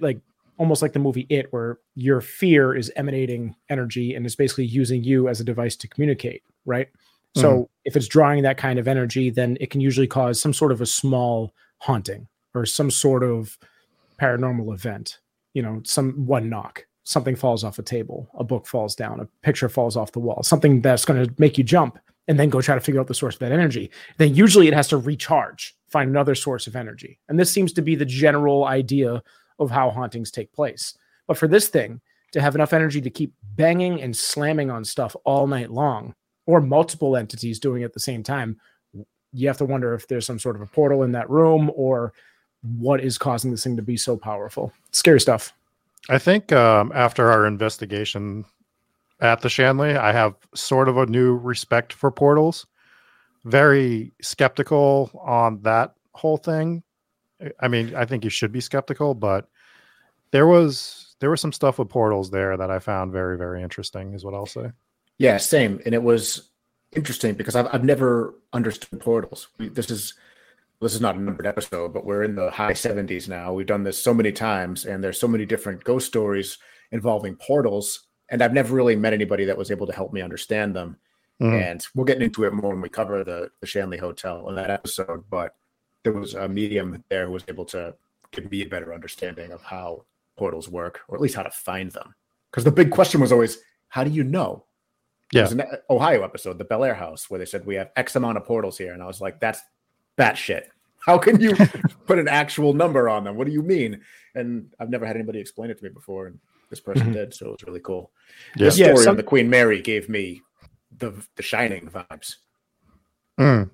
like 0.00 0.20
almost 0.58 0.80
like 0.80 0.92
the 0.92 0.98
movie 0.98 1.26
It, 1.28 1.52
where 1.52 1.78
your 1.96 2.20
fear 2.20 2.74
is 2.74 2.90
emanating 2.96 3.54
energy 3.68 4.14
and 4.14 4.24
is 4.24 4.36
basically 4.36 4.64
using 4.64 5.02
you 5.04 5.28
as 5.28 5.40
a 5.40 5.44
device 5.44 5.76
to 5.76 5.88
communicate, 5.88 6.42
right? 6.64 6.88
So 7.34 7.52
Mhm. 7.52 7.68
if 7.84 7.96
it's 7.96 8.08
drawing 8.08 8.42
that 8.44 8.56
kind 8.56 8.78
of 8.78 8.88
energy, 8.88 9.28
then 9.28 9.58
it 9.60 9.70
can 9.70 9.80
usually 9.82 10.06
cause 10.06 10.40
some 10.40 10.54
sort 10.54 10.72
of 10.72 10.80
a 10.80 10.86
small 10.86 11.52
haunting 11.78 12.28
or 12.54 12.64
some 12.64 12.90
sort 12.90 13.22
of 13.22 13.58
paranormal 14.18 14.72
event. 14.72 15.18
You 15.56 15.62
know, 15.62 15.80
some 15.84 16.26
one 16.26 16.50
knock, 16.50 16.84
something 17.04 17.34
falls 17.34 17.64
off 17.64 17.78
a 17.78 17.82
table, 17.82 18.28
a 18.34 18.44
book 18.44 18.66
falls 18.66 18.94
down, 18.94 19.20
a 19.20 19.28
picture 19.40 19.70
falls 19.70 19.96
off 19.96 20.12
the 20.12 20.18
wall, 20.20 20.42
something 20.42 20.82
that's 20.82 21.06
going 21.06 21.24
to 21.24 21.34
make 21.38 21.56
you 21.56 21.64
jump 21.64 21.98
and 22.28 22.38
then 22.38 22.50
go 22.50 22.60
try 22.60 22.74
to 22.74 22.80
figure 22.80 23.00
out 23.00 23.06
the 23.06 23.14
source 23.14 23.36
of 23.36 23.40
that 23.40 23.52
energy. 23.52 23.90
Then 24.18 24.34
usually 24.34 24.68
it 24.68 24.74
has 24.74 24.88
to 24.88 24.98
recharge, 24.98 25.74
find 25.88 26.10
another 26.10 26.34
source 26.34 26.66
of 26.66 26.76
energy. 26.76 27.18
And 27.28 27.40
this 27.40 27.50
seems 27.50 27.72
to 27.72 27.80
be 27.80 27.94
the 27.94 28.04
general 28.04 28.66
idea 28.66 29.22
of 29.58 29.70
how 29.70 29.88
hauntings 29.88 30.30
take 30.30 30.52
place. 30.52 30.92
But 31.26 31.38
for 31.38 31.48
this 31.48 31.68
thing 31.68 32.02
to 32.32 32.42
have 32.42 32.54
enough 32.54 32.74
energy 32.74 33.00
to 33.00 33.08
keep 33.08 33.32
banging 33.54 34.02
and 34.02 34.14
slamming 34.14 34.70
on 34.70 34.84
stuff 34.84 35.16
all 35.24 35.46
night 35.46 35.70
long, 35.70 36.14
or 36.44 36.60
multiple 36.60 37.16
entities 37.16 37.58
doing 37.58 37.80
it 37.80 37.86
at 37.86 37.94
the 37.94 38.00
same 38.00 38.22
time, 38.22 38.60
you 39.32 39.48
have 39.48 39.58
to 39.58 39.64
wonder 39.64 39.94
if 39.94 40.06
there's 40.06 40.26
some 40.26 40.38
sort 40.38 40.56
of 40.56 40.62
a 40.62 40.66
portal 40.66 41.02
in 41.02 41.12
that 41.12 41.30
room 41.30 41.70
or 41.74 42.12
what 42.78 43.00
is 43.00 43.18
causing 43.18 43.50
this 43.50 43.64
thing 43.64 43.76
to 43.76 43.82
be 43.82 43.96
so 43.96 44.16
powerful. 44.16 44.72
Scary 44.92 45.20
stuff. 45.20 45.52
I 46.08 46.18
think 46.18 46.52
um, 46.52 46.92
after 46.94 47.30
our 47.30 47.46
investigation 47.46 48.44
at 49.20 49.40
the 49.40 49.48
Shanley, 49.48 49.96
I 49.96 50.12
have 50.12 50.34
sort 50.54 50.88
of 50.88 50.96
a 50.96 51.06
new 51.06 51.34
respect 51.34 51.92
for 51.92 52.10
portals. 52.10 52.66
Very 53.44 54.12
skeptical 54.20 55.10
on 55.24 55.62
that 55.62 55.94
whole 56.12 56.36
thing. 56.36 56.82
I 57.60 57.68
mean, 57.68 57.94
I 57.94 58.04
think 58.04 58.24
you 58.24 58.30
should 58.30 58.52
be 58.52 58.60
skeptical, 58.60 59.14
but 59.14 59.48
there 60.30 60.46
was 60.46 61.16
there 61.20 61.30
was 61.30 61.40
some 61.40 61.52
stuff 61.52 61.78
with 61.78 61.88
portals 61.88 62.30
there 62.30 62.56
that 62.56 62.70
I 62.70 62.78
found 62.78 63.12
very 63.12 63.38
very 63.38 63.62
interesting. 63.62 64.14
Is 64.14 64.24
what 64.24 64.34
I'll 64.34 64.46
say. 64.46 64.72
Yeah, 65.18 65.36
same. 65.38 65.80
And 65.84 65.94
it 65.94 66.02
was 66.02 66.50
interesting 66.92 67.34
because 67.34 67.56
I've, 67.56 67.68
I've 67.72 67.84
never 67.84 68.34
understood 68.52 69.00
portals. 69.00 69.48
This 69.58 69.90
is 69.90 70.14
this 70.80 70.94
is 70.94 71.00
not 71.00 71.16
a 71.16 71.20
numbered 71.20 71.46
episode, 71.46 71.92
but 71.92 72.04
we're 72.04 72.22
in 72.24 72.34
the 72.34 72.50
high 72.50 72.72
70s 72.72 73.28
now. 73.28 73.52
We've 73.52 73.66
done 73.66 73.84
this 73.84 74.02
so 74.02 74.12
many 74.12 74.32
times, 74.32 74.84
and 74.84 75.02
there's 75.02 75.18
so 75.18 75.28
many 75.28 75.46
different 75.46 75.84
ghost 75.84 76.06
stories 76.06 76.58
involving 76.92 77.36
portals. 77.36 78.06
And 78.28 78.42
I've 78.42 78.52
never 78.52 78.74
really 78.74 78.96
met 78.96 79.12
anybody 79.12 79.44
that 79.46 79.56
was 79.56 79.70
able 79.70 79.86
to 79.86 79.92
help 79.92 80.12
me 80.12 80.20
understand 80.20 80.74
them. 80.74 80.96
Mhm. 81.40 81.70
And 81.70 81.86
we'll 81.94 82.04
get 82.04 82.22
into 82.22 82.44
it 82.44 82.52
more 82.52 82.72
when 82.72 82.80
we 82.80 82.88
cover 82.88 83.22
the, 83.24 83.50
the 83.60 83.66
Shanley 83.66 83.98
Hotel 83.98 84.48
in 84.48 84.54
that 84.56 84.70
episode. 84.70 85.24
But 85.30 85.54
there 86.02 86.12
was 86.12 86.34
a 86.34 86.48
medium 86.48 87.04
there 87.08 87.26
who 87.26 87.32
was 87.32 87.44
able 87.48 87.64
to 87.66 87.94
give 88.32 88.50
me 88.50 88.62
a 88.62 88.66
better 88.66 88.92
understanding 88.92 89.52
of 89.52 89.62
how 89.62 90.04
portals 90.36 90.68
work, 90.68 91.00
or 91.08 91.16
at 91.16 91.20
least 91.20 91.36
how 91.36 91.42
to 91.42 91.50
find 91.50 91.92
them. 91.92 92.14
Because 92.50 92.64
the 92.64 92.70
big 92.70 92.90
question 92.90 93.20
was 93.20 93.32
always, 93.32 93.58
how 93.88 94.04
do 94.04 94.10
you 94.10 94.24
know? 94.24 94.64
Yeah. 95.32 95.48
an 95.50 95.62
Ohio 95.90 96.22
episode, 96.22 96.56
the 96.58 96.64
Bellaire 96.64 96.94
House, 96.94 97.28
where 97.28 97.38
they 97.38 97.44
said 97.46 97.66
we 97.66 97.74
have 97.74 97.90
X 97.96 98.14
amount 98.14 98.36
of 98.36 98.44
portals 98.44 98.78
here, 98.78 98.92
and 98.92 99.02
I 99.02 99.06
was 99.06 99.20
like, 99.20 99.40
"That's 99.40 99.60
that 100.16 100.36
shit. 100.36 100.70
How 101.00 101.18
can 101.18 101.40
you 101.40 101.54
put 102.06 102.18
an 102.18 102.28
actual 102.28 102.72
number 102.72 103.08
on 103.08 103.24
them? 103.24 103.36
What 103.36 103.46
do 103.46 103.52
you 103.52 103.62
mean?" 103.62 104.00
And 104.34 104.72
I've 104.80 104.90
never 104.90 105.06
had 105.06 105.16
anybody 105.16 105.38
explain 105.40 105.70
it 105.70 105.78
to 105.78 105.84
me 105.84 105.90
before, 105.90 106.26
and 106.26 106.38
this 106.70 106.80
person 106.80 107.08
Mhm. 107.08 107.12
did, 107.12 107.34
so 107.34 107.46
it 107.46 107.52
was 107.52 107.64
really 107.66 107.80
cool. 107.80 108.10
Yeah. 108.56 108.70
The 108.70 108.76
Yeah, 108.76 108.86
story 108.88 109.04
some- 109.04 109.10
on 109.12 109.16
the 109.16 109.22
Queen 109.22 109.48
Mary 109.48 109.80
gave 109.80 110.08
me 110.08 110.42
the 110.98 111.12
the 111.36 111.42
Shining 111.42 111.88
vibes. 111.88 112.36
Mm. 113.38 113.70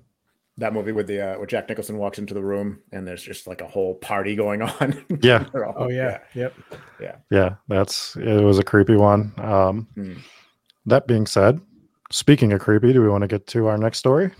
That 0.57 0.73
movie 0.73 0.91
with 0.91 1.07
the 1.07 1.19
uh, 1.33 1.37
where 1.39 1.47
Jack 1.47 1.67
Nicholson 1.69 1.97
walks 1.97 2.19
into 2.19 2.33
the 2.35 2.41
room 2.43 2.79
and 2.91 3.07
there's 3.07 3.23
just 3.23 3.47
like 3.47 3.61
a 3.61 3.67
whole 3.67 3.95
party 3.95 4.35
going 4.35 4.61
on. 4.61 5.03
Yeah. 5.21 5.45
All- 5.55 5.73
Oh 5.77 5.89
yeah. 5.89 6.19
Yep. 6.35 6.53
Yeah, 7.01 7.15
Yeah. 7.31 7.55
that's 7.67 8.15
it 8.17 8.43
was 8.43 8.59
a 8.59 8.63
creepy 8.63 8.95
one. 8.95 9.33
Um, 9.37 9.87
Hmm. 9.95 10.13
That 10.85 11.07
being 11.07 11.25
said, 11.25 11.61
speaking 12.11 12.51
of 12.53 12.59
creepy, 12.59 12.93
do 12.93 13.01
we 13.01 13.07
want 13.09 13.21
to 13.23 13.27
get 13.27 13.47
to 13.47 13.67
our 13.67 13.77
next 13.77 13.97
story? 13.99 14.31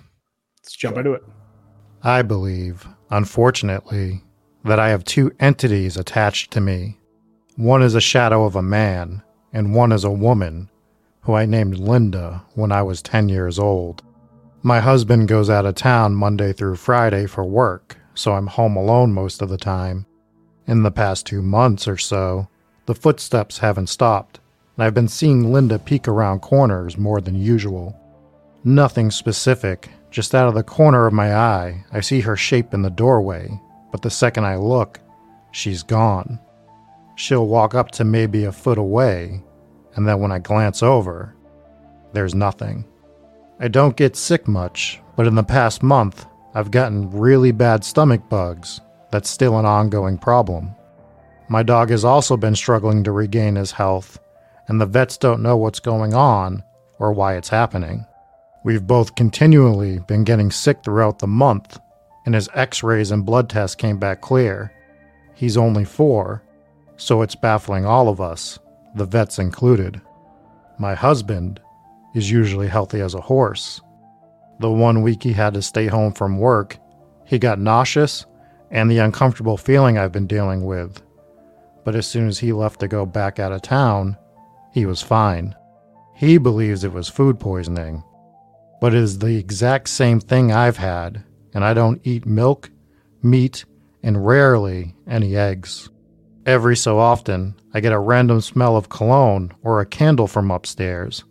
Let's 0.61 0.75
jump 0.75 0.97
into 0.97 1.13
it. 1.13 1.23
I 2.05 2.21
believe, 2.21 2.85
unfortunately, 3.09 4.23
that 4.65 4.77
I 4.77 4.89
have 4.89 5.05
two 5.05 5.31
entities 5.39 5.95
attached 5.95 6.51
to 6.51 6.59
me. 6.59 6.99
One 7.55 7.81
is 7.81 7.95
a 7.95 8.01
shadow 8.01 8.43
of 8.43 8.57
a 8.57 8.61
man, 8.61 9.23
and 9.53 9.73
one 9.73 9.93
is 9.93 10.03
a 10.03 10.11
woman, 10.11 10.69
who 11.21 11.33
I 11.33 11.45
named 11.45 11.77
Linda 11.77 12.43
when 12.55 12.73
I 12.73 12.81
was 12.81 13.01
10 13.01 13.29
years 13.29 13.57
old. 13.57 14.03
My 14.61 14.81
husband 14.81 15.29
goes 15.29 15.49
out 15.49 15.65
of 15.65 15.75
town 15.75 16.13
Monday 16.13 16.51
through 16.51 16.75
Friday 16.75 17.25
for 17.25 17.45
work, 17.45 17.95
so 18.13 18.33
I'm 18.33 18.47
home 18.47 18.75
alone 18.75 19.13
most 19.13 19.41
of 19.41 19.47
the 19.47 19.57
time. 19.57 20.05
In 20.67 20.83
the 20.83 20.91
past 20.91 21.25
two 21.25 21.41
months 21.41 21.87
or 21.87 21.97
so, 21.97 22.49
the 22.85 22.95
footsteps 22.95 23.59
haven't 23.59 23.87
stopped, 23.87 24.41
and 24.75 24.83
I've 24.83 24.93
been 24.93 25.07
seeing 25.07 25.53
Linda 25.53 25.79
peek 25.79 26.09
around 26.09 26.41
corners 26.41 26.97
more 26.97 27.21
than 27.21 27.35
usual. 27.35 27.97
Nothing 28.65 29.09
specific, 29.09 29.89
just 30.13 30.35
out 30.35 30.47
of 30.47 30.53
the 30.53 30.63
corner 30.63 31.07
of 31.07 31.11
my 31.11 31.35
eye, 31.35 31.83
I 31.91 31.99
see 32.01 32.21
her 32.21 32.37
shape 32.37 32.71
in 32.75 32.83
the 32.83 32.91
doorway, 32.91 33.59
but 33.91 34.03
the 34.03 34.11
second 34.11 34.45
I 34.45 34.57
look, 34.57 34.99
she's 35.51 35.81
gone. 35.81 36.39
She'll 37.15 37.47
walk 37.47 37.73
up 37.73 37.89
to 37.93 38.03
maybe 38.03 38.45
a 38.45 38.51
foot 38.51 38.77
away, 38.77 39.43
and 39.95 40.07
then 40.07 40.19
when 40.19 40.31
I 40.31 40.37
glance 40.37 40.83
over, 40.83 41.35
there's 42.13 42.35
nothing. 42.35 42.85
I 43.59 43.69
don't 43.69 43.97
get 43.97 44.15
sick 44.15 44.47
much, 44.47 45.01
but 45.15 45.25
in 45.25 45.33
the 45.33 45.41
past 45.41 45.81
month, 45.81 46.27
I've 46.53 46.69
gotten 46.69 47.09
really 47.09 47.51
bad 47.51 47.83
stomach 47.83 48.29
bugs. 48.29 48.81
That's 49.09 49.31
still 49.31 49.57
an 49.57 49.65
ongoing 49.65 50.19
problem. 50.19 50.75
My 51.49 51.63
dog 51.63 51.89
has 51.89 52.05
also 52.05 52.37
been 52.37 52.55
struggling 52.55 53.03
to 53.03 53.11
regain 53.11 53.55
his 53.55 53.71
health, 53.71 54.19
and 54.67 54.79
the 54.79 54.85
vets 54.85 55.17
don't 55.17 55.41
know 55.41 55.57
what's 55.57 55.79
going 55.79 56.13
on 56.13 56.61
or 56.99 57.13
why 57.13 57.35
it's 57.35 57.49
happening. 57.49 58.05
We've 58.63 58.85
both 58.85 59.15
continually 59.15 59.99
been 59.99 60.23
getting 60.23 60.51
sick 60.51 60.83
throughout 60.83 61.19
the 61.19 61.27
month, 61.27 61.79
and 62.25 62.33
his 62.33 62.49
x 62.53 62.81
rays 62.81 63.11
and 63.11 63.25
blood 63.25 63.49
tests 63.49 63.75
came 63.75 63.99
back 63.99 64.21
clear. 64.21 64.71
He's 65.35 65.57
only 65.57 65.83
four, 65.83 66.43
so 66.95 67.21
it's 67.21 67.35
baffling 67.35 67.85
all 67.85 68.07
of 68.07 68.21
us, 68.21 68.59
the 68.95 69.05
vets 69.05 69.39
included. 69.39 70.01
My 70.79 70.95
husband 70.95 71.59
is 72.15 72.31
usually 72.31 72.67
healthy 72.67 73.01
as 73.01 73.13
a 73.13 73.21
horse. 73.21 73.81
The 74.59 74.69
one 74.69 75.01
week 75.01 75.23
he 75.23 75.33
had 75.33 75.53
to 75.55 75.61
stay 75.61 75.87
home 75.87 76.13
from 76.13 76.37
work, 76.37 76.77
he 77.25 77.39
got 77.39 77.59
nauseous 77.59 78.25
and 78.71 78.89
the 78.89 78.99
uncomfortable 78.99 79.57
feeling 79.57 79.97
I've 79.97 80.11
been 80.11 80.27
dealing 80.27 80.65
with. 80.65 81.01
But 81.83 81.95
as 81.95 82.07
soon 82.07 82.27
as 82.27 82.39
he 82.39 82.53
left 82.53 82.79
to 82.79 82.87
go 82.87 83.05
back 83.05 83.39
out 83.39 83.51
of 83.51 83.61
town, 83.61 84.17
he 84.71 84.85
was 84.85 85.01
fine. 85.01 85.55
He 86.15 86.37
believes 86.37 86.83
it 86.83 86.93
was 86.93 87.09
food 87.09 87.39
poisoning, 87.39 88.03
but 88.83 88.93
it 88.93 88.99
is 88.99 89.19
the 89.19 89.37
exact 89.37 89.87
same 89.87 90.19
thing 90.19 90.51
I've 90.51 90.75
had, 90.75 91.23
and 91.53 91.63
I 91.63 91.73
don't 91.73 92.05
eat 92.05 92.25
milk, 92.25 92.69
meat, 93.21 93.63
and 94.03 94.27
rarely 94.27 94.93
any 95.07 95.37
eggs. 95.37 95.87
Every 96.45 96.75
so 96.75 96.99
often, 96.99 97.55
I 97.73 97.79
get 97.79 97.93
a 97.93 97.97
random 97.97 98.41
smell 98.41 98.75
of 98.75 98.89
cologne 98.89 99.53
or 99.63 99.79
a 99.79 99.85
candle 99.85 100.27
from 100.27 100.51
upstairs. 100.51 101.23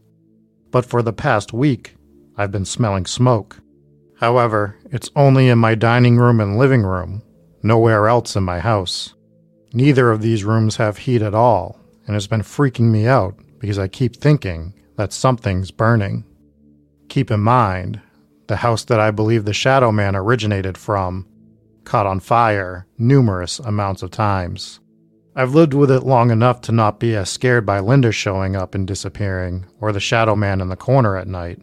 But 0.71 0.87
for 0.87 1.03
the 1.03 1.13
past 1.13 1.53
week, 1.53 1.95
I've 2.39 2.51
been 2.51 2.65
smelling 2.65 3.05
smoke. 3.05 3.61
However, 4.19 4.79
it's 4.91 5.11
only 5.15 5.51
in 5.51 5.59
my 5.59 5.75
dining 5.75 6.17
room 6.17 6.41
and 6.41 6.57
living 6.57 6.85
room, 6.85 7.21
nowhere 7.63 8.09
else 8.09 8.35
in 8.35 8.45
my 8.45 8.61
house. 8.61 9.13
Neither 9.75 10.11
of 10.11 10.23
these 10.23 10.43
rooms 10.43 10.77
have 10.77 10.97
heat 10.97 11.21
at 11.21 11.35
all, 11.35 11.79
and 12.07 12.17
it's 12.17 12.27
been 12.27 12.41
freaking 12.41 12.91
me 12.91 13.07
out 13.07 13.35
because 13.59 13.79
I 13.79 13.89
keep 13.89 14.17
thinking 14.17 14.73
that 14.97 15.13
something's 15.13 15.71
burning. 15.71 16.25
Keep 17.13 17.31
in 17.31 17.41
mind, 17.41 18.01
the 18.47 18.57
house 18.57 18.85
that 18.85 18.99
I 18.99 19.11
believe 19.11 19.45
the 19.45 19.53
Shadow 19.53 19.93
Man 19.93 20.17
originated 20.17 20.79
from 20.79 21.27
caught 21.85 22.07
on 22.07 22.21
fire 22.21 22.87
numerous 22.97 23.59
amounts 23.59 24.03
of 24.03 24.11
times. 24.11 24.81
I've 25.37 25.55
lived 25.55 25.75
with 25.75 25.91
it 25.91 26.05
long 26.05 26.31
enough 26.31 26.63
to 26.63 26.73
not 26.73 26.99
be 26.99 27.15
as 27.15 27.29
scared 27.29 27.67
by 27.67 27.81
Linda 27.81 28.13
showing 28.13 28.57
up 28.57 28.75
and 28.75 28.87
disappearing, 28.87 29.67
or 29.79 29.93
the 29.93 30.01
Shadow 30.01 30.35
Man 30.35 30.63
in 30.63 30.71
the 30.71 30.75
corner 30.75 31.19
at 31.19 31.29
night. 31.29 31.61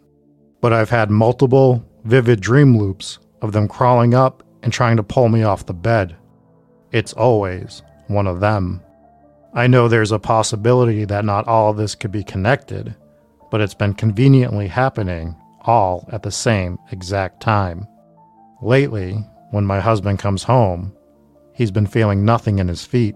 But 0.61 0.71
I've 0.71 0.91
had 0.91 1.09
multiple, 1.09 1.83
vivid 2.03 2.41
dream 2.41 2.77
loops 2.77 3.17
of 3.41 3.51
them 3.51 3.67
crawling 3.67 4.13
up 4.13 4.43
and 4.61 4.71
trying 4.71 4.97
to 4.97 5.03
pull 5.03 5.29
me 5.29 5.41
off 5.41 5.65
the 5.65 5.73
bed. 5.73 6.15
It's 6.91 7.13
always 7.13 7.81
one 8.05 8.27
of 8.27 8.39
them. 8.39 8.83
I 9.55 9.65
know 9.65 9.87
there's 9.87 10.11
a 10.11 10.19
possibility 10.19 11.05
that 11.05 11.25
not 11.25 11.47
all 11.47 11.71
of 11.71 11.77
this 11.77 11.95
could 11.95 12.11
be 12.11 12.23
connected, 12.23 12.95
but 13.49 13.61
it's 13.61 13.73
been 13.73 13.95
conveniently 13.95 14.67
happening 14.67 15.35
all 15.61 16.07
at 16.11 16.23
the 16.23 16.31
same 16.31 16.77
exact 16.91 17.41
time. 17.41 17.87
Lately, 18.61 19.13
when 19.51 19.65
my 19.65 19.79
husband 19.79 20.19
comes 20.19 20.43
home, 20.43 20.95
he's 21.53 21.71
been 21.71 21.87
feeling 21.87 22.25
nothing 22.25 22.59
in 22.59 22.67
his 22.67 22.85
feet. 22.85 23.15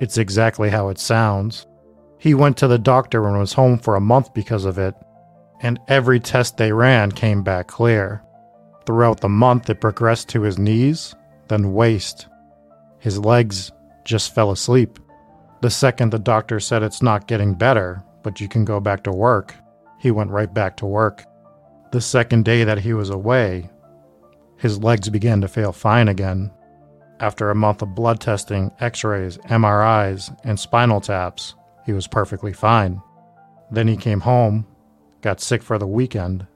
It's 0.00 0.18
exactly 0.18 0.70
how 0.70 0.88
it 0.88 0.98
sounds. 0.98 1.66
He 2.18 2.34
went 2.34 2.56
to 2.58 2.68
the 2.68 2.78
doctor 2.78 3.26
and 3.26 3.38
was 3.38 3.52
home 3.52 3.78
for 3.78 3.96
a 3.96 4.00
month 4.00 4.34
because 4.34 4.64
of 4.64 4.78
it, 4.78 4.94
and 5.60 5.80
every 5.88 6.20
test 6.20 6.56
they 6.56 6.72
ran 6.72 7.12
came 7.12 7.42
back 7.42 7.68
clear. 7.68 8.22
Throughout 8.86 9.20
the 9.20 9.28
month, 9.28 9.70
it 9.70 9.80
progressed 9.80 10.28
to 10.30 10.42
his 10.42 10.58
knees, 10.58 11.14
then 11.48 11.72
waist. 11.72 12.26
His 12.98 13.18
legs 13.18 13.72
just 14.04 14.34
fell 14.34 14.50
asleep. 14.50 14.98
The 15.62 15.70
second 15.70 16.10
the 16.10 16.18
doctor 16.18 16.60
said 16.60 16.82
it's 16.82 17.02
not 17.02 17.26
getting 17.26 17.54
better, 17.54 18.02
but 18.22 18.40
you 18.40 18.48
can 18.48 18.64
go 18.64 18.80
back 18.80 19.02
to 19.04 19.12
work, 19.12 19.54
he 19.98 20.10
went 20.10 20.30
right 20.30 20.52
back 20.52 20.76
to 20.78 20.86
work. 20.86 21.24
The 21.94 22.00
second 22.00 22.44
day 22.44 22.64
that 22.64 22.80
he 22.80 22.92
was 22.92 23.08
away, 23.08 23.70
his 24.56 24.82
legs 24.82 25.08
began 25.10 25.40
to 25.42 25.46
feel 25.46 25.70
fine 25.70 26.08
again. 26.08 26.50
After 27.20 27.50
a 27.50 27.54
month 27.54 27.82
of 27.82 27.94
blood 27.94 28.20
testing, 28.20 28.72
x 28.80 29.04
rays, 29.04 29.38
MRIs, 29.48 30.36
and 30.42 30.58
spinal 30.58 31.00
taps, 31.00 31.54
he 31.86 31.92
was 31.92 32.08
perfectly 32.08 32.52
fine. 32.52 33.00
Then 33.70 33.86
he 33.86 33.96
came 33.96 34.18
home, 34.18 34.66
got 35.20 35.40
sick 35.40 35.62
for 35.62 35.78
the 35.78 35.86
weekend, 35.86 36.48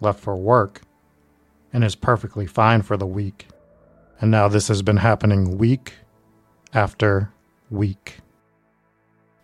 left 0.00 0.20
for 0.20 0.36
work, 0.36 0.82
and 1.72 1.82
is 1.82 1.96
perfectly 1.96 2.46
fine 2.46 2.82
for 2.82 2.96
the 2.96 3.04
week. 3.04 3.48
And 4.20 4.30
now 4.30 4.46
this 4.46 4.68
has 4.68 4.82
been 4.82 4.98
happening 4.98 5.58
week 5.58 5.94
after 6.72 7.32
week. 7.68 8.18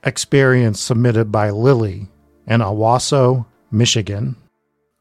Experience 0.05 0.79
submitted 0.79 1.33
by 1.33 1.51
Lily 1.51 2.07
in 2.47 2.61
Owosso, 2.61 3.47
Michigan. 3.73 4.37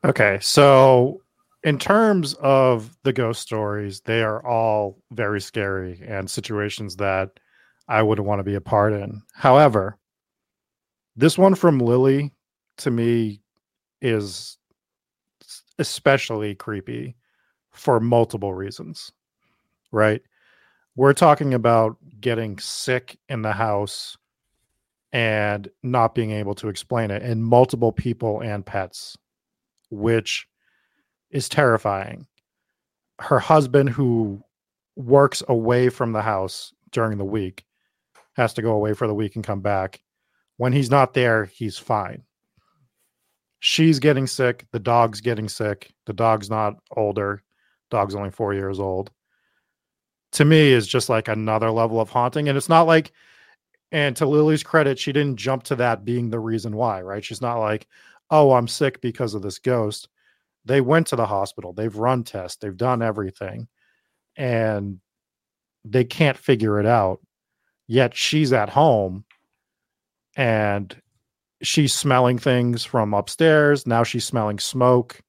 Okay, 0.06 0.40
so 0.42 1.22
in 1.64 1.78
terms 1.78 2.34
of 2.36 2.98
the 3.04 3.12
ghost 3.12 3.42
stories, 3.42 4.02
they 4.02 4.24
are 4.24 4.46
all 4.46 4.98
very 5.12 5.42
scary 5.42 6.02
and 6.08 6.30
situations 6.30 6.96
that 6.98 7.32
I 7.90 8.02
wouldn't 8.02 8.28
want 8.28 8.40
to 8.40 8.44
be 8.44 8.56
a 8.56 8.62
part 8.62 8.94
in. 8.94 9.22
However, 9.34 9.98
this 11.16 11.38
one 11.38 11.54
from 11.56 11.80
Lily 11.80 12.32
to 12.78 12.92
me 12.92 13.42
is 14.02 14.58
especially 15.80 16.56
creepy 16.56 17.18
for 17.72 18.00
multiple 18.00 18.54
reasons, 18.54 19.12
right? 19.92 20.22
We're 20.96 21.14
talking 21.14 21.54
about 21.54 21.98
getting 22.22 22.58
sick 22.60 23.18
in 23.28 23.42
the 23.42 23.52
house 23.52 24.18
and 25.12 25.68
not 25.84 26.16
being 26.16 26.32
able 26.32 26.56
to 26.56 26.70
explain 26.70 27.12
it, 27.12 27.22
and 27.22 27.44
multiple 27.44 27.92
people 27.92 28.42
and 28.42 28.66
pets, 28.66 29.18
which 29.90 30.48
is 31.32 31.50
terrifying. 31.50 32.28
Her 33.20 33.40
husband, 33.40 33.90
who 33.90 34.42
works 34.96 35.44
away 35.48 35.90
from 35.90 36.12
the 36.12 36.22
house 36.22 36.74
during 36.92 37.18
the 37.18 37.26
week, 37.26 37.66
has 38.34 38.54
to 38.54 38.62
go 38.62 38.72
away 38.72 38.94
for 38.94 39.08
the 39.08 39.14
week 39.14 39.36
and 39.36 39.46
come 39.46 39.62
back. 39.62 40.02
When 40.58 40.74
he's 40.74 40.90
not 40.90 41.14
there, 41.14 41.46
he's 41.46 41.78
fine. 41.78 42.24
She's 43.60 44.00
getting 44.00 44.28
sick. 44.28 44.66
The 44.72 44.80
dog's 44.80 45.22
getting 45.22 45.50
sick. 45.50 45.94
The 46.06 46.14
dog's 46.14 46.50
not 46.50 46.76
older. 46.96 47.44
Dog's 47.92 48.16
only 48.16 48.32
four 48.32 48.54
years 48.54 48.80
old. 48.80 49.12
To 50.34 50.46
me, 50.46 50.72
is 50.72 50.88
just 50.88 51.10
like 51.10 51.28
another 51.28 51.72
level 51.72 52.00
of 52.00 52.10
haunting. 52.10 52.48
And 52.48 52.58
it's 52.58 52.70
not 52.70 52.84
like, 52.84 53.12
and 53.92 54.16
to 54.18 54.26
Lily's 54.28 54.64
credit, 54.64 55.00
she 55.00 55.12
didn't 55.12 55.38
jump 55.38 55.64
to 55.64 55.76
that 55.78 56.06
being 56.06 56.30
the 56.30 56.40
reason 56.40 56.76
why, 56.76 57.02
right? 57.02 57.26
She's 57.26 57.42
not 57.42 57.58
like, 57.58 57.88
oh, 58.32 58.54
I'm 58.54 58.68
sick 58.68 59.02
because 59.02 59.34
of 59.34 59.42
this 59.42 59.60
ghost. 59.60 60.10
They 60.66 60.82
went 60.82 61.08
to 61.08 61.16
the 61.16 61.26
hospital, 61.26 61.74
they've 61.74 61.96
run 61.96 62.24
tests, 62.24 62.58
they've 62.62 62.76
done 62.76 63.02
everything, 63.02 63.68
and 64.36 65.00
they 65.86 66.04
can't 66.04 66.38
figure 66.38 66.80
it 66.80 66.86
out. 66.86 67.20
Yet 67.88 68.16
she's 68.16 68.54
at 68.54 68.70
home 68.70 69.26
and 70.36 70.96
she's 71.62 71.94
smelling 71.94 72.38
things 72.38 72.86
from 72.86 73.14
upstairs. 73.14 73.88
Now 73.88 74.04
she's 74.04 74.26
smelling 74.26 74.60
smoke. 74.60 75.22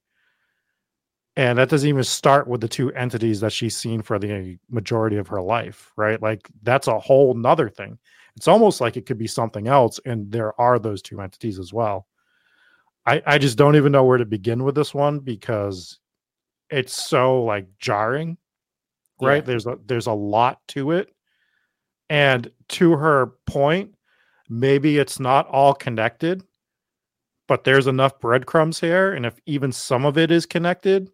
And 1.37 1.57
that 1.57 1.69
doesn't 1.69 1.87
even 1.87 2.03
start 2.03 2.47
with 2.47 2.61
the 2.61 2.67
two 2.67 2.91
entities 2.93 3.39
that 3.39 3.53
she's 3.53 3.75
seen 3.75 4.01
for 4.01 4.19
the 4.19 4.57
majority 4.69 5.17
of 5.17 5.27
her 5.29 5.41
life, 5.41 5.91
right? 5.95 6.21
Like 6.21 6.49
that's 6.61 6.87
a 6.87 6.99
whole 6.99 7.33
nother 7.33 7.69
thing. 7.69 7.97
It's 8.35 8.47
almost 8.47 8.81
like 8.81 8.97
it 8.97 9.05
could 9.05 9.17
be 9.17 9.27
something 9.27 9.67
else. 9.67 9.99
And 10.05 10.31
there 10.31 10.59
are 10.59 10.77
those 10.77 11.01
two 11.01 11.21
entities 11.21 11.57
as 11.57 11.73
well. 11.73 12.05
I, 13.05 13.21
I 13.25 13.37
just 13.37 13.57
don't 13.57 13.75
even 13.75 13.91
know 13.91 14.03
where 14.03 14.17
to 14.17 14.25
begin 14.25 14.63
with 14.63 14.75
this 14.75 14.93
one 14.93 15.19
because 15.19 15.99
it's 16.69 16.93
so 16.93 17.43
like 17.43 17.67
jarring, 17.79 18.37
right? 19.21 19.37
Yeah. 19.37 19.41
There's 19.41 19.65
a 19.65 19.77
there's 19.85 20.07
a 20.07 20.13
lot 20.13 20.59
to 20.69 20.91
it. 20.91 21.13
And 22.09 22.51
to 22.69 22.91
her 22.97 23.33
point, 23.47 23.95
maybe 24.49 24.97
it's 24.97 25.19
not 25.19 25.47
all 25.47 25.73
connected, 25.73 26.43
but 27.47 27.63
there's 27.63 27.87
enough 27.87 28.19
breadcrumbs 28.19 28.79
here. 28.79 29.13
And 29.13 29.25
if 29.25 29.39
even 29.45 29.71
some 29.71 30.05
of 30.05 30.17
it 30.17 30.29
is 30.29 30.45
connected, 30.45 31.09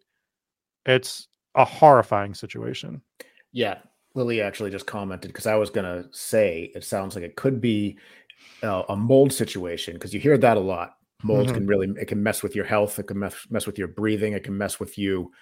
it's 0.86 1.28
a 1.54 1.64
horrifying 1.64 2.34
situation. 2.34 3.00
Yeah. 3.52 3.78
Lily 4.14 4.40
actually 4.40 4.70
just 4.70 4.86
commented 4.86 5.28
because 5.28 5.46
I 5.46 5.54
was 5.54 5.70
going 5.70 5.84
to 5.84 6.08
say 6.10 6.72
it 6.74 6.82
sounds 6.82 7.14
like 7.14 7.24
it 7.24 7.36
could 7.36 7.60
be 7.60 7.96
uh, 8.62 8.82
a 8.88 8.96
mold 8.96 9.32
situation 9.32 9.94
because 9.94 10.12
you 10.12 10.18
hear 10.18 10.38
that 10.38 10.56
a 10.56 10.60
lot 10.60 10.97
Mold 11.22 11.46
mm-hmm. 11.46 11.54
can 11.54 11.66
really 11.66 11.88
it 12.00 12.06
can 12.06 12.22
mess 12.22 12.42
with 12.42 12.54
your 12.54 12.64
health. 12.64 12.98
It 12.98 13.04
can 13.04 13.18
mess 13.18 13.34
mess 13.50 13.66
with 13.66 13.78
your 13.78 13.88
breathing. 13.88 14.34
It 14.34 14.44
can 14.44 14.56
mess 14.56 14.78
with 14.78 14.98
you 14.98 15.32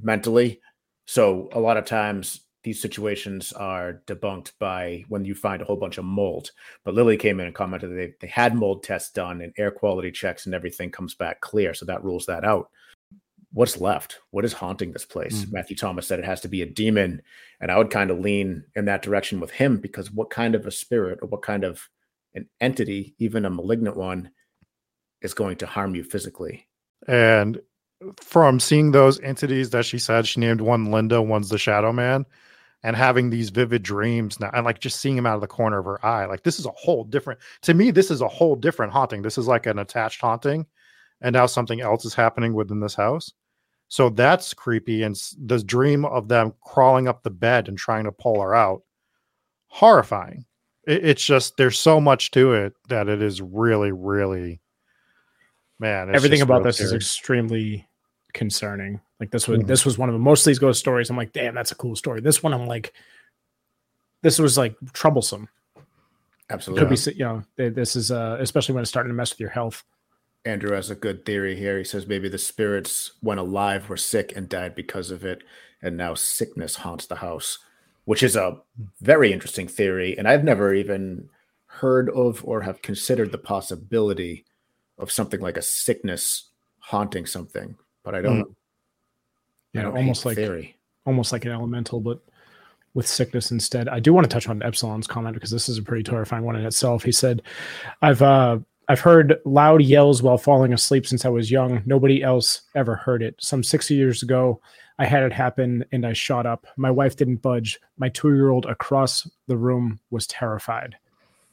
mentally. 0.00 0.60
So 1.06 1.48
a 1.52 1.60
lot 1.60 1.76
of 1.76 1.84
times 1.84 2.40
these 2.62 2.80
situations 2.80 3.52
are 3.52 4.02
debunked 4.06 4.52
by 4.58 5.04
when 5.08 5.24
you 5.24 5.34
find 5.34 5.62
a 5.62 5.64
whole 5.64 5.76
bunch 5.76 5.98
of 5.98 6.04
mold. 6.04 6.50
But 6.84 6.94
Lily 6.94 7.16
came 7.16 7.40
in 7.40 7.46
and 7.46 7.54
commented 7.54 7.90
that 7.90 7.94
they, 7.94 8.14
they 8.20 8.26
had 8.26 8.54
mold 8.54 8.82
tests 8.82 9.10
done 9.10 9.40
and 9.40 9.52
air 9.56 9.70
quality 9.70 10.10
checks 10.10 10.46
and 10.46 10.54
everything 10.54 10.90
comes 10.90 11.14
back 11.14 11.40
clear. 11.40 11.72
So 11.72 11.86
that 11.86 12.04
rules 12.04 12.26
that 12.26 12.44
out. 12.44 12.70
What's 13.52 13.80
left? 13.80 14.18
What 14.30 14.44
is 14.44 14.52
haunting 14.52 14.92
this 14.92 15.06
place? 15.06 15.42
Mm-hmm. 15.42 15.54
Matthew 15.54 15.76
Thomas 15.76 16.06
said 16.06 16.18
it 16.18 16.24
has 16.24 16.42
to 16.42 16.48
be 16.48 16.62
a 16.62 16.66
demon. 16.66 17.22
And 17.60 17.70
I 17.70 17.78
would 17.78 17.90
kind 17.90 18.10
of 18.10 18.20
lean 18.20 18.64
in 18.76 18.84
that 18.84 19.02
direction 19.02 19.40
with 19.40 19.50
him 19.50 19.78
because 19.78 20.12
what 20.12 20.30
kind 20.30 20.54
of 20.54 20.66
a 20.66 20.70
spirit 20.70 21.18
or 21.22 21.28
what 21.28 21.42
kind 21.42 21.64
of 21.64 21.88
an 22.34 22.48
entity, 22.60 23.14
even 23.18 23.44
a 23.44 23.50
malignant 23.50 23.96
one, 23.96 24.30
is 25.22 25.34
going 25.34 25.56
to 25.58 25.66
harm 25.66 25.94
you 25.94 26.04
physically. 26.04 26.66
And 27.06 27.60
from 28.20 28.60
seeing 28.60 28.92
those 28.92 29.20
entities 29.20 29.70
that 29.70 29.84
she 29.84 29.98
said, 29.98 30.26
she 30.26 30.40
named 30.40 30.60
one 30.60 30.90
Linda, 30.90 31.20
one's 31.20 31.50
the 31.50 31.58
Shadow 31.58 31.92
Man, 31.92 32.24
and 32.82 32.96
having 32.96 33.30
these 33.30 33.50
vivid 33.50 33.82
dreams 33.82 34.40
now, 34.40 34.50
and 34.54 34.64
like 34.64 34.80
just 34.80 35.00
seeing 35.00 35.16
him 35.16 35.26
out 35.26 35.34
of 35.34 35.40
the 35.40 35.46
corner 35.46 35.78
of 35.78 35.84
her 35.84 36.04
eye. 36.04 36.24
Like 36.26 36.42
this 36.42 36.58
is 36.58 36.66
a 36.66 36.70
whole 36.70 37.04
different. 37.04 37.40
To 37.62 37.74
me, 37.74 37.90
this 37.90 38.10
is 38.10 38.20
a 38.20 38.28
whole 38.28 38.56
different 38.56 38.92
haunting. 38.92 39.22
This 39.22 39.38
is 39.38 39.46
like 39.46 39.66
an 39.66 39.78
attached 39.78 40.20
haunting, 40.20 40.66
and 41.20 41.34
now 41.34 41.46
something 41.46 41.80
else 41.80 42.04
is 42.04 42.14
happening 42.14 42.54
within 42.54 42.80
this 42.80 42.94
house. 42.94 43.32
So 43.88 44.08
that's 44.08 44.54
creepy. 44.54 45.02
And 45.02 45.20
the 45.44 45.62
dream 45.62 46.04
of 46.04 46.28
them 46.28 46.54
crawling 46.62 47.08
up 47.08 47.22
the 47.22 47.30
bed 47.30 47.68
and 47.68 47.76
trying 47.76 48.04
to 48.04 48.12
pull 48.12 48.40
her 48.40 48.54
out, 48.54 48.82
horrifying. 49.66 50.46
It, 50.86 51.04
it's 51.04 51.24
just 51.24 51.56
there's 51.56 51.78
so 51.78 52.00
much 52.00 52.30
to 52.30 52.54
it 52.54 52.72
that 52.88 53.08
it 53.08 53.20
is 53.20 53.42
really, 53.42 53.92
really 53.92 54.60
man 55.80 56.14
everything 56.14 56.42
about 56.42 56.62
this 56.62 56.76
scary. 56.76 56.88
is 56.88 56.92
extremely 56.92 57.86
concerning. 58.32 59.00
Like 59.18 59.30
this 59.30 59.48
was 59.48 59.60
mm-hmm. 59.60 59.68
this 59.68 59.84
was 59.84 59.98
one 59.98 60.08
of 60.08 60.12
the 60.12 60.20
most 60.20 60.42
of 60.42 60.46
these 60.46 60.58
ghost 60.58 60.78
stories 60.80 61.10
i'm 61.10 61.16
like 61.16 61.32
damn 61.32 61.54
that's 61.54 61.72
a 61.72 61.76
cool 61.76 61.96
story. 61.96 62.20
This 62.20 62.42
one 62.42 62.54
i'm 62.54 62.66
like 62.66 62.92
this 64.22 64.38
was 64.38 64.56
like 64.56 64.76
troublesome. 64.92 65.48
Absolutely. 66.48 66.96
Could 66.96 67.04
be 67.04 67.18
you 67.18 67.24
know 67.24 67.42
this 67.56 67.96
is 67.96 68.10
uh 68.10 68.36
especially 68.40 68.74
when 68.74 68.82
it's 68.82 68.90
starting 68.90 69.10
to 69.10 69.14
mess 69.14 69.32
with 69.32 69.40
your 69.40 69.50
health. 69.50 69.82
Andrew 70.44 70.72
has 70.72 70.88
a 70.88 70.94
good 70.94 71.26
theory 71.26 71.54
here. 71.54 71.76
He 71.76 71.84
says 71.84 72.06
maybe 72.06 72.28
the 72.28 72.38
spirits 72.38 73.12
when 73.20 73.38
alive 73.38 73.88
were 73.88 73.96
sick 73.96 74.32
and 74.34 74.48
died 74.48 74.74
because 74.74 75.10
of 75.10 75.24
it 75.24 75.42
and 75.82 75.96
now 75.96 76.14
sickness 76.14 76.76
haunts 76.76 77.06
the 77.06 77.16
house 77.16 77.58
which 78.04 78.22
is 78.22 78.36
a 78.36 78.58
very 79.00 79.32
interesting 79.32 79.68
theory 79.68 80.16
and 80.18 80.26
i've 80.26 80.44
never 80.44 80.74
even 80.74 81.28
heard 81.66 82.10
of 82.10 82.44
or 82.44 82.62
have 82.62 82.82
considered 82.82 83.30
the 83.30 83.38
possibility 83.38 84.44
of 85.00 85.10
something 85.10 85.40
like 85.40 85.56
a 85.56 85.62
sickness 85.62 86.50
haunting 86.78 87.26
something, 87.26 87.76
but 88.04 88.14
I 88.14 88.20
don't. 88.20 88.42
Mm. 88.42 88.54
Yeah, 89.72 89.80
I 89.80 89.84
don't 89.84 89.96
almost 89.96 90.26
like 90.26 90.36
theory. 90.36 90.76
almost 91.06 91.32
like 91.32 91.44
an 91.44 91.52
elemental, 91.52 92.00
but 92.00 92.20
with 92.94 93.06
sickness 93.06 93.52
instead. 93.52 93.88
I 93.88 94.00
do 94.00 94.12
want 94.12 94.28
to 94.28 94.32
touch 94.32 94.48
on 94.48 94.62
Epsilon's 94.62 95.06
comment 95.06 95.34
because 95.34 95.50
this 95.50 95.68
is 95.68 95.78
a 95.78 95.82
pretty 95.82 96.02
terrifying 96.02 96.44
one 96.44 96.56
in 96.56 96.66
itself. 96.66 97.04
He 97.04 97.12
said, 97.12 97.42
"I've 98.02 98.20
uh, 98.20 98.58
I've 98.90 98.98
heard 98.98 99.38
loud 99.44 99.82
yells 99.82 100.20
while 100.20 100.36
falling 100.36 100.72
asleep 100.72 101.06
since 101.06 101.24
I 101.24 101.28
was 101.28 101.48
young. 101.48 101.80
Nobody 101.86 102.24
else 102.24 102.62
ever 102.74 102.96
heard 102.96 103.22
it. 103.22 103.36
Some 103.38 103.62
60 103.62 103.94
years 103.94 104.24
ago, 104.24 104.60
I 104.98 105.06
had 105.06 105.22
it 105.22 105.32
happen 105.32 105.84
and 105.92 106.04
I 106.04 106.12
shot 106.12 106.44
up. 106.44 106.66
My 106.76 106.90
wife 106.90 107.14
didn't 107.14 107.36
budge. 107.36 107.78
My 107.98 108.08
two 108.08 108.34
year 108.34 108.50
old 108.50 108.66
across 108.66 109.30
the 109.46 109.56
room 109.56 110.00
was 110.10 110.26
terrified. 110.26 110.96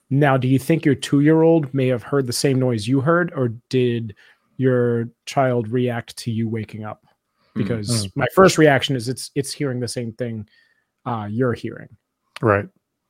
Now, 0.10 0.38
do 0.38 0.48
you 0.48 0.60
think 0.60 0.86
your 0.86 0.96
two 0.96 1.22
year 1.22 1.42
old 1.42 1.74
may 1.74 1.88
have 1.88 2.04
heard 2.04 2.28
the 2.28 2.34
same 2.34 2.60
noise 2.60 2.88
you 2.88 3.02
heard, 3.02 3.34
or 3.36 3.50
did 3.70 4.16
your 4.58 5.10
child 5.26 5.68
react 5.68 6.16
to 6.18 6.32
you 6.32 6.48
waking 6.48 6.86
up? 6.86 7.04
Hmm. 7.54 7.62
Because 7.62 7.90
mm-hmm. 7.90 8.20
my 8.22 8.28
first 8.34 8.58
reaction 8.58 8.96
is 8.96 9.10
it's 9.10 9.32
it's 9.36 9.52
hearing 9.52 9.80
the 9.80 9.88
same 9.88 10.14
thing 10.14 10.48
uh, 11.06 11.28
you're 11.30 11.54
hearing. 11.54 11.90
Right. 12.42 12.68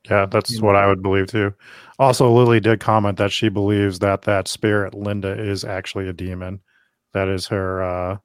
Yeah, 0.10 0.26
that's 0.26 0.52
you 0.52 0.62
what 0.62 0.74
know. 0.74 0.80
I 0.80 0.88
would 0.88 1.04
believe 1.04 1.28
too. 1.28 1.54
Also, 2.00 2.32
Lily 2.32 2.60
did 2.60 2.80
comment 2.80 3.18
that 3.18 3.32
she 3.32 3.50
believes 3.50 4.00
that 4.00 4.24
that 4.24 4.48
spirit 4.48 4.94
Linda 4.94 5.32
is 5.32 5.64
actually 5.64 6.08
a 6.08 6.14
demon. 6.14 6.62
That 7.14 7.28
is 7.28 7.48
her. 7.48 7.84
uh 7.84 8.18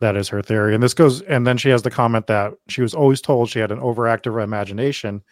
that 0.00 0.16
is 0.16 0.28
her 0.28 0.42
theory. 0.42 0.74
And 0.74 0.82
this 0.82 0.92
goes, 0.92 1.22
and 1.22 1.46
then 1.46 1.56
she 1.56 1.70
has 1.70 1.82
the 1.82 1.90
comment 1.90 2.26
that 2.26 2.52
she 2.68 2.82
was 2.82 2.94
always 2.94 3.22
told 3.22 3.48
she 3.48 3.60
had 3.60 3.70
an 3.70 3.78
overactive 3.78 4.42
imagination 4.42 5.22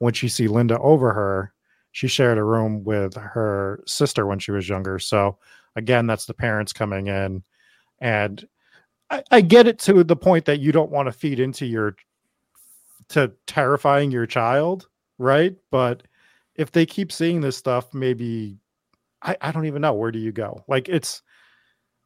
when 0.00 0.14
she 0.14 0.28
see 0.28 0.48
Linda 0.48 0.80
over 0.80 1.14
her, 1.14 1.54
she 1.92 2.08
shared 2.08 2.38
a 2.38 2.44
room 2.44 2.84
with 2.84 3.16
her 3.16 3.84
sister 3.88 4.26
when 4.26 4.40
she 4.40 4.52
was 4.52 4.68
younger. 4.68 5.00
So 5.00 5.38
again, 5.76 6.08
that's 6.08 6.26
the 6.26 6.34
parents 6.34 6.74
coming 6.74 7.08
in 7.08 7.44
And 8.00 8.46
I, 9.10 9.22
I 9.30 9.40
get 9.42 9.66
it 9.66 9.78
to 9.80 10.04
the 10.04 10.16
point 10.16 10.46
that 10.46 10.60
you 10.60 10.72
don't 10.72 10.90
want 10.90 11.06
to 11.08 11.12
feed 11.12 11.40
into 11.40 11.66
your 11.66 11.96
to 13.10 13.32
terrifying 13.46 14.10
your 14.10 14.26
child, 14.26 14.88
right? 15.18 15.56
But 15.70 16.04
if 16.56 16.72
they 16.72 16.86
keep 16.86 17.12
seeing 17.12 17.40
this 17.40 17.56
stuff, 17.56 17.92
maybe 17.94 18.58
I, 19.22 19.36
I 19.40 19.52
don't 19.52 19.66
even 19.66 19.82
know 19.82 19.94
where 19.94 20.12
do 20.12 20.18
you 20.20 20.32
go. 20.32 20.64
Like 20.68 20.88
it's 20.88 21.22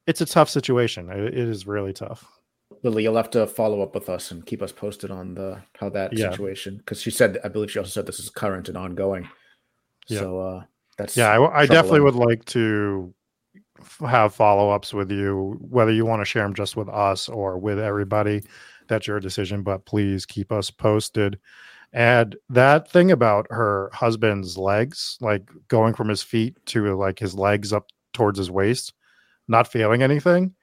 it's 0.06 0.22
a 0.22 0.26
tough 0.26 0.50
situation. 0.50 1.10
it, 1.10 1.26
it 1.26 1.48
is 1.48 1.66
really 1.66 1.94
tough. 1.94 2.26
Lily, 2.82 3.02
you'll 3.04 3.16
have 3.16 3.30
to 3.30 3.46
follow 3.46 3.82
up 3.82 3.94
with 3.94 4.08
us 4.08 4.30
and 4.30 4.44
keep 4.44 4.62
us 4.62 4.72
posted 4.72 5.10
on 5.10 5.34
the 5.34 5.60
how 5.78 5.88
that 5.90 6.12
Yeah. 6.12 6.30
situation 6.30 6.76
because 6.78 7.00
she 7.00 7.10
said 7.10 7.38
I 7.44 7.48
believe 7.48 7.70
she 7.70 7.78
also 7.78 7.90
said 7.90 8.06
this 8.06 8.20
is 8.20 8.30
current 8.30 8.68
and 8.68 8.76
ongoing. 8.78 9.28
Yeah. 10.08 10.18
So 10.20 10.38
uh 10.40 10.62
that's 10.98 11.16
Yeah, 11.16 11.28
I, 11.30 11.62
I 11.62 11.66
definitely 11.66 12.00
would 12.00 12.14
like 12.14 12.44
to 12.46 13.12
f- 13.80 13.98
have 14.08 14.34
follow 14.34 14.70
ups 14.70 14.92
with 14.94 15.10
you, 15.10 15.56
whether 15.60 15.92
you 15.92 16.04
want 16.06 16.20
to 16.20 16.24
share 16.24 16.42
them 16.44 16.54
just 16.54 16.76
with 16.76 16.88
us 16.88 17.28
or 17.28 17.58
with 17.58 17.78
everybody. 17.78 18.42
That's 18.88 19.06
your 19.06 19.18
decision, 19.20 19.62
but 19.62 19.86
please 19.86 20.26
keep 20.26 20.52
us 20.52 20.70
posted. 20.70 21.38
And 21.92 22.36
that 22.50 22.90
thing 22.90 23.10
about 23.12 23.46
her 23.50 23.88
husband's 23.92 24.58
legs, 24.58 25.16
like 25.20 25.48
going 25.68 25.94
from 25.94 26.08
his 26.08 26.22
feet 26.22 26.56
to 26.66 26.94
like 26.96 27.18
his 27.18 27.34
legs 27.34 27.72
up 27.72 27.86
towards 28.12 28.38
his 28.38 28.50
waist, 28.50 28.92
not 29.48 29.70
feeling 29.70 30.02
anything. 30.02 30.54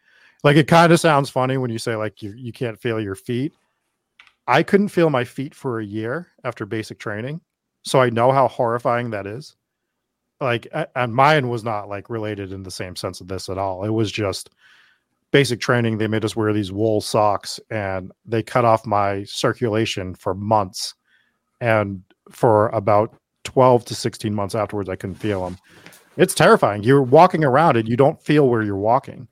Like 0.44 0.58
it 0.58 0.68
kind 0.68 0.92
of 0.92 1.00
sounds 1.00 1.30
funny 1.30 1.58
when 1.58 1.72
you 1.72 1.78
say 1.78 1.96
like 1.96 2.22
you, 2.22 2.34
you 2.36 2.52
can't 2.52 2.80
feel 2.80 3.00
your 3.00 3.16
feet. 3.16 3.54
I 4.48 4.64
couldn't 4.64 4.90
feel 4.90 5.10
my 5.10 5.24
feet 5.24 5.54
for 5.54 5.80
a 5.80 5.86
year 5.86 6.28
after 6.44 6.66
basic 6.66 7.00
training. 7.00 7.42
So 7.84 8.02
I 8.02 8.10
know 8.10 8.32
how 8.32 8.48
horrifying 8.48 9.12
that 9.12 9.28
is. 9.28 9.56
Like 10.40 10.68
and 10.96 11.14
mine 11.14 11.50
was 11.50 11.64
not 11.64 11.90
like 11.90 12.10
related 12.10 12.52
in 12.52 12.64
the 12.64 12.72
same 12.72 12.96
sense 12.96 13.22
of 13.22 13.28
this 13.28 13.50
at 13.50 13.60
all. 13.60 13.84
It 13.84 13.90
was 13.90 14.12
just 14.12 14.50
basic 15.32 15.62
training 15.62 15.98
they 15.98 16.08
made 16.08 16.26
us 16.26 16.36
wear 16.36 16.52
these 16.52 16.72
wool 16.72 17.00
socks 17.00 17.60
and 17.70 18.12
they 18.26 18.44
cut 18.44 18.66
off 18.66 18.86
my 18.86 19.24
circulation 19.24 20.16
for 20.16 20.34
months. 20.34 20.96
And 21.62 22.02
for 22.32 22.70
about 22.70 23.16
12 23.44 23.86
to 23.86 23.96
16 23.96 24.34
months 24.34 24.54
afterwards 24.54 24.88
i 24.88 24.96
couldn't 24.96 25.16
feel 25.16 25.44
them 25.44 25.58
it's 26.18 26.34
terrifying. 26.34 26.84
You're 26.84 27.02
walking 27.02 27.44
around 27.44 27.78
and 27.78 27.88
you 27.88 27.96
don't 27.96 28.22
feel 28.22 28.50
where 28.50 28.62
you're 28.62 28.76
walking 28.76 29.28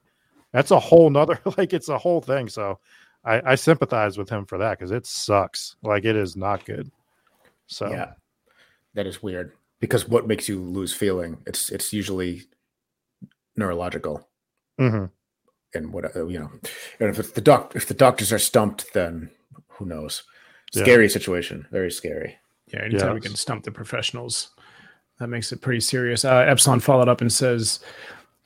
that's 0.51 0.71
a 0.71 0.79
whole 0.79 1.09
nother 1.09 1.39
like 1.57 1.73
it's 1.73 1.89
a 1.89 1.97
whole 1.97 2.21
thing 2.21 2.47
so 2.49 2.79
i 3.23 3.41
i 3.51 3.55
sympathize 3.55 4.17
with 4.17 4.29
him 4.29 4.45
for 4.45 4.57
that 4.57 4.77
because 4.77 4.91
it 4.91 5.05
sucks 5.05 5.75
like 5.83 6.05
it 6.05 6.15
is 6.15 6.35
not 6.35 6.65
good 6.65 6.89
so 7.67 7.89
Yeah. 7.89 8.13
That 8.95 9.05
is 9.05 9.21
weird. 9.21 9.51
Because 9.79 10.09
what 10.09 10.27
makes 10.27 10.49
you 10.49 10.59
lose 10.59 10.91
feeling? 10.93 11.37
It's 11.45 11.69
it's 11.69 11.93
usually 11.93 12.41
neurological. 13.55 14.27
mhm. 14.79 15.11
and 15.75 15.93
what 15.93 16.15
uh, 16.15 16.25
you 16.25 16.39
know 16.39 16.49
and 16.99 17.09
if 17.09 17.19
it's 17.19 17.31
the 17.31 17.41
doc 17.41 17.73
if 17.75 17.85
the 17.87 17.93
doctors 17.93 18.33
are 18.33 18.39
stumped 18.39 18.91
then 18.93 19.29
who 19.67 19.85
knows 19.85 20.23
Yeah. 20.73 20.83
scary 20.83 21.09
situation 21.09 21.67
very 21.71 21.91
scary 21.91 22.37
Yeah, 22.73 22.83
anytime 22.83 23.13
we 23.13 23.21
can 23.21 23.35
stump 23.35 23.63
the 23.65 23.71
professionals, 23.71 24.49
that 25.19 25.27
makes 25.27 25.51
it 25.51 25.61
pretty 25.61 25.81
serious. 25.81 26.23
Uh, 26.23 26.45
Epsilon 26.47 26.79
followed 26.79 27.09
up 27.09 27.19
and 27.21 27.31
says, 27.33 27.79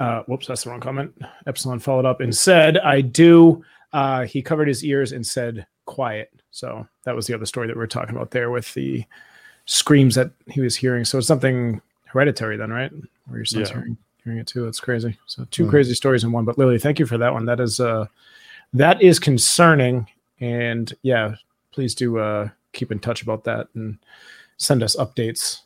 uh, 0.03 0.23
whoops, 0.23 0.47
that's 0.47 0.63
the 0.63 0.69
wrong 0.69 0.79
comment. 0.79 1.13
Epsilon 1.47 1.79
followed 1.79 2.05
up 2.05 2.21
and 2.21 2.35
said, 2.35 2.77
I 2.79 3.01
do. 3.01 3.63
Uh, 3.91 4.23
he 4.25 4.41
covered 4.41 4.67
his 4.67 4.83
ears 4.83 5.11
and 5.11 5.25
said, 5.25 5.65
quiet. 5.85 6.31
So 6.51 6.87
that 7.03 7.15
was 7.15 7.27
the 7.27 7.33
other 7.33 7.45
story 7.45 7.67
that 7.67 7.75
we 7.75 7.79
were 7.79 7.87
talking 7.87 8.15
about 8.15 8.31
there 8.31 8.51
with 8.51 8.73
the 8.73 9.03
screams 9.65 10.15
that 10.15 10.31
he 10.47 10.61
was 10.61 10.75
hearing. 10.75 11.05
So 11.05 11.17
it's 11.17 11.27
something 11.27 11.81
hereditary 12.05 12.57
then, 12.57 12.69
right? 12.71 12.91
Where 13.27 13.37
your 13.39 13.45
son's 13.45 13.69
Yeah. 13.69 13.75
hearing, 13.75 13.97
hearing 14.23 14.39
it 14.39 14.47
too. 14.47 14.65
That's 14.65 14.79
crazy. 14.79 15.17
So 15.25 15.45
2 15.51 15.65
Mhm. 15.65 15.69
crazy 15.69 15.93
stories 15.93 16.23
in 16.23 16.31
one. 16.31 16.45
But 16.45 16.57
Lily, 16.57 16.79
thank 16.79 16.99
you 16.99 17.05
for 17.05 17.17
that 17.17 17.33
one. 17.33 17.45
That 17.45 17.59
is, 17.59 17.79
uh, 17.79 18.05
that 18.73 19.01
is 19.01 19.19
concerning. 19.19 20.07
And 20.39 20.93
yeah, 21.01 21.35
please 21.71 21.95
do 21.95 22.17
uh, 22.19 22.49
keep 22.73 22.91
in 22.91 22.99
touch 22.99 23.21
about 23.21 23.43
that 23.45 23.67
and 23.75 23.97
send 24.57 24.83
us 24.83 24.95
updates. 24.95 25.61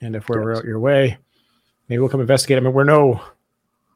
And 0.00 0.14
if 0.16 0.28
we're 0.28 0.50
Yes. 0.50 0.58
out 0.60 0.64
your 0.64 0.78
way, 0.80 1.18
maybe 1.88 1.98
we'll 2.00 2.08
come 2.08 2.20
investigate. 2.20 2.56
I 2.58 2.60
mean, 2.60 2.72
we're 2.72 2.84
no 2.84 3.20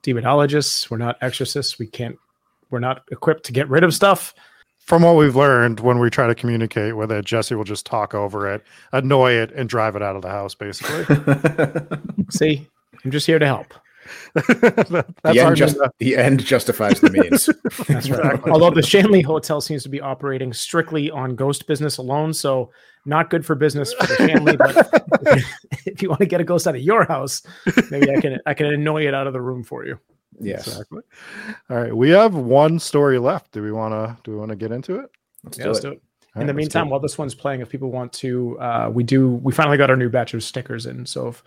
demonologists, 0.05 0.91
we're 0.91 0.99
not 0.99 1.17
exorcists. 1.21 1.79
We 1.79 1.87
can't, 1.87 2.17
we're 2.71 2.79
not 2.79 3.03
equipped 3.11 3.45
to 3.47 3.53
get 3.53 3.69
rid 3.69 3.83
of 3.83 3.93
stuff. 3.95 4.35
from 4.79 5.03
what 5.03 5.17
we've 5.17 5.35
learned 5.35 5.81
when 5.81 5.99
we 5.99 6.11
try 6.11 6.27
to 6.27 6.35
communicate 6.35 6.95
with 6.97 7.11
it, 7.11 7.25
Jesse 7.25 7.55
will 7.55 7.65
just 7.65 7.87
talk 7.87 8.15
over 8.15 8.53
it, 8.53 8.63
annoy 8.93 9.33
it, 9.33 9.51
and 9.53 9.69
drive 9.69 9.97
it 9.97 10.03
out 10.03 10.15
of 10.15 10.23
the 10.23 10.29
house. 10.29 10.55
Basically, 10.55 11.05
See, 12.31 12.69
I'm 13.05 13.11
just 13.11 13.27
here 13.27 13.39
to 13.39 13.47
help. 13.47 13.73
That- 14.35 15.15
the, 15.23 15.41
end 15.41 15.57
just, 15.57 15.79
the 15.99 16.17
end 16.17 16.45
justifies 16.45 17.01
the 17.01 17.09
means 17.11 17.49
That's 17.89 18.11
right. 18.11 18.39
Although 18.49 18.71
the 18.71 18.83
Shanley 18.83 19.23
Hotel 19.23 19.63
seems 19.63 19.83
to 19.85 19.89
be 19.89 20.03
operating 20.03 20.53
strictly 20.53 21.11
on 21.11 21.35
ghost 21.35 21.67
business 21.67 21.97
alone, 21.97 22.35
so 22.35 22.71
not 23.07 23.31
good 23.31 23.45
for 23.45 23.55
business 23.55 23.93
for 23.93 24.07
the 24.07 24.17
family, 24.17 24.57
But 25.25 25.39
if 25.87 26.03
you 26.03 26.09
want 26.09 26.21
to 26.21 26.27
get 26.27 26.41
a 26.41 26.45
ghost 26.45 26.67
out 26.67 26.75
of 26.75 26.83
your 26.83 27.05
house, 27.05 27.43
maybe 27.91 28.11
I 28.11 28.21
can 28.21 28.39
I 28.47 28.55
can 28.55 28.67
annoy 28.67 29.07
it 29.07 29.15
out 29.15 29.27
of 29.27 29.33
the 29.33 29.41
room 29.41 29.63
for 29.63 29.87
you. 29.87 29.99
yes 30.41 30.67
Exactly. 30.67 31.03
All 31.71 31.77
right, 31.77 31.97
we 31.97 32.11
have 32.11 32.35
one 32.35 32.79
story 32.79 33.19
left. 33.19 33.53
Do 33.53 33.63
we 33.63 33.73
want 33.73 33.93
to? 33.93 34.17
Do 34.25 34.33
we 34.33 34.37
want 34.37 34.51
to 34.51 34.57
get 34.57 34.73
into 34.73 34.97
it? 34.97 35.11
let's 35.45 35.59
Yeah, 35.59 35.65
do 35.65 35.71
let's 35.71 35.79
it 35.81 35.83
do 35.83 35.93
it. 35.93 36.03
All 36.37 36.43
in 36.43 36.49
right, 36.49 36.53
the 36.53 36.55
meantime, 36.55 36.91
while 36.91 36.99
this 37.01 37.17
one's 37.17 37.35
playing, 37.35 37.61
if 37.61 37.69
people 37.69 37.93
want 37.93 38.13
to, 38.15 38.59
uh, 38.59 38.91
we 38.93 39.05
do. 39.05 39.31
We 39.31 39.53
finally 39.53 39.77
got 39.77 39.91
our 39.91 39.97
new 39.97 40.09
batch 40.09 40.35
of 40.35 40.43
stickers 40.43 40.87
in. 40.87 41.07
So, 41.07 41.29
if 41.29 41.45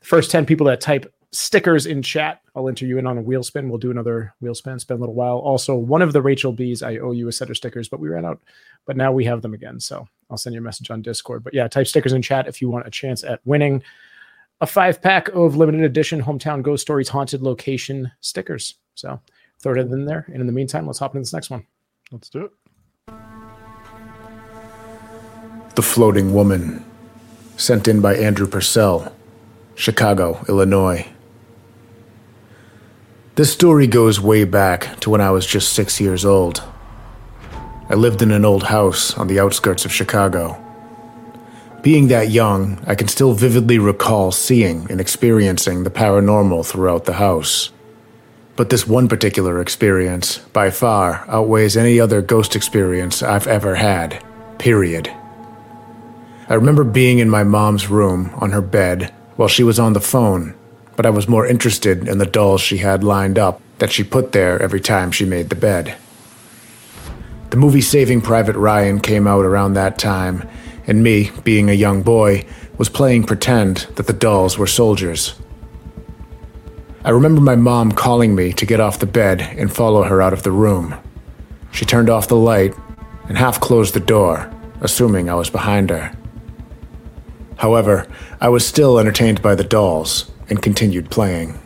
the 0.00 0.06
first 0.06 0.30
ten 0.30 0.46
people 0.46 0.66
that 0.66 0.80
type 0.80 1.12
stickers 1.32 1.86
in 1.86 2.02
chat, 2.02 2.40
I'll 2.54 2.68
enter 2.68 2.86
you 2.86 2.98
in 2.98 3.06
on 3.06 3.18
a 3.18 3.22
wheel 3.22 3.42
spin. 3.42 3.68
We'll 3.68 3.78
do 3.78 3.90
another 3.90 4.34
wheel 4.40 4.54
spin. 4.54 4.78
Spend 4.78 4.98
a 4.98 5.00
little 5.00 5.14
while. 5.16 5.38
Also, 5.38 5.74
one 5.76 6.02
of 6.02 6.12
the 6.12 6.22
Rachel 6.22 6.52
B's, 6.52 6.82
I 6.82 6.98
owe 6.98 7.10
you 7.12 7.26
a 7.28 7.32
set 7.32 7.50
of 7.50 7.56
stickers, 7.56 7.88
but 7.88 7.98
we 8.00 8.08
ran 8.08 8.24
out. 8.24 8.40
But 8.86 8.96
now 8.96 9.10
we 9.12 9.24
have 9.24 9.42
them 9.42 9.54
again. 9.54 9.80
So 9.80 10.06
I'll 10.30 10.38
send 10.38 10.54
you 10.54 10.60
a 10.60 10.62
message 10.62 10.90
on 10.90 11.02
Discord. 11.02 11.42
But 11.44 11.54
yeah, 11.54 11.68
type 11.68 11.86
stickers 11.86 12.12
in 12.12 12.22
chat 12.22 12.46
if 12.46 12.62
you 12.62 12.70
want 12.70 12.86
a 12.86 12.90
chance 12.90 13.24
at 13.24 13.40
winning 13.44 13.82
a 14.60 14.66
five 14.66 15.02
pack 15.02 15.28
of 15.28 15.56
limited 15.56 15.82
edition 15.82 16.22
hometown 16.22 16.62
ghost 16.62 16.82
stories 16.82 17.08
haunted 17.08 17.42
location 17.42 18.12
stickers. 18.20 18.74
So 18.94 19.20
throw 19.58 19.72
it 19.72 19.78
in 19.78 20.04
there. 20.04 20.26
And 20.28 20.40
in 20.40 20.46
the 20.46 20.52
meantime, 20.52 20.86
let's 20.86 20.98
hop 20.98 21.14
into 21.14 21.22
this 21.22 21.32
next 21.32 21.50
one. 21.50 21.66
Let's 22.12 22.28
do 22.28 22.44
it. 22.44 22.50
the 25.76 25.82
floating 25.82 26.34
woman 26.34 26.84
sent 27.56 27.86
in 27.86 28.00
by 28.00 28.14
andrew 28.14 28.46
purcell 28.46 29.14
chicago 29.74 30.44
illinois 30.48 31.08
this 33.36 33.52
story 33.52 33.86
goes 33.86 34.20
way 34.20 34.44
back 34.44 34.98
to 35.00 35.08
when 35.08 35.20
i 35.20 35.30
was 35.30 35.46
just 35.46 35.72
six 35.72 36.00
years 36.00 36.24
old 36.24 36.62
i 37.90 37.94
lived 37.94 38.22
in 38.22 38.30
an 38.30 38.44
old 38.44 38.62
house 38.62 39.16
on 39.18 39.26
the 39.26 39.38
outskirts 39.38 39.84
of 39.84 39.92
chicago 39.92 40.56
being 41.82 42.08
that 42.08 42.30
young 42.30 42.82
i 42.86 42.94
can 42.94 43.08
still 43.08 43.34
vividly 43.34 43.78
recall 43.78 44.32
seeing 44.32 44.90
and 44.90 45.00
experiencing 45.00 45.84
the 45.84 45.90
paranormal 45.90 46.64
throughout 46.64 47.04
the 47.04 47.14
house 47.14 47.70
but 48.60 48.68
this 48.68 48.86
one 48.86 49.08
particular 49.08 49.58
experience, 49.58 50.36
by 50.52 50.68
far, 50.68 51.24
outweighs 51.28 51.78
any 51.78 51.98
other 51.98 52.20
ghost 52.20 52.54
experience 52.54 53.22
I've 53.22 53.46
ever 53.46 53.76
had. 53.76 54.22
Period. 54.58 55.08
I 56.46 56.52
remember 56.52 56.84
being 56.84 57.20
in 57.20 57.30
my 57.30 57.42
mom's 57.42 57.88
room 57.88 58.30
on 58.34 58.50
her 58.50 58.60
bed 58.60 59.14
while 59.36 59.48
she 59.48 59.62
was 59.62 59.78
on 59.78 59.94
the 59.94 59.98
phone, 59.98 60.54
but 60.94 61.06
I 61.06 61.08
was 61.08 61.26
more 61.26 61.46
interested 61.46 62.06
in 62.06 62.18
the 62.18 62.26
dolls 62.26 62.60
she 62.60 62.76
had 62.76 63.02
lined 63.02 63.38
up 63.38 63.62
that 63.78 63.92
she 63.92 64.04
put 64.04 64.32
there 64.32 64.60
every 64.60 64.80
time 64.80 65.10
she 65.10 65.24
made 65.24 65.48
the 65.48 65.54
bed. 65.56 65.96
The 67.50 67.56
movie 67.56 67.80
Saving 67.80 68.20
Private 68.20 68.54
Ryan 68.54 69.00
came 69.00 69.26
out 69.26 69.44
around 69.44 69.74
that 69.74 69.98
time, 69.98 70.48
and 70.86 71.02
me, 71.02 71.32
being 71.42 71.68
a 71.68 71.72
young 71.74 72.02
boy, 72.02 72.44
was 72.78 72.88
playing 72.88 73.24
pretend 73.24 73.88
that 73.96 74.06
the 74.06 74.12
dolls 74.12 74.56
were 74.56 74.68
soldiers. 74.68 75.34
I 77.04 77.10
remember 77.10 77.40
my 77.40 77.56
mom 77.56 77.90
calling 77.90 78.36
me 78.36 78.52
to 78.52 78.64
get 78.64 78.78
off 78.78 79.00
the 79.00 79.06
bed 79.06 79.40
and 79.40 79.74
follow 79.74 80.04
her 80.04 80.22
out 80.22 80.32
of 80.32 80.44
the 80.44 80.52
room. 80.52 80.94
She 81.72 81.84
turned 81.84 82.08
off 82.08 82.28
the 82.28 82.36
light 82.36 82.72
and 83.28 83.36
half 83.36 83.58
closed 83.60 83.94
the 83.94 84.00
door, 84.00 84.48
assuming 84.80 85.28
I 85.28 85.34
was 85.34 85.50
behind 85.50 85.90
her. 85.90 86.12
However, 87.56 88.06
I 88.40 88.48
was 88.48 88.64
still 88.64 88.98
entertained 88.98 89.42
by 89.42 89.56
the 89.56 89.64
dolls 89.64 90.30
and 90.48 90.62
continued 90.62 91.10
playing. 91.10 91.58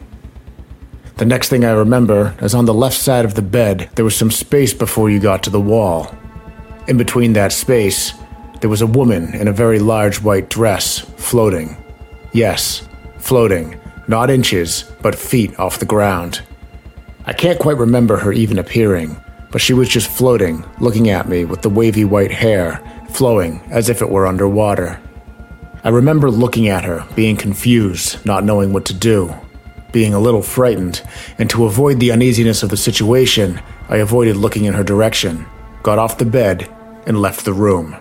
The 1.16 1.24
next 1.24 1.48
thing 1.48 1.64
I 1.64 1.70
remember 1.70 2.34
is 2.42 2.56
on 2.56 2.64
the 2.64 2.74
left 2.74 2.96
side 2.96 3.24
of 3.24 3.34
the 3.34 3.42
bed, 3.42 3.88
there 3.94 4.04
was 4.04 4.16
some 4.16 4.32
space 4.32 4.74
before 4.74 5.08
you 5.08 5.20
got 5.20 5.44
to 5.44 5.50
the 5.50 5.60
wall. 5.60 6.12
In 6.88 6.96
between 6.96 7.34
that 7.34 7.52
space, 7.52 8.12
there 8.60 8.68
was 8.68 8.82
a 8.82 8.86
woman 8.86 9.32
in 9.32 9.46
a 9.46 9.52
very 9.52 9.78
large 9.78 10.20
white 10.20 10.50
dress 10.50 10.98
floating. 10.98 11.76
Yes, 12.32 12.88
floating, 13.18 13.80
not 14.08 14.28
inches, 14.28 14.90
but 15.02 15.14
feet 15.14 15.56
off 15.56 15.78
the 15.78 15.86
ground. 15.86 16.42
I 17.26 17.32
can't 17.32 17.60
quite 17.60 17.76
remember 17.76 18.16
her 18.16 18.32
even 18.32 18.58
appearing, 18.58 19.16
but 19.52 19.60
she 19.60 19.72
was 19.72 19.88
just 19.88 20.10
floating, 20.10 20.64
looking 20.80 21.10
at 21.10 21.28
me 21.28 21.44
with 21.44 21.62
the 21.62 21.70
wavy 21.70 22.04
white 22.04 22.32
hair 22.32 22.82
flowing 23.10 23.60
as 23.70 23.88
if 23.88 24.02
it 24.02 24.10
were 24.10 24.26
underwater. 24.26 25.00
I 25.84 25.90
remember 25.90 26.28
looking 26.28 26.66
at 26.66 26.84
her, 26.84 27.06
being 27.14 27.36
confused, 27.36 28.26
not 28.26 28.42
knowing 28.42 28.72
what 28.72 28.84
to 28.86 28.94
do. 28.94 29.32
Being 29.94 30.12
a 30.12 30.18
little 30.18 30.42
frightened, 30.42 31.00
and 31.38 31.48
to 31.48 31.64
avoid 31.64 32.00
the 32.00 32.10
uneasiness 32.10 32.64
of 32.64 32.68
the 32.68 32.76
situation, 32.76 33.62
I 33.88 33.98
avoided 33.98 34.36
looking 34.36 34.64
in 34.64 34.74
her 34.74 34.82
direction, 34.82 35.46
got 35.84 36.00
off 36.00 36.18
the 36.18 36.26
bed, 36.26 36.68
and 37.06 37.22
left 37.22 37.44
the 37.44 37.52
room. 37.52 37.96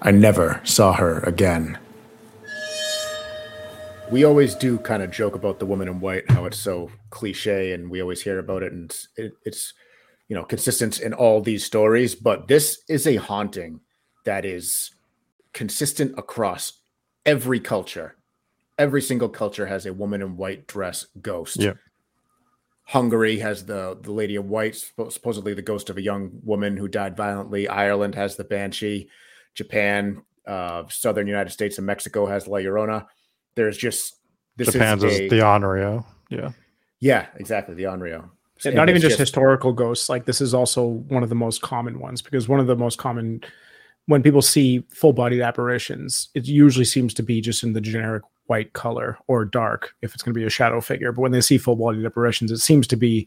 I 0.00 0.12
never 0.12 0.62
saw 0.64 0.94
her 0.94 1.20
again. 1.20 1.78
We 4.10 4.24
always 4.24 4.54
do 4.54 4.78
kind 4.78 5.02
of 5.02 5.10
joke 5.10 5.34
about 5.34 5.58
the 5.58 5.66
woman 5.66 5.88
in 5.88 6.00
white, 6.00 6.30
how 6.30 6.46
it's 6.46 6.58
so 6.58 6.90
cliche, 7.10 7.72
and 7.72 7.90
we 7.90 8.00
always 8.00 8.22
hear 8.22 8.38
about 8.38 8.62
it, 8.62 8.72
and 8.72 8.90
it's, 8.90 9.08
it, 9.16 9.32
it's 9.44 9.74
you 10.28 10.36
know 10.36 10.44
consistent 10.44 11.00
in 11.00 11.12
all 11.12 11.42
these 11.42 11.64
stories. 11.64 12.14
But 12.14 12.48
this 12.48 12.78
is 12.88 13.06
a 13.06 13.16
haunting 13.16 13.80
that 14.24 14.46
is 14.46 14.90
consistent 15.52 16.18
across 16.18 16.80
every 17.26 17.60
culture. 17.60 18.16
Every 18.78 19.02
single 19.02 19.28
culture 19.28 19.66
has 19.66 19.86
a 19.86 19.92
woman 19.92 20.22
in 20.22 20.36
white 20.36 20.66
dress 20.66 21.06
ghost. 21.20 21.58
Yeah. 21.58 21.74
Hungary 22.84 23.38
has 23.40 23.66
the 23.66 23.98
the 24.00 24.12
lady 24.12 24.36
in 24.36 24.48
white, 24.48 24.76
supposedly 24.76 25.54
the 25.54 25.62
ghost 25.62 25.90
of 25.90 25.96
a 25.96 26.02
young 26.02 26.30
woman 26.44 26.76
who 26.76 26.86
died 26.86 27.16
violently. 27.16 27.66
Ireland 27.66 28.14
has 28.14 28.36
the 28.36 28.44
banshee. 28.44 29.08
Japan, 29.54 30.22
uh, 30.46 30.84
southern 30.88 31.26
United 31.26 31.50
States, 31.50 31.78
and 31.78 31.86
Mexico 31.86 32.26
has 32.26 32.46
La 32.46 32.58
Llorona. 32.58 33.06
There's 33.56 33.76
just 33.76 34.16
this 34.56 34.72
Japan's 34.72 35.02
is, 35.02 35.14
is 35.14 35.20
a, 35.20 35.28
the 35.28 35.38
Onryo. 35.40 36.04
Yeah. 36.30 36.50
yeah, 37.00 37.26
exactly 37.36 37.74
the 37.74 37.84
Onryo. 37.84 38.28
Yeah, 38.64 38.68
And 38.68 38.74
not 38.74 38.88
even 38.88 38.96
it's 38.96 39.08
just, 39.08 39.18
historical 39.18 39.72
ghosts. 39.72 40.08
Like 40.08 40.24
this 40.24 40.40
is 40.40 40.54
also 40.54 40.84
one 40.84 41.22
of 41.22 41.28
the 41.28 41.34
most 41.34 41.62
common 41.62 41.98
ones 41.98 42.22
because 42.22 42.48
one 42.48 42.60
of 42.60 42.66
the 42.66 42.76
most 42.76 42.98
common 42.98 43.42
when 44.06 44.22
people 44.22 44.42
see 44.42 44.84
full-bodied 44.90 45.40
apparitions, 45.40 46.28
it 46.34 46.46
usually 46.46 46.84
seems 46.84 47.12
to 47.14 47.22
be 47.22 47.40
just 47.40 47.64
in 47.64 47.72
the 47.72 47.80
generic 47.80 48.22
white 48.46 48.72
color 48.72 49.18
or 49.26 49.44
dark 49.44 49.94
if 50.02 50.14
it's 50.14 50.22
going 50.22 50.32
to 50.34 50.38
be 50.38 50.46
a 50.46 50.50
shadow 50.50 50.80
figure. 50.80 51.12
But 51.12 51.22
when 51.22 51.32
they 51.32 51.40
see 51.40 51.58
full-bodied 51.58 52.04
apparitions, 52.04 52.50
it 52.50 52.58
seems 52.58 52.86
to 52.88 52.96
be 52.96 53.26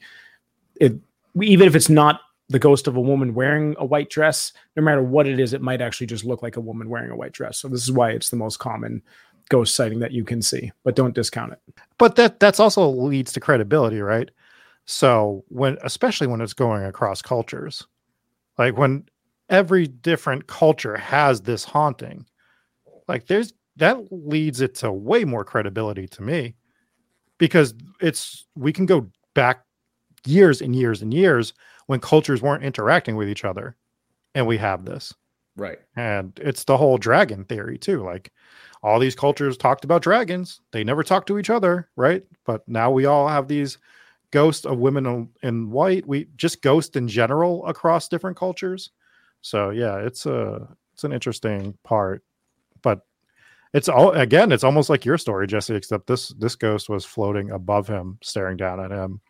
it 0.79 0.93
even 1.41 1.67
if 1.67 1.75
it's 1.75 1.89
not 1.89 2.21
the 2.49 2.59
ghost 2.59 2.87
of 2.87 2.95
a 2.95 3.01
woman 3.01 3.35
wearing 3.35 3.75
a 3.77 3.85
white 3.85 4.09
dress, 4.09 4.51
no 4.75 4.81
matter 4.81 5.03
what 5.03 5.27
it 5.27 5.39
is, 5.39 5.53
it 5.53 5.61
might 5.61 5.81
actually 5.81 6.07
just 6.07 6.25
look 6.25 6.41
like 6.41 6.55
a 6.57 6.61
woman 6.61 6.89
wearing 6.89 7.11
a 7.11 7.15
white 7.15 7.31
dress. 7.31 7.59
So 7.59 7.67
this 7.67 7.83
is 7.83 7.91
why 7.91 8.09
it's 8.09 8.31
the 8.31 8.37
most 8.37 8.57
common 8.57 9.03
ghost 9.49 9.75
sighting 9.75 9.99
that 9.99 10.11
you 10.11 10.23
can 10.23 10.41
see. 10.41 10.71
But 10.83 10.95
don't 10.95 11.13
discount 11.13 11.53
it. 11.53 11.59
but 11.97 12.15
that 12.15 12.39
that's 12.39 12.59
also 12.59 12.87
leads 12.89 13.33
to 13.33 13.39
credibility 13.39 13.99
right 14.01 14.29
so 14.85 15.43
when 15.49 15.77
especially 15.83 16.25
when 16.25 16.41
it's 16.41 16.53
going 16.53 16.83
across 16.83 17.21
cultures 17.21 17.85
like 18.57 18.75
when 18.75 19.05
every 19.49 19.85
different 19.85 20.47
culture 20.47 20.97
has 20.97 21.41
this 21.41 21.63
haunting 21.63 22.25
like 23.07 23.27
there's 23.27 23.53
that 23.79 23.97
leads 24.11 24.61
it 24.61 24.75
to 24.75 24.91
way 24.91 25.25
more 25.25 25.45
credibility 25.45 26.07
to 26.09 26.21
me 26.23 26.55
because 27.37 27.73
it's 28.01 28.45
we 28.55 28.73
can 28.73 28.85
go 28.85 29.09
back 29.35 29.63
years 30.25 30.61
and 30.61 30.75
years 30.75 31.01
and 31.01 31.13
years 31.13 31.53
when 31.87 31.99
cultures 31.99 32.41
weren't 32.41 32.63
interacting 32.63 33.15
with 33.15 33.29
each 33.29 33.45
other 33.45 33.75
and 34.35 34.47
we 34.47 34.57
have 34.57 34.85
this 34.85 35.13
Right. 35.57 35.79
and 35.97 36.33
it's 36.41 36.63
the 36.65 36.77
whole 36.77 36.97
dragon 36.97 37.45
theory 37.45 37.77
too. 37.77 38.03
Like 38.03 38.31
all 38.83 38.99
these 38.99 39.15
cultures 39.15 39.57
talked 39.57 39.83
about 39.83 40.01
dragons. 40.01 40.61
They 40.71 40.83
never 40.83 41.03
talked 41.03 41.27
to 41.27 41.37
each 41.39 41.49
other, 41.49 41.89
right? 41.97 42.23
But 42.45 42.67
now 42.67 42.91
we 42.91 43.05
all 43.05 43.27
have 43.27 43.47
these 43.47 43.77
ghosts 44.31 44.65
of 44.65 44.79
women 44.79 45.05
in- 45.05 45.29
in 45.43 45.71
white. 45.71 46.07
We 46.07 46.27
just 46.37 46.61
ghost 46.61 46.95
in 46.95 47.07
general 47.07 47.65
across 47.67 48.09
different 48.09 48.37
cultures. 48.37 48.91
So 49.41 49.71
yeah, 49.71 49.97
it's 49.99 50.25
a 50.25 50.69
it's 50.93 51.03
an 51.03 51.13
interesting 51.13 51.77
part. 51.83 52.23
But 53.71 53.77
it's 53.77 53.89
all 53.89 54.11
again, 54.11 54.51
it's 54.51 54.63
almost 54.63 54.89
like 54.89 55.05
your 55.05 55.17
story, 55.17 55.47
Jesse, 55.47 55.75
except 55.75 56.07
this 56.07 56.29
this 56.29 56.55
ghost 56.55 56.89
was 56.89 57.05
floating 57.05 57.51
above 57.51 57.87
him, 57.87 58.17
staring 58.21 58.57
down 58.57 58.79
at 58.79 58.91
him, 58.91 59.21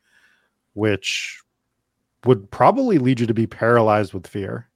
which 0.73 1.41
would 2.25 2.49
probably 2.51 2.97
lead 2.97 3.19
you 3.19 3.27
to 3.27 3.33
be 3.33 3.47
paralyzed 3.47 4.13
with 4.13 4.27
fear, 4.27 4.69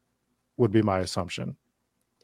would 0.58 0.72
be 0.72 0.82
my 0.82 1.00
assumption. 1.00 1.56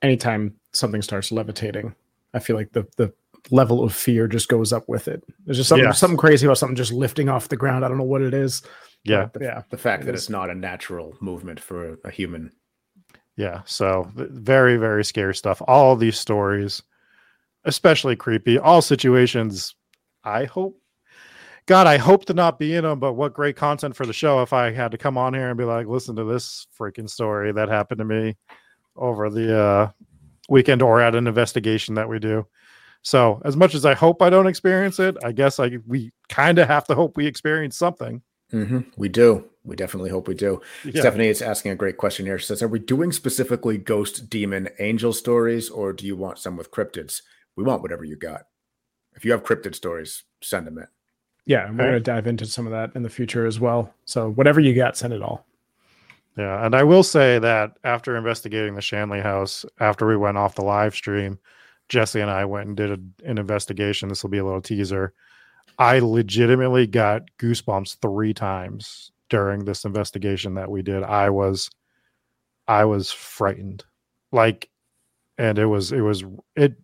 anytime 0.01 0.55
something 0.71 1.01
starts 1.01 1.29
levitating, 1.31 1.93
I 2.33 2.39
feel 2.39 2.55
like 2.55 2.71
the 2.71 2.87
the 2.97 3.13
level 3.51 3.83
of 3.83 3.93
fear 3.93 4.27
just 4.27 4.47
goes 4.49 4.71
up 4.73 4.87
with 4.89 5.07
it. 5.07 5.23
There's 5.45 5.57
just 5.57 5.69
something 5.69 5.85
Yes. 5.85 5.99
something 5.99 6.17
crazy 6.17 6.45
about 6.45 6.57
something 6.57 6.75
just 6.75 6.91
lifting 6.91 7.29
off 7.29 7.47
the 7.49 7.55
ground. 7.57 7.83
I 7.85 7.87
don't 7.87 7.97
know 7.97 8.03
what 8.03 8.21
it 8.21 8.33
is. 8.33 8.61
Yeah. 9.05 9.27
But 9.31 9.41
yeah. 9.41 9.63
The 9.69 9.77
fact 9.77 10.03
It 10.03 10.05
that 10.07 10.15
is. 10.15 10.23
it's 10.23 10.29
not 10.29 10.49
a 10.49 10.55
natural 10.55 11.15
movement 11.21 11.59
for 11.59 11.93
a, 11.93 11.97
a 12.05 12.11
human. 12.11 12.51
Yeah. 13.37 13.61
So 13.65 14.09
very, 14.13 14.75
very 14.77 15.05
scary 15.05 15.33
stuff. 15.35 15.61
All 15.67 15.95
these 15.95 16.19
stories, 16.19 16.83
especially 17.65 18.15
creepy. 18.15 18.57
All 18.57 18.81
situations. 18.81 19.75
I 20.23 20.45
hope, 20.45 20.79
God, 21.65 21.87
I 21.87 21.97
hope 21.97 22.25
to 22.25 22.33
not 22.33 22.59
be 22.59 22.75
in 22.75 22.83
them. 22.83 22.99
But 22.99 23.13
what 23.13 23.33
great 23.33 23.55
content 23.55 23.95
for 23.95 24.05
the 24.05 24.13
show 24.13 24.41
if 24.41 24.53
I 24.53 24.71
had 24.71 24.91
to 24.91 24.97
come 24.97 25.17
on 25.17 25.33
here 25.33 25.49
and 25.49 25.57
be 25.57 25.63
like, 25.63 25.87
listen 25.87 26.15
to 26.17 26.23
this 26.23 26.67
freaking 26.77 27.09
story 27.09 27.51
that 27.51 27.69
happened 27.69 27.99
to 27.99 28.05
me 28.05 28.37
over 28.95 29.29
the 29.29 29.57
uh, 29.57 29.91
weekend 30.49 30.81
or 30.81 31.01
at 31.01 31.15
an 31.15 31.27
investigation 31.27 31.95
that 31.95 32.09
we 32.09 32.19
do. 32.19 32.45
So 33.01 33.41
as 33.45 33.55
much 33.55 33.75
as 33.75 33.85
I 33.85 33.93
hope 33.93 34.21
I 34.21 34.29
don't 34.29 34.47
experience 34.47 34.99
it, 34.99 35.15
I 35.23 35.31
guess 35.31 35.59
I 35.59 35.77
we 35.87 36.11
kind 36.27 36.59
of 36.59 36.67
have 36.67 36.85
to 36.87 36.95
hope 36.95 37.15
we 37.15 37.27
experience 37.27 37.77
something. 37.77 38.21
hmm 38.51 38.79
We 38.97 39.07
do. 39.09 39.45
We 39.63 39.75
definitely 39.75 40.09
hope 40.09 40.27
we 40.27 40.33
do. 40.33 40.61
Yeah. 40.83 41.01
Stephanie 41.01 41.27
is 41.27 41.41
asking 41.41 41.71
a 41.71 41.75
great 41.75 41.97
question 41.97 42.25
here. 42.25 42.39
She 42.39 42.47
says, 42.47 42.63
Are 42.63 42.67
we 42.67 42.79
doing 42.79 43.11
specifically 43.11 43.77
ghost, 43.77 44.29
demon, 44.29 44.69
angel 44.79 45.13
stories, 45.13 45.69
or 45.69 45.93
do 45.93 46.05
you 46.05 46.15
want 46.15 46.39
some 46.39 46.57
with 46.57 46.71
cryptids? 46.71 47.21
We 47.59 47.65
want 47.65 47.81
whatever 47.81 48.05
you 48.05 48.15
got. 48.15 48.43
If 49.15 49.25
you 49.25 49.33
have 49.33 49.43
cryptid 49.43 49.75
stories, 49.75 50.23
send 50.41 50.65
them 50.65 50.77
in. 50.77 50.87
Yeah, 51.45 51.67
and 51.67 51.77
we're 51.77 51.83
Okay. 51.83 51.91
gonna 51.91 51.99
dive 51.99 52.25
into 52.25 52.45
some 52.45 52.65
of 52.65 52.71
that 52.71 52.95
in 52.95 53.03
the 53.03 53.09
future 53.09 53.45
as 53.45 53.59
well. 53.59 53.93
So 54.05 54.29
whatever 54.31 54.61
you 54.61 54.73
got, 54.73 54.95
send 54.95 55.11
it 55.11 55.21
all. 55.21 55.45
Yeah, 56.37 56.65
and 56.65 56.73
I 56.73 56.83
will 56.83 57.03
say 57.03 57.37
that 57.39 57.77
after 57.83 58.15
investigating 58.15 58.75
the 58.75 58.81
Shanley 58.81 59.19
house, 59.19 59.65
after 59.81 60.07
we 60.07 60.15
went 60.15 60.37
off 60.37 60.55
the 60.55 60.61
live 60.63 60.95
stream, 60.95 61.37
Jesse 61.89 62.21
and 62.21 62.31
I 62.31 62.45
went 62.45 62.67
and 62.67 62.77
did 62.77 62.91
a, 62.91 63.29
an 63.29 63.37
investigation. 63.37 64.07
This 64.07 64.23
will 64.23 64.29
be 64.29 64.37
a 64.37 64.45
little 64.45 64.61
teaser. 64.61 65.13
I 65.77 65.99
legitimately 65.99 66.87
got 66.87 67.23
goosebumps 67.39 67.97
three 68.01 68.33
times 68.33 69.11
during 69.27 69.65
this 69.65 69.83
investigation 69.83 70.53
that 70.53 70.71
we 70.71 70.81
did. 70.81 71.03
I 71.03 71.29
was, 71.29 71.69
I 72.69 72.85
was 72.85 73.11
frightened, 73.11 73.83
like, 74.31 74.69
and 75.37 75.59
it 75.59 75.65
was, 75.65 75.91
it 75.91 76.01
was, 76.01 76.23
it, 76.55 76.75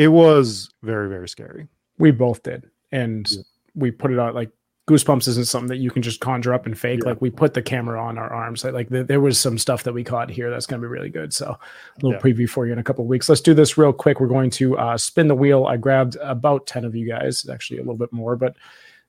it 0.00 0.08
was 0.08 0.70
very, 0.82 1.08
very 1.08 1.28
scary. 1.28 1.66
We 1.98 2.10
both 2.10 2.42
did, 2.42 2.70
and 2.90 3.30
Yeah. 3.30 3.42
we 3.74 3.90
put 3.90 4.10
it 4.12 4.18
on 4.18 4.34
like 4.34 4.50
goosebumps 4.88 5.28
isn't 5.28 5.44
something 5.46 5.68
that 5.68 5.76
you 5.76 5.90
can 5.90 6.02
just 6.02 6.20
conjure 6.20 6.52
up 6.54 6.66
and 6.66 6.76
fake. 6.76 7.00
Yeah. 7.04 7.10
Like 7.10 7.20
we 7.20 7.30
put 7.30 7.54
the 7.54 7.62
camera 7.62 8.02
on 8.02 8.18
our 8.18 8.32
arms. 8.32 8.64
Like, 8.64 8.72
like 8.72 8.88
there, 8.88 9.04
there 9.04 9.20
was 9.20 9.38
some 9.38 9.56
stuff 9.58 9.84
that 9.84 9.92
we 9.92 10.02
caught 10.02 10.30
here 10.30 10.50
that's 10.50 10.66
going 10.66 10.80
to 10.82 10.84
be 10.88 10.90
really 10.90 11.10
good. 11.10 11.32
So 11.32 11.46
a 11.50 11.58
little 12.02 12.12
Yeah. 12.18 12.18
preview 12.24 12.48
for 12.48 12.66
you 12.66 12.72
in 12.72 12.78
a 12.80 12.82
couple 12.82 13.04
of 13.04 13.08
weeks. 13.08 13.28
Let's 13.28 13.40
do 13.42 13.54
this 13.54 13.78
real 13.78 13.92
quick. 13.92 14.18
We're 14.20 14.26
going 14.26 14.50
to 14.50 14.76
uh, 14.78 14.96
spin 14.98 15.28
the 15.28 15.34
wheel. 15.36 15.66
I 15.66 15.76
grabbed 15.76 16.16
about 16.22 16.66
ten 16.66 16.84
of 16.84 16.96
you 16.96 17.06
guys, 17.06 17.48
actually 17.48 17.78
a 17.78 17.82
little 17.82 17.94
bit 18.04 18.12
more, 18.12 18.34
but 18.36 18.56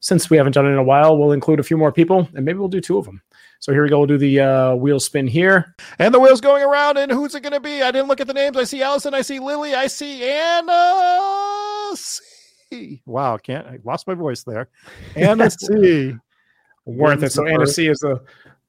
since 0.01 0.29
we 0.29 0.37
haven't 0.37 0.53
done 0.53 0.65
it 0.67 0.71
in 0.71 0.77
a 0.77 0.83
while, 0.83 1.17
we'll 1.17 1.31
include 1.31 1.59
a 1.59 1.63
few 1.63 1.77
more 1.77 1.91
people, 1.91 2.27
and 2.35 2.43
maybe 2.45 2.59
we'll 2.59 2.67
do 2.67 2.81
two 2.81 2.97
of 2.97 3.05
them. 3.05 3.21
So 3.62 3.72
here 3.72 3.84
we 3.84 3.89
go. 3.89 3.99
We'll 3.99 4.07
do 4.07 4.18
the 4.18 4.39
uh, 4.39 4.76
wheel 4.76 4.99
spin 4.99 5.28
here. 5.28 5.76
And 5.99 6.12
the 6.12 6.20
wheel's 6.20 6.41
going 6.41 6.64
around, 6.64 6.97
and 6.97 7.12
who's 7.12 7.36
it 7.36 7.41
going 7.41 7.53
to 7.53 7.59
be? 7.59 7.84
I 7.84 7.91
didn't 7.91 8.07
look 8.07 8.20
at 8.20 8.26
the 8.26 8.34
names. 8.34 8.57
I 8.57 8.64
see 8.64 8.82
Allison. 8.82 9.14
I 9.14 9.22
see 9.22 9.39
Lily. 9.39 9.76
I 9.76 9.86
see 9.86 10.24
Anna 10.28 11.95
C. 11.95 13.03
Wow, 13.05 13.38
can't 13.38 13.68
I 13.68 13.78
lost 13.84 14.07
my 14.07 14.16
voice 14.16 14.43
there. 14.43 14.68
Anna 15.16 15.51
C. 15.51 16.16
worth 16.86 17.22
it. 17.22 17.32
So 17.32 17.43
the 17.43 17.51
Anna 17.51 17.59
first. 17.59 17.76
C 17.76 17.88
is 17.88 17.99
the 17.99 18.20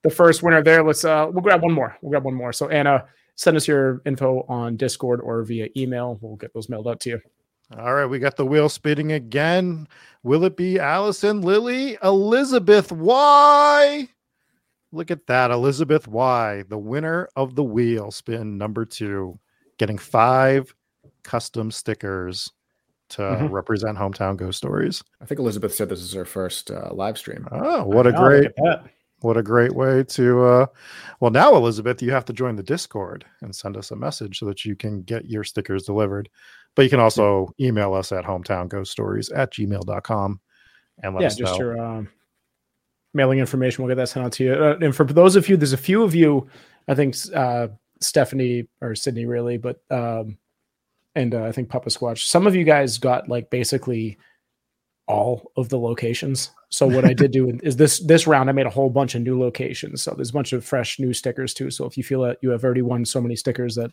the 0.03 0.11
first 0.11 0.43
winner 0.43 0.63
there. 0.63 0.85
Let's 0.85 1.07
uh 1.07 1.29
we'll 1.31 1.43
grab 1.43 1.63
one 1.63 1.73
more. 1.73 1.97
We'll 2.03 2.11
grab 2.11 2.25
one 2.25 2.35
more. 2.35 2.53
So 2.53 2.69
Anna, 2.69 3.07
send 3.37 3.57
us 3.57 3.67
your 3.67 4.03
info 4.05 4.45
on 4.47 4.77
Discord 4.77 5.23
or 5.23 5.43
via 5.43 5.69
email. 5.75 6.19
We'll 6.21 6.37
get 6.37 6.53
those 6.53 6.69
mailed 6.69 6.87
out 6.87 7.01
to 7.01 7.11
you. 7.11 7.21
All 7.79 7.95
right, 7.95 8.05
we 8.05 8.19
got 8.19 8.37
the 8.37 8.45
wheel 8.45 8.69
spinning 8.69 9.13
again. 9.13 9.89
Will 10.23 10.45
it 10.45 10.59
be 10.59 10.79
Allison, 10.79 11.41
Lily, 11.41 11.97
Elizabeth 12.03 12.93
Y? 12.93 14.09
Look 14.93 15.11
at 15.11 15.27
that, 15.27 15.51
Elizabeth 15.51 16.07
Y, 16.07 16.65
the 16.69 16.79
winner 16.79 17.29
of 17.35 17.55
the 17.55 17.65
wheel 17.65 18.11
spin 18.11 18.59
number 18.59 18.85
two, 18.85 19.39
getting 19.79 19.97
five 19.99 20.75
custom 21.23 21.71
stickers 21.71 22.51
to 23.11 23.23
Mhm. 23.23 23.51
represent 23.51 23.99
hometown 23.99 24.37
ghost 24.37 24.59
stories. 24.59 25.03
I 25.21 25.25
think 25.27 25.39
Elizabeth 25.41 25.75
said 25.75 25.89
this 25.89 26.01
is 26.01 26.13
her 26.13 26.25
first 26.25 26.71
uh, 26.71 26.91
live 26.93 27.19
stream. 27.19 27.47
Oh, 27.51 27.85
what 27.85 28.07
a 28.07 28.11
Oh, 28.11 28.13
look 28.13 28.53
great 28.53 28.53
what 29.21 29.37
a 29.37 29.43
great 29.43 29.73
way 29.73 30.03
to 30.03 30.43
uh 30.43 30.67
well 31.21 31.31
now 31.31 31.55
elizabeth 31.55 32.03
you 32.03 32.11
have 32.11 32.25
to 32.25 32.33
join 32.33 32.57
the 32.57 32.63
discord 32.65 33.25
and 33.43 33.55
send 33.55 33.77
us 33.77 33.93
a 33.93 33.97
message 33.97 34.41
so 34.41 34.47
that 34.47 34.65
you 34.65 34.75
can 34.75 35.01
get 35.03 35.27
your 35.27 35.45
stickers 35.45 35.85
delivered 35.85 36.29
but 36.75 36.83
you 36.83 36.91
can 36.91 36.99
also 36.99 37.49
email 37.61 37.95
us 37.95 38.11
at 38.11 38.25
hometownghoststories 38.25 38.69
ghost 38.69 38.91
stories 38.91 39.29
at 39.31 39.53
gmail.com 39.53 40.41
and 41.05 41.15
let 41.15 41.21
yeah, 41.21 41.27
us 41.29 41.37
just 41.37 41.53
know 41.53 41.59
your 41.65 41.79
um, 41.81 42.09
mailing 43.15 43.39
information. 43.39 43.85
We'll 43.85 43.91
get 43.91 44.01
that 44.01 44.09
sent 44.09 44.27
out 44.27 44.33
to 44.33 44.45
you. 44.45 44.55
Uh, 44.55 44.79
and 44.81 44.95
for 44.95 45.05
those 45.05 45.37
of 45.37 45.49
you, 45.49 45.57
there's 45.57 45.73
a 45.73 45.79
few 45.79 46.03
of 46.03 46.15
you, 46.15 46.49
I 46.89 46.95
think 46.95 47.15
uh, 47.35 47.69
Stephanie 48.01 48.69
or 48.81 48.95
Sydney 48.95 49.27
really, 49.27 49.59
but 49.59 49.83
um, 49.91 50.39
and 51.15 51.35
uh, 51.35 51.45
I 51.45 51.53
think 51.53 51.69
Papa 51.69 51.91
Squatch. 51.91 52.27
Some 52.27 52.47
of 52.47 52.55
you 52.55 52.65
guys 52.65 52.99
got 52.99 53.29
like 53.29 53.51
basically 53.51 54.19
all 55.07 55.53
of 55.57 55.69
the 55.69 55.79
locations. 55.79 56.51
So 56.71 56.87
what 56.87 57.05
I 57.05 57.13
did 57.13 57.33
do 57.33 57.59
is 57.63 57.77
this 57.77 57.99
this 58.01 58.27
round 58.27 58.49
I 58.49 58.53
made 58.53 58.67
a 58.67 58.71
whole 58.71 58.89
bunch 58.89 59.15
of 59.15 59.23
new 59.23 59.39
locations. 59.39 60.03
So 60.03 60.13
there's 60.15 60.31
a 60.31 60.33
bunch 60.33 60.53
of 60.53 60.65
fresh 60.65 60.99
new 60.99 61.13
stickers 61.13 61.53
too. 61.53 61.71
So 61.71 61.85
if 61.85 61.99
you 61.99 62.05
feel 62.05 62.23
that 62.23 62.39
you 62.41 62.51
have 62.51 62.65
already 62.65 62.83
won 62.83 63.05
so 63.05 63.21
many 63.21 63.37
stickers 63.37 63.75
that 63.75 63.91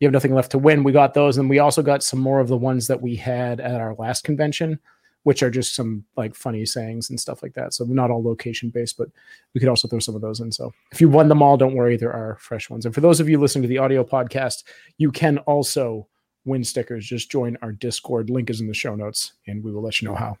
you 0.00 0.06
have 0.06 0.12
nothing 0.12 0.34
left 0.34 0.50
to 0.52 0.58
win, 0.58 0.84
we 0.84 0.92
got 0.92 1.14
those, 1.14 1.36
and 1.38 1.50
we 1.50 1.58
also 1.58 1.82
got 1.82 2.02
some 2.02 2.18
more 2.18 2.40
of 2.40 2.48
the 2.48 2.56
ones 2.56 2.86
that 2.86 3.02
we 3.02 3.14
had 3.14 3.60
at 3.60 3.80
our 3.80 3.94
last 3.94 4.24
convention, 4.24 4.80
which 5.24 5.42
are 5.42 5.50
just 5.50 5.74
some 5.74 6.04
like 6.16 6.34
funny 6.34 6.66
sayings 6.66 7.10
and 7.10 7.18
stuff 7.18 7.42
like 7.42 7.54
that. 7.54 7.72
So 7.72 7.84
not 7.84 8.10
all 8.10 8.22
location 8.22 8.70
based, 8.70 8.98
but 8.98 9.08
we 9.54 9.60
could 9.60 9.68
also 9.68 9.88
throw 9.88 10.00
some 10.00 10.14
of 10.14 10.20
those 10.20 10.40
in. 10.40 10.50
So 10.50 10.72
if 10.90 11.00
you 11.00 11.08
won 11.08 11.28
them 11.28 11.42
all, 11.42 11.56
don't 11.56 11.74
worry, 11.74 11.96
there 11.96 12.12
are 12.12 12.36
fresh 12.40 12.68
ones. 12.68 12.84
And 12.84 12.94
for 12.94 13.00
those 13.00 13.20
of 13.20 13.28
you 13.28 13.38
listening 13.38 13.62
to 13.62 13.68
the 13.68 13.78
audio 13.78 14.02
podcast, 14.04 14.64
you 14.98 15.12
can 15.12 15.38
also 15.38 16.08
win 16.44 16.64
stickers. 16.64 17.06
Just 17.06 17.30
join 17.30 17.56
our 17.62 17.72
Discord. 17.72 18.30
Link 18.30 18.50
is 18.50 18.60
in 18.60 18.66
the 18.66 18.74
show 18.74 18.94
notes, 18.96 19.34
and 19.46 19.62
we 19.62 19.72
will 19.72 19.82
let 19.82 20.00
you 20.00 20.08
know 20.08 20.16
how. 20.16 20.36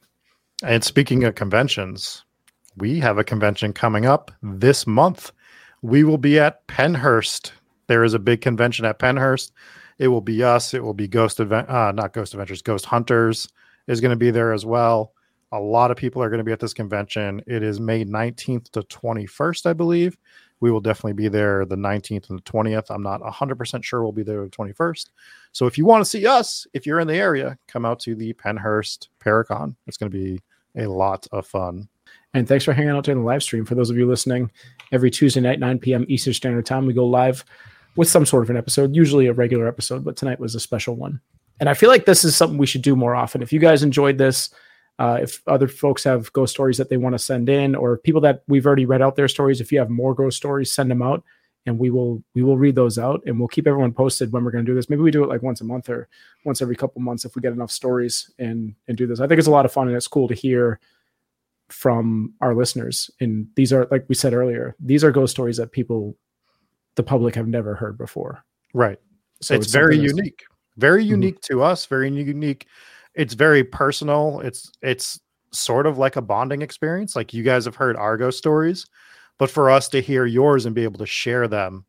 And 0.64 0.82
speaking 0.82 1.24
of 1.24 1.36
conventions, 1.36 2.24
we 2.76 2.98
have 3.00 3.18
a 3.18 3.24
convention 3.24 3.72
coming 3.72 4.06
up 4.06 4.32
this 4.42 4.86
month. 4.86 5.30
We 5.82 6.02
will 6.02 6.18
be 6.18 6.40
at 6.40 6.66
Pennhurst. 6.66 7.52
There 7.86 8.02
is 8.02 8.14
a 8.14 8.18
big 8.18 8.40
convention 8.40 8.84
at 8.84 8.98
Pennhurst. 8.98 9.52
It 9.98 10.08
will 10.08 10.20
be 10.20 10.42
us. 10.42 10.74
It 10.74 10.82
will 10.82 10.94
be 10.94 11.06
Ghost 11.06 11.38
Advent, 11.38 11.68
uh, 11.68 11.92
not 11.92 12.12
Ghost 12.12 12.34
Adventures, 12.34 12.62
Ghost 12.62 12.86
Hunters 12.86 13.48
is 13.92 14.00
going 14.00 14.10
to 14.10 14.16
be 14.16 14.30
there 14.30 14.52
as 14.52 14.64
well. 14.64 15.12
A 15.52 15.60
lot 15.60 15.90
of 15.90 15.98
people 15.98 16.22
are 16.22 16.30
going 16.30 16.38
to 16.38 16.44
be 16.44 16.52
at 16.52 16.60
this 16.60 16.72
convention. 16.72 17.42
It 17.46 17.62
is 17.62 17.78
May 17.78 18.04
19th 18.04 18.70
to 18.70 18.80
21st, 18.82 19.66
I 19.66 19.74
believe. 19.74 20.16
We 20.60 20.70
will 20.70 20.80
definitely 20.80 21.12
be 21.12 21.28
there 21.28 21.66
the 21.66 21.76
19th 21.76 22.30
and 22.30 22.38
the 22.38 22.42
20th. 22.42 22.86
I'm 22.90 23.02
not 23.02 23.20
100% 23.20 23.84
sure 23.84 24.02
we'll 24.02 24.12
be 24.12 24.22
there 24.22 24.42
the 24.44 24.50
21st. 24.50 25.10
So 25.52 25.66
if 25.66 25.76
you 25.76 25.84
want 25.84 26.02
to 26.02 26.08
see 26.08 26.26
us, 26.26 26.66
if 26.72 26.86
you're 26.86 27.00
in 27.00 27.08
the 27.08 27.16
area, 27.16 27.58
come 27.68 27.84
out 27.84 28.00
to 28.00 28.14
the 28.14 28.32
Pennhurst 28.34 29.08
Paracon. 29.22 29.76
It's 29.86 29.98
going 29.98 30.10
to 30.10 30.16
be 30.16 30.40
a 30.76 30.86
lot 30.86 31.26
of 31.32 31.46
fun. 31.46 31.88
And 32.32 32.48
thanks 32.48 32.64
for 32.64 32.72
hanging 32.72 32.90
out 32.90 33.04
during 33.04 33.20
the 33.20 33.26
live 33.26 33.42
stream. 33.42 33.66
For 33.66 33.74
those 33.74 33.90
of 33.90 33.96
you 33.98 34.08
listening, 34.08 34.50
every 34.90 35.10
Tuesday 35.10 35.40
night, 35.40 35.60
9 35.60 35.78
p.m. 35.80 36.06
Eastern 36.08 36.32
Standard 36.32 36.64
Time, 36.64 36.86
we 36.86 36.94
go 36.94 37.04
live 37.04 37.44
with 37.96 38.08
some 38.08 38.24
sort 38.24 38.42
of 38.42 38.48
an 38.48 38.56
episode, 38.56 38.96
usually 38.96 39.26
a 39.26 39.34
regular 39.34 39.68
episode, 39.68 40.02
but 40.02 40.16
tonight 40.16 40.40
was 40.40 40.54
a 40.54 40.60
special 40.60 40.96
one. 40.96 41.20
And 41.62 41.68
I 41.68 41.74
feel 41.74 41.90
like 41.90 42.06
this 42.06 42.24
is 42.24 42.34
something 42.34 42.58
we 42.58 42.66
should 42.66 42.82
do 42.82 42.96
more 42.96 43.14
often. 43.14 43.40
If 43.40 43.52
you 43.52 43.60
guys 43.60 43.84
enjoyed 43.84 44.18
this, 44.18 44.50
uh, 44.98 45.20
if 45.22 45.40
other 45.46 45.68
folks 45.68 46.02
have 46.02 46.32
ghost 46.32 46.52
stories 46.52 46.76
that 46.76 46.88
they 46.88 46.96
want 46.96 47.14
to 47.14 47.20
send 47.20 47.48
in, 47.48 47.76
or 47.76 47.98
people 47.98 48.20
that 48.22 48.42
we've 48.48 48.66
already 48.66 48.84
read 48.84 49.00
out 49.00 49.14
their 49.14 49.28
stories, 49.28 49.60
if 49.60 49.70
you 49.70 49.78
have 49.78 49.88
more 49.88 50.12
ghost 50.12 50.36
stories, 50.36 50.72
send 50.72 50.90
them 50.90 51.02
out, 51.02 51.22
and 51.64 51.78
we 51.78 51.88
will 51.88 52.20
we 52.34 52.42
will 52.42 52.58
read 52.58 52.74
those 52.74 52.98
out, 52.98 53.22
and 53.26 53.38
we'll 53.38 53.46
keep 53.46 53.68
everyone 53.68 53.92
posted 53.92 54.32
when 54.32 54.42
we're 54.42 54.50
going 54.50 54.64
to 54.64 54.70
do 54.72 54.74
this. 54.74 54.90
Maybe 54.90 55.02
we 55.02 55.12
do 55.12 55.22
it 55.22 55.28
like 55.28 55.42
once 55.42 55.60
a 55.60 55.64
month 55.64 55.88
or 55.88 56.08
once 56.44 56.60
every 56.60 56.74
couple 56.74 57.00
months 57.00 57.24
if 57.24 57.36
we 57.36 57.42
get 57.42 57.52
enough 57.52 57.70
stories 57.70 58.28
and 58.40 58.74
and 58.88 58.96
do 58.96 59.06
this. 59.06 59.20
I 59.20 59.28
think 59.28 59.38
it's 59.38 59.46
a 59.46 59.52
lot 59.52 59.64
of 59.64 59.72
fun, 59.72 59.86
and 59.86 59.96
it's 59.96 60.08
cool 60.08 60.26
to 60.26 60.34
hear 60.34 60.80
from 61.68 62.34
our 62.40 62.56
listeners. 62.56 63.08
And 63.20 63.46
these 63.54 63.72
are 63.72 63.86
like 63.92 64.04
we 64.08 64.16
said 64.16 64.34
earlier, 64.34 64.74
these 64.80 65.04
are 65.04 65.12
ghost 65.12 65.30
stories 65.30 65.58
that 65.58 65.70
people, 65.70 66.16
the 66.96 67.04
public, 67.04 67.36
have 67.36 67.46
never 67.46 67.76
heard 67.76 67.96
before. 67.96 68.44
Right. 68.74 68.98
So 69.40 69.54
it's, 69.54 69.66
it's 69.66 69.72
very 69.72 69.96
unique 69.96 70.42
very 70.76 71.02
mm-hmm. 71.02 71.10
unique 71.10 71.40
mm-hmm. 71.40 71.54
to 71.54 71.62
us 71.62 71.86
very 71.86 72.10
unique 72.10 72.66
it's 73.14 73.34
very 73.34 73.62
personal 73.64 74.40
it's 74.40 74.70
it's 74.82 75.20
sort 75.52 75.86
of 75.86 75.98
like 75.98 76.16
a 76.16 76.22
bonding 76.22 76.62
experience 76.62 77.14
like 77.14 77.34
you 77.34 77.42
guys 77.42 77.64
have 77.64 77.76
heard 77.76 77.96
argo 77.96 78.30
stories 78.30 78.86
but 79.38 79.50
for 79.50 79.70
us 79.70 79.88
to 79.88 80.00
hear 80.00 80.24
yours 80.24 80.66
and 80.66 80.74
be 80.74 80.84
able 80.84 80.98
to 80.98 81.06
share 81.06 81.46
them 81.46 81.84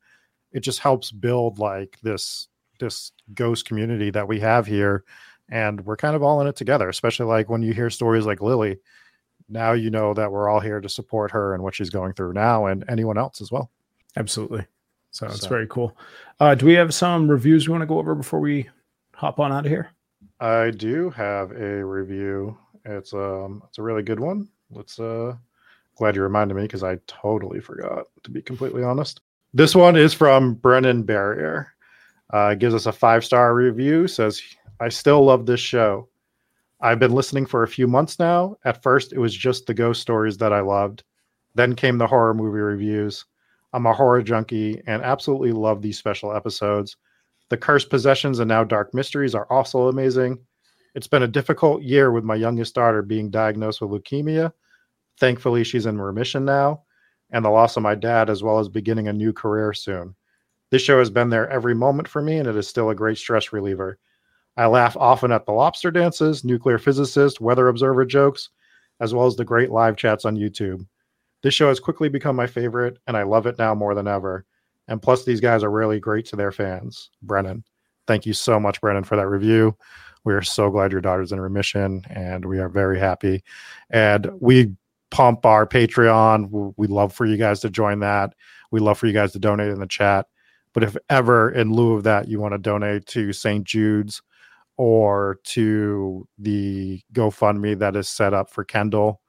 it 0.51 0.59
just 0.59 0.79
helps 0.79 1.11
build 1.11 1.59
like 1.59 1.97
this 2.03 2.47
this 2.79 3.11
ghost 3.33 3.65
community 3.65 4.09
that 4.09 4.27
we 4.27 4.39
have 4.39 4.65
here 4.65 5.03
and 5.49 5.85
we're 5.85 5.95
kind 5.95 6.15
of 6.15 6.23
all 6.23 6.41
in 6.41 6.47
it 6.47 6.55
together 6.55 6.89
especially 6.89 7.25
like 7.25 7.49
when 7.49 7.61
you 7.61 7.73
hear 7.73 7.89
stories 7.89 8.25
like 8.25 8.41
lily 8.41 8.77
now 9.49 9.71
you 9.71 9.89
know 9.89 10.13
that 10.13 10.31
we're 10.31 10.49
all 10.49 10.59
here 10.59 10.81
to 10.81 10.89
support 10.89 11.31
her 11.31 11.53
and 11.53 11.63
what 11.63 11.75
she's 11.75 11.89
going 11.89 12.13
through 12.13 12.33
now 12.33 12.65
and 12.65 12.83
anyone 12.89 13.17
else 13.17 13.39
as 13.39 13.51
well 13.51 13.71
absolutely 14.17 14.65
so 15.13 15.27
it's 15.27 15.41
so. 15.41 15.47
very 15.49 15.67
cool. 15.67 15.95
Uh, 16.39 16.55
do 16.55 16.65
we 16.65 16.73
have 16.73 16.93
some 16.93 17.29
reviews 17.29 17.67
we 17.67 17.71
want 17.71 17.83
to 17.83 17.87
go 17.87 17.99
over 17.99 18.15
before 18.15 18.39
we 18.39 18.67
hop 19.13 19.39
on 19.39 19.53
out 19.53 19.65
of 19.65 19.71
here? 19.71 19.89
I 20.39 20.71
do 20.71 21.09
have 21.11 21.51
a 21.51 21.85
review. 21.85 22.57
It's 22.83 23.13
um 23.13 23.63
it's 23.69 23.77
a 23.77 23.83
really 23.83 24.03
good 24.03 24.19
one. 24.19 24.49
Let's 24.71 24.99
uh 24.99 25.35
glad 25.95 26.15
you 26.15 26.23
reminded 26.23 26.55
me 26.55 26.63
because 26.63 26.83
I 26.83 26.97
totally 27.07 27.61
forgot 27.61 28.07
to 28.23 28.31
be 28.31 28.41
completely 28.41 28.83
honest. 28.83 29.21
This 29.53 29.75
one 29.75 29.95
is 29.95 30.13
from 30.13 30.55
Brennan 30.55 31.03
Barrier. 31.03 31.71
Uh, 32.31 32.55
gives 32.55 32.73
us 32.73 32.87
a 32.87 32.91
five 32.91 33.23
star 33.23 33.53
review. 33.53 34.07
Says 34.07 34.41
I 34.79 34.89
still 34.89 35.23
love 35.23 35.45
this 35.45 35.59
show. 35.59 36.09
I've 36.81 36.99
been 36.99 37.13
listening 37.13 37.45
for 37.45 37.63
a 37.63 37.67
few 37.67 37.87
months 37.87 38.19
now. 38.19 38.57
At 38.65 38.81
first, 38.81 39.13
it 39.13 39.19
was 39.19 39.33
just 39.33 39.67
the 39.67 39.73
ghost 39.73 40.01
stories 40.01 40.37
that 40.39 40.51
I 40.51 40.59
loved. 40.59 41.03
Then 41.55 41.75
came 41.75 41.97
the 41.97 42.07
horror 42.07 42.33
movie 42.33 42.59
reviews. 42.59 43.23
I'm 43.73 43.87
a 43.87 43.93
horror 43.93 44.21
junkie 44.21 44.81
and 44.85 45.01
absolutely 45.01 45.51
love 45.51 45.81
these 45.81 45.97
special 45.97 46.35
episodes. 46.35 46.95
The 47.49 47.57
Cursed 47.57 47.89
Possessions 47.89 48.39
and 48.39 48.47
now 48.47 48.63
Dark 48.63 48.93
Mysteries 48.93 49.33
are 49.33 49.51
also 49.51 49.87
amazing. 49.87 50.37
It's 50.95 51.07
been 51.07 51.23
a 51.23 51.27
difficult 51.27 51.81
year 51.81 52.11
with 52.11 52.23
my 52.23 52.35
youngest 52.35 52.75
daughter 52.75 53.01
being 53.01 53.31
diagnosed 53.31 53.81
with 53.81 53.89
leukemia. 53.89 54.53
Thankfully, 55.19 55.63
she's 55.63 55.87
in 55.87 55.99
remission 55.99 56.45
now, 56.45 56.83
and 57.31 57.43
the 57.43 57.49
loss 57.49 57.75
of 57.75 57.83
my 57.83 57.95
dad, 57.95 58.29
as 58.29 58.43
well 58.43 58.59
as 58.59 58.69
beginning 58.69 59.07
a 59.07 59.13
new 59.13 59.33
career 59.33 59.73
soon. 59.73 60.15
This 60.69 60.83
show 60.83 60.99
has 60.99 61.09
been 61.09 61.29
there 61.29 61.49
every 61.49 61.73
moment 61.73 62.07
for 62.07 62.21
me, 62.21 62.37
and 62.37 62.47
it 62.47 62.55
is 62.55 62.67
still 62.67 62.91
a 62.91 62.95
great 62.95 63.17
stress 63.17 63.51
reliever. 63.51 63.97
I 64.55 64.67
laugh 64.67 64.95
often 64.97 65.31
at 65.31 65.47
the 65.47 65.51
lobster 65.51 65.89
dances, 65.89 66.43
nuclear 66.43 66.77
physicist, 66.77 67.41
weather 67.41 67.67
observer 67.67 68.05
jokes, 68.05 68.49
as 68.99 69.15
well 69.15 69.25
as 69.25 69.35
the 69.35 69.45
great 69.45 69.71
live 69.71 69.97
chats 69.97 70.25
on 70.25 70.37
YouTube. 70.37 70.85
This 71.43 71.53
show 71.53 71.67
has 71.67 71.79
quickly 71.79 72.09
become 72.09 72.35
my 72.35 72.47
favorite, 72.47 72.97
and 73.05 73.15
I 73.15 73.23
love 73.23 73.45
it 73.45 73.59
now 73.59 73.75
more 73.75 73.93
than 73.93 74.07
ever. 74.07 74.45
And 74.87 75.01
plus, 75.01 75.25
these 75.25 75.41
guys 75.41 75.63
are 75.63 75.69
really 75.71 75.99
great 75.99 76.25
to 76.27 76.35
their 76.35 76.51
fans. 76.51 77.09
Brennan, 77.21 77.63
thank 78.07 78.25
you 78.25 78.33
so 78.33 78.59
much, 78.59 78.81
Brennan, 78.81 79.03
for 79.03 79.15
that 79.17 79.27
review. 79.27 79.77
We 80.23 80.33
are 80.33 80.41
so 80.41 80.69
glad 80.69 80.91
your 80.91 81.01
daughter's 81.01 81.31
in 81.31 81.41
remission, 81.41 82.03
and 82.09 82.45
we 82.45 82.59
are 82.59 82.69
very 82.69 82.97
happy. 82.97 83.43
And 83.89 84.29
we 84.39 84.73
pump 85.11 85.45
our 85.45 85.67
Patreon. 85.67 86.73
We 86.77 86.87
love 86.87 87.13
for 87.13 87.25
you 87.25 87.37
guys 87.37 87.59
to 87.59 87.69
join 87.69 87.99
that. 87.99 88.33
We 88.71 88.79
love 88.79 88.97
for 88.97 89.07
you 89.07 89.13
guys 89.13 89.33
to 89.33 89.39
donate 89.39 89.69
in 89.69 89.79
the 89.79 89.85
chat. 89.85 90.27
But 90.73 90.83
if 90.83 90.97
ever, 91.09 91.51
in 91.51 91.73
lieu 91.73 91.93
of 91.93 92.03
that, 92.03 92.27
you 92.27 92.39
want 92.39 92.53
to 92.53 92.57
donate 92.57 93.05
to 93.07 93.31
St. 93.31 93.63
Jude's 93.63 94.21
or 94.77 95.39
to 95.43 96.27
the 96.39 97.01
GoFundMe 97.13 97.77
that 97.77 97.95
is 97.95 98.09
set 98.09 98.33
up 98.33 98.49
for 98.49 98.63
Kendall, 98.63 99.21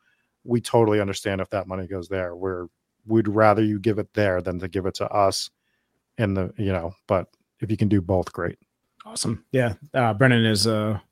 we 0.44 0.60
totally 0.60 1.00
understand 1.00 1.40
if 1.40 1.50
that 1.50 1.66
money 1.66 1.86
goes 1.86 2.08
there. 2.08 2.36
We're 2.36 2.66
we'd 3.06 3.28
rather 3.28 3.62
you 3.62 3.78
give 3.78 3.98
it 3.98 4.12
there 4.14 4.40
than 4.40 4.58
to 4.60 4.68
give 4.68 4.86
it 4.86 4.94
to 4.94 5.08
us 5.10 5.50
in 6.18 6.34
the 6.34 6.52
you 6.56 6.72
know, 6.72 6.94
but 7.06 7.28
if 7.60 7.70
you 7.70 7.76
can 7.76 7.88
do 7.88 8.00
both, 8.00 8.32
great. 8.32 8.58
Awesome. 9.04 9.44
Yeah. 9.52 9.74
Uh, 9.92 10.14
Brennan 10.14 10.44
is 10.44 10.66
a 10.66 11.02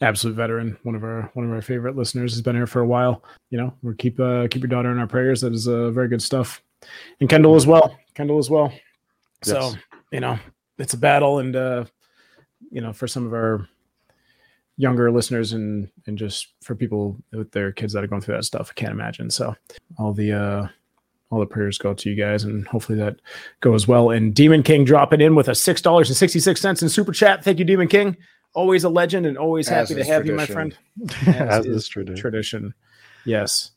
absolute 0.00 0.36
veteran, 0.36 0.76
one 0.82 0.94
of 0.94 1.04
our 1.04 1.30
one 1.34 1.46
of 1.46 1.52
our 1.52 1.62
favorite 1.62 1.96
listeners. 1.96 2.32
Has 2.32 2.42
been 2.42 2.56
here 2.56 2.66
for 2.66 2.80
a 2.80 2.86
while. 2.86 3.24
You 3.50 3.58
know, 3.58 3.74
we 3.82 3.94
keep 3.94 4.20
uh, 4.20 4.48
keep 4.50 4.62
your 4.62 4.68
daughter 4.68 4.90
in 4.90 4.98
our 4.98 5.06
prayers. 5.06 5.40
That 5.40 5.52
is 5.52 5.68
uh, 5.68 5.90
very 5.90 6.08
good 6.08 6.22
stuff. 6.22 6.62
And 7.20 7.28
Kendall 7.28 7.56
as 7.56 7.66
well. 7.66 7.96
Kendall 8.14 8.38
as 8.38 8.50
well. 8.50 8.72
So 9.42 9.72
you 10.12 10.20
know, 10.20 10.38
it's 10.78 10.94
a 10.94 10.98
battle, 10.98 11.38
and 11.38 11.56
uh, 11.56 11.84
you 12.70 12.80
know, 12.80 12.92
for 12.92 13.06
some 13.06 13.26
of 13.26 13.32
our 13.32 13.68
younger 14.78 15.10
listeners 15.10 15.52
and 15.52 15.90
and 16.06 16.16
just 16.16 16.48
for 16.62 16.74
people 16.74 17.16
with 17.32 17.50
their 17.50 17.72
kids 17.72 17.92
that 17.92 18.02
are 18.02 18.06
going 18.06 18.22
through 18.22 18.36
that 18.36 18.44
stuff. 18.44 18.68
I 18.70 18.74
can't 18.74 18.92
imagine. 18.92 19.28
So 19.30 19.54
all 19.98 20.12
the 20.14 20.32
uh 20.32 20.68
all 21.30 21.40
the 21.40 21.46
prayers 21.46 21.76
go 21.76 21.92
to 21.92 22.08
you 22.08 22.16
guys 22.16 22.44
and 22.44 22.66
hopefully 22.66 22.96
that 22.98 23.16
goes 23.60 23.86
well. 23.86 24.10
And 24.10 24.32
Demon 24.34 24.62
King 24.62 24.84
dropping 24.84 25.20
in 25.20 25.34
with 25.34 25.48
a 25.48 25.54
six 25.54 25.82
dollars 25.82 26.08
and 26.08 26.16
sixty 26.16 26.40
six 26.40 26.60
cents 26.60 26.82
in 26.82 26.88
super 26.88 27.12
chat. 27.12 27.44
Thank 27.44 27.58
you, 27.58 27.64
Demon 27.66 27.88
King. 27.88 28.16
Always 28.54 28.84
a 28.84 28.88
legend 28.88 29.26
and 29.26 29.36
always 29.36 29.68
happy 29.68 29.94
to 29.94 30.04
have 30.04 30.24
tradition. 30.24 30.26
you, 30.26 30.36
my 30.36 30.46
friend. 30.46 30.78
As, 31.26 31.58
As 31.60 31.66
is, 31.66 31.76
is 31.76 31.88
tradition. 31.88 32.16
tradition. 32.16 32.74
Yes. 33.26 33.72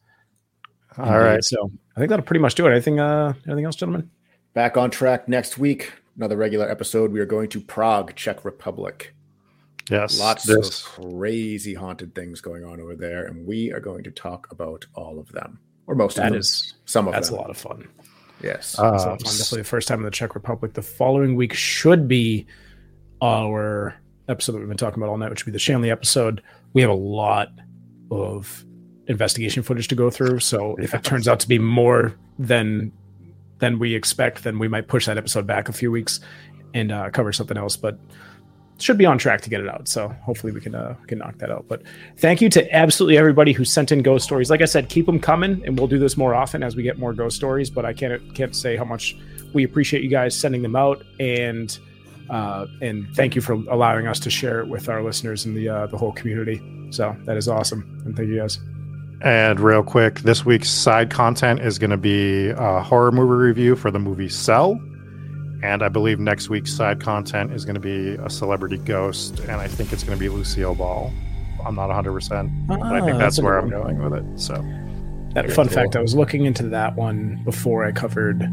All 0.97 1.05
Indeed. 1.05 1.17
right. 1.17 1.43
So 1.43 1.69
I 1.95 1.99
think 1.99 2.09
that'll 2.09 2.23
pretty 2.25 2.39
much 2.39 2.55
do 2.55 2.67
it. 2.67 2.71
Anything 2.71 2.99
uh 2.99 3.33
anything 3.47 3.65
else, 3.65 3.75
gentlemen? 3.75 4.09
Back 4.53 4.77
on 4.77 4.91
track 4.91 5.27
next 5.27 5.57
week. 5.57 5.91
Another 6.15 6.37
regular 6.37 6.69
episode. 6.69 7.11
We 7.11 7.19
are 7.19 7.25
going 7.25 7.49
to 7.49 7.59
Prague, 7.59 8.13
Czech 8.15 8.45
Republic. 8.45 9.13
Yes. 9.89 10.19
Lots 10.19 10.45
this. 10.45 10.85
of 10.85 10.85
crazy 10.85 11.73
haunted 11.73 12.13
things 12.15 12.41
going 12.41 12.63
on 12.63 12.79
over 12.79 12.95
there, 12.95 13.25
and 13.25 13.45
we 13.45 13.71
are 13.71 13.79
going 13.79 14.03
to 14.03 14.11
talk 14.11 14.51
about 14.51 14.85
all 14.93 15.19
of 15.19 15.31
them. 15.31 15.59
Or 15.87 15.95
most 15.95 16.15
that 16.17 16.27
of 16.27 16.31
them. 16.33 16.39
Is, 16.39 16.75
some 16.85 17.07
of 17.07 17.13
that's 17.13 17.29
them. 17.29 17.39
a 17.39 17.41
lot 17.41 17.49
of 17.49 17.57
fun. 17.57 17.87
Yes. 18.43 18.77
Uh, 18.77 18.97
so 18.97 19.17
Definitely 19.17 19.57
the 19.59 19.63
first 19.63 19.87
time 19.87 19.99
in 19.99 20.05
the 20.05 20.11
Czech 20.11 20.35
Republic. 20.35 20.73
The 20.73 20.81
following 20.81 21.35
week 21.35 21.53
should 21.53 22.07
be 22.07 22.45
our 23.21 23.95
episode 24.27 24.53
that 24.53 24.59
we've 24.59 24.67
been 24.67 24.77
talking 24.77 25.01
about 25.01 25.09
all 25.09 25.17
night, 25.17 25.29
which 25.29 25.45
would 25.45 25.51
be 25.51 25.55
the 25.55 25.59
Shanley 25.59 25.91
episode. 25.91 26.41
We 26.73 26.81
have 26.81 26.89
a 26.89 26.95
lot 26.95 27.49
of 28.09 28.65
investigation 29.07 29.63
footage 29.63 29.87
to 29.89 29.95
go 29.95 30.09
through. 30.09 30.39
So 30.39 30.75
if 30.77 30.93
it 30.93 31.03
turns 31.03 31.27
out 31.27 31.39
to 31.41 31.47
be 31.47 31.59
more 31.59 32.15
than 32.39 32.91
than 33.59 33.77
we 33.77 33.93
expect, 33.93 34.43
then 34.43 34.57
we 34.57 34.67
might 34.67 34.87
push 34.87 35.05
that 35.05 35.17
episode 35.17 35.45
back 35.45 35.69
a 35.69 35.73
few 35.73 35.91
weeks 35.91 36.19
and 36.73 36.91
uh, 36.91 37.09
cover 37.11 37.31
something 37.31 37.57
else. 37.57 37.75
But 37.77 37.99
should 38.81 38.97
be 38.97 39.05
on 39.05 39.17
track 39.17 39.41
to 39.41 39.49
get 39.49 39.61
it 39.61 39.67
out. 39.67 39.87
So 39.87 40.09
hopefully 40.21 40.51
we 40.51 40.61
can 40.61 40.75
uh, 40.75 40.95
can 41.07 41.19
knock 41.19 41.37
that 41.37 41.51
out. 41.51 41.65
But 41.67 41.83
thank 42.17 42.41
you 42.41 42.49
to 42.49 42.75
absolutely 42.75 43.17
everybody 43.17 43.53
who 43.53 43.65
sent 43.65 43.91
in 43.91 44.01
ghost 44.01 44.25
stories. 44.25 44.49
Like 44.49 44.61
I 44.61 44.65
said, 44.65 44.89
keep 44.89 45.05
them 45.05 45.19
coming, 45.19 45.61
and 45.65 45.77
we'll 45.77 45.87
do 45.87 45.99
this 45.99 46.17
more 46.17 46.33
often 46.33 46.63
as 46.63 46.75
we 46.75 46.83
get 46.83 46.99
more 46.99 47.13
ghost 47.13 47.35
stories. 47.35 47.69
But 47.69 47.85
I 47.85 47.93
can't 47.93 48.33
can't 48.35 48.55
say 48.55 48.75
how 48.75 48.85
much 48.85 49.15
we 49.53 49.63
appreciate 49.63 50.03
you 50.03 50.09
guys 50.09 50.37
sending 50.37 50.61
them 50.61 50.75
out, 50.75 51.03
and 51.19 51.77
uh, 52.29 52.67
and 52.81 53.07
thank 53.15 53.35
you 53.35 53.41
for 53.41 53.53
allowing 53.53 54.07
us 54.07 54.19
to 54.21 54.29
share 54.29 54.61
it 54.61 54.67
with 54.67 54.89
our 54.89 55.03
listeners 55.03 55.45
and 55.45 55.55
the 55.55 55.69
uh, 55.69 55.87
the 55.87 55.97
whole 55.97 56.13
community. 56.13 56.61
So 56.91 57.15
that 57.25 57.37
is 57.37 57.47
awesome, 57.47 58.01
and 58.05 58.15
thank 58.15 58.29
you 58.29 58.39
guys. 58.39 58.59
And 59.21 59.59
real 59.59 59.83
quick, 59.83 60.21
this 60.21 60.45
week's 60.45 60.69
side 60.69 61.11
content 61.11 61.59
is 61.59 61.77
going 61.77 61.91
to 61.91 61.97
be 61.97 62.49
a 62.49 62.81
horror 62.81 63.11
movie 63.11 63.33
review 63.33 63.75
for 63.75 63.91
the 63.91 63.99
movie 63.99 64.29
Cell. 64.29 64.81
And 65.63 65.83
I 65.83 65.89
believe 65.89 66.19
next 66.19 66.49
week's 66.49 66.73
side 66.73 66.99
content 66.99 67.53
is 67.53 67.65
going 67.65 67.75
to 67.75 67.79
be 67.79 68.15
a 68.23 68.29
celebrity 68.29 68.77
ghost, 68.77 69.39
and 69.41 69.51
I 69.51 69.67
think 69.67 69.93
it's 69.93 70.03
going 70.03 70.17
to 70.17 70.19
be 70.19 70.27
Lucille 70.29 70.73
Ball. 70.75 71.11
I'm 71.65 71.75
not 71.75 71.89
100%, 71.89 72.67
but 72.67 72.81
I 72.81 73.01
think 73.01 73.15
Ah, 73.15 73.17
that's 73.19 73.35
that's 73.37 73.41
where 73.41 73.59
I'm 73.59 73.69
going 73.69 74.01
with 74.01 74.13
it. 74.15 74.39
So, 74.39 74.53
That 75.35 75.51
fun 75.51 75.67
cool. 75.67 75.75
fact, 75.75 75.95
I 75.95 76.01
was 76.01 76.15
looking 76.15 76.45
into 76.45 76.63
that 76.69 76.95
one 76.95 77.39
before 77.45 77.85
I 77.85 77.91
covered. 77.91 78.41
I 78.41 78.45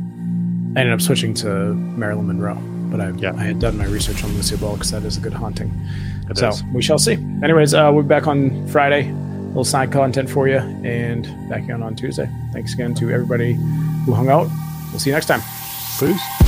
ended 0.81 0.93
up 0.93 1.01
switching 1.01 1.33
to 1.35 1.73
Marilyn 1.75 2.27
Monroe, 2.27 2.59
but 2.91 3.01
I, 3.01 3.11
Yeah. 3.13 3.33
I 3.35 3.45
had 3.45 3.59
done 3.59 3.79
my 3.79 3.87
research 3.87 4.23
on 4.23 4.31
Lucy 4.35 4.57
Ball 4.59 4.75
because 4.75 4.91
that 4.91 5.03
is 5.05 5.17
a 5.17 5.21
good 5.21 5.33
haunting. 5.33 5.73
It 6.29 6.37
so 6.37 6.49
is. 6.49 6.63
we 6.75 6.83
shall 6.83 6.99
see. 6.99 7.15
Anyways, 7.43 7.73
uh, 7.73 7.91
we'll 7.93 8.03
be 8.03 8.09
back 8.09 8.27
on 8.27 8.69
Friday. 8.69 9.09
A 9.09 9.13
little 9.49 9.65
side 9.65 9.91
content 9.91 10.29
for 10.29 10.47
you, 10.47 10.59
and 10.59 11.25
back 11.49 11.63
again 11.63 11.83
on 11.83 11.97
Tuesday. 11.97 12.29
Thanks 12.53 12.75
again 12.75 12.95
to 12.97 13.11
everybody 13.11 13.55
who 14.05 14.13
hung 14.13 14.29
out. 14.29 14.47
We'll 14.91 14.99
see 15.01 15.09
you 15.09 15.15
next 15.15 15.27
time. 15.27 15.41
peace. 15.99 16.48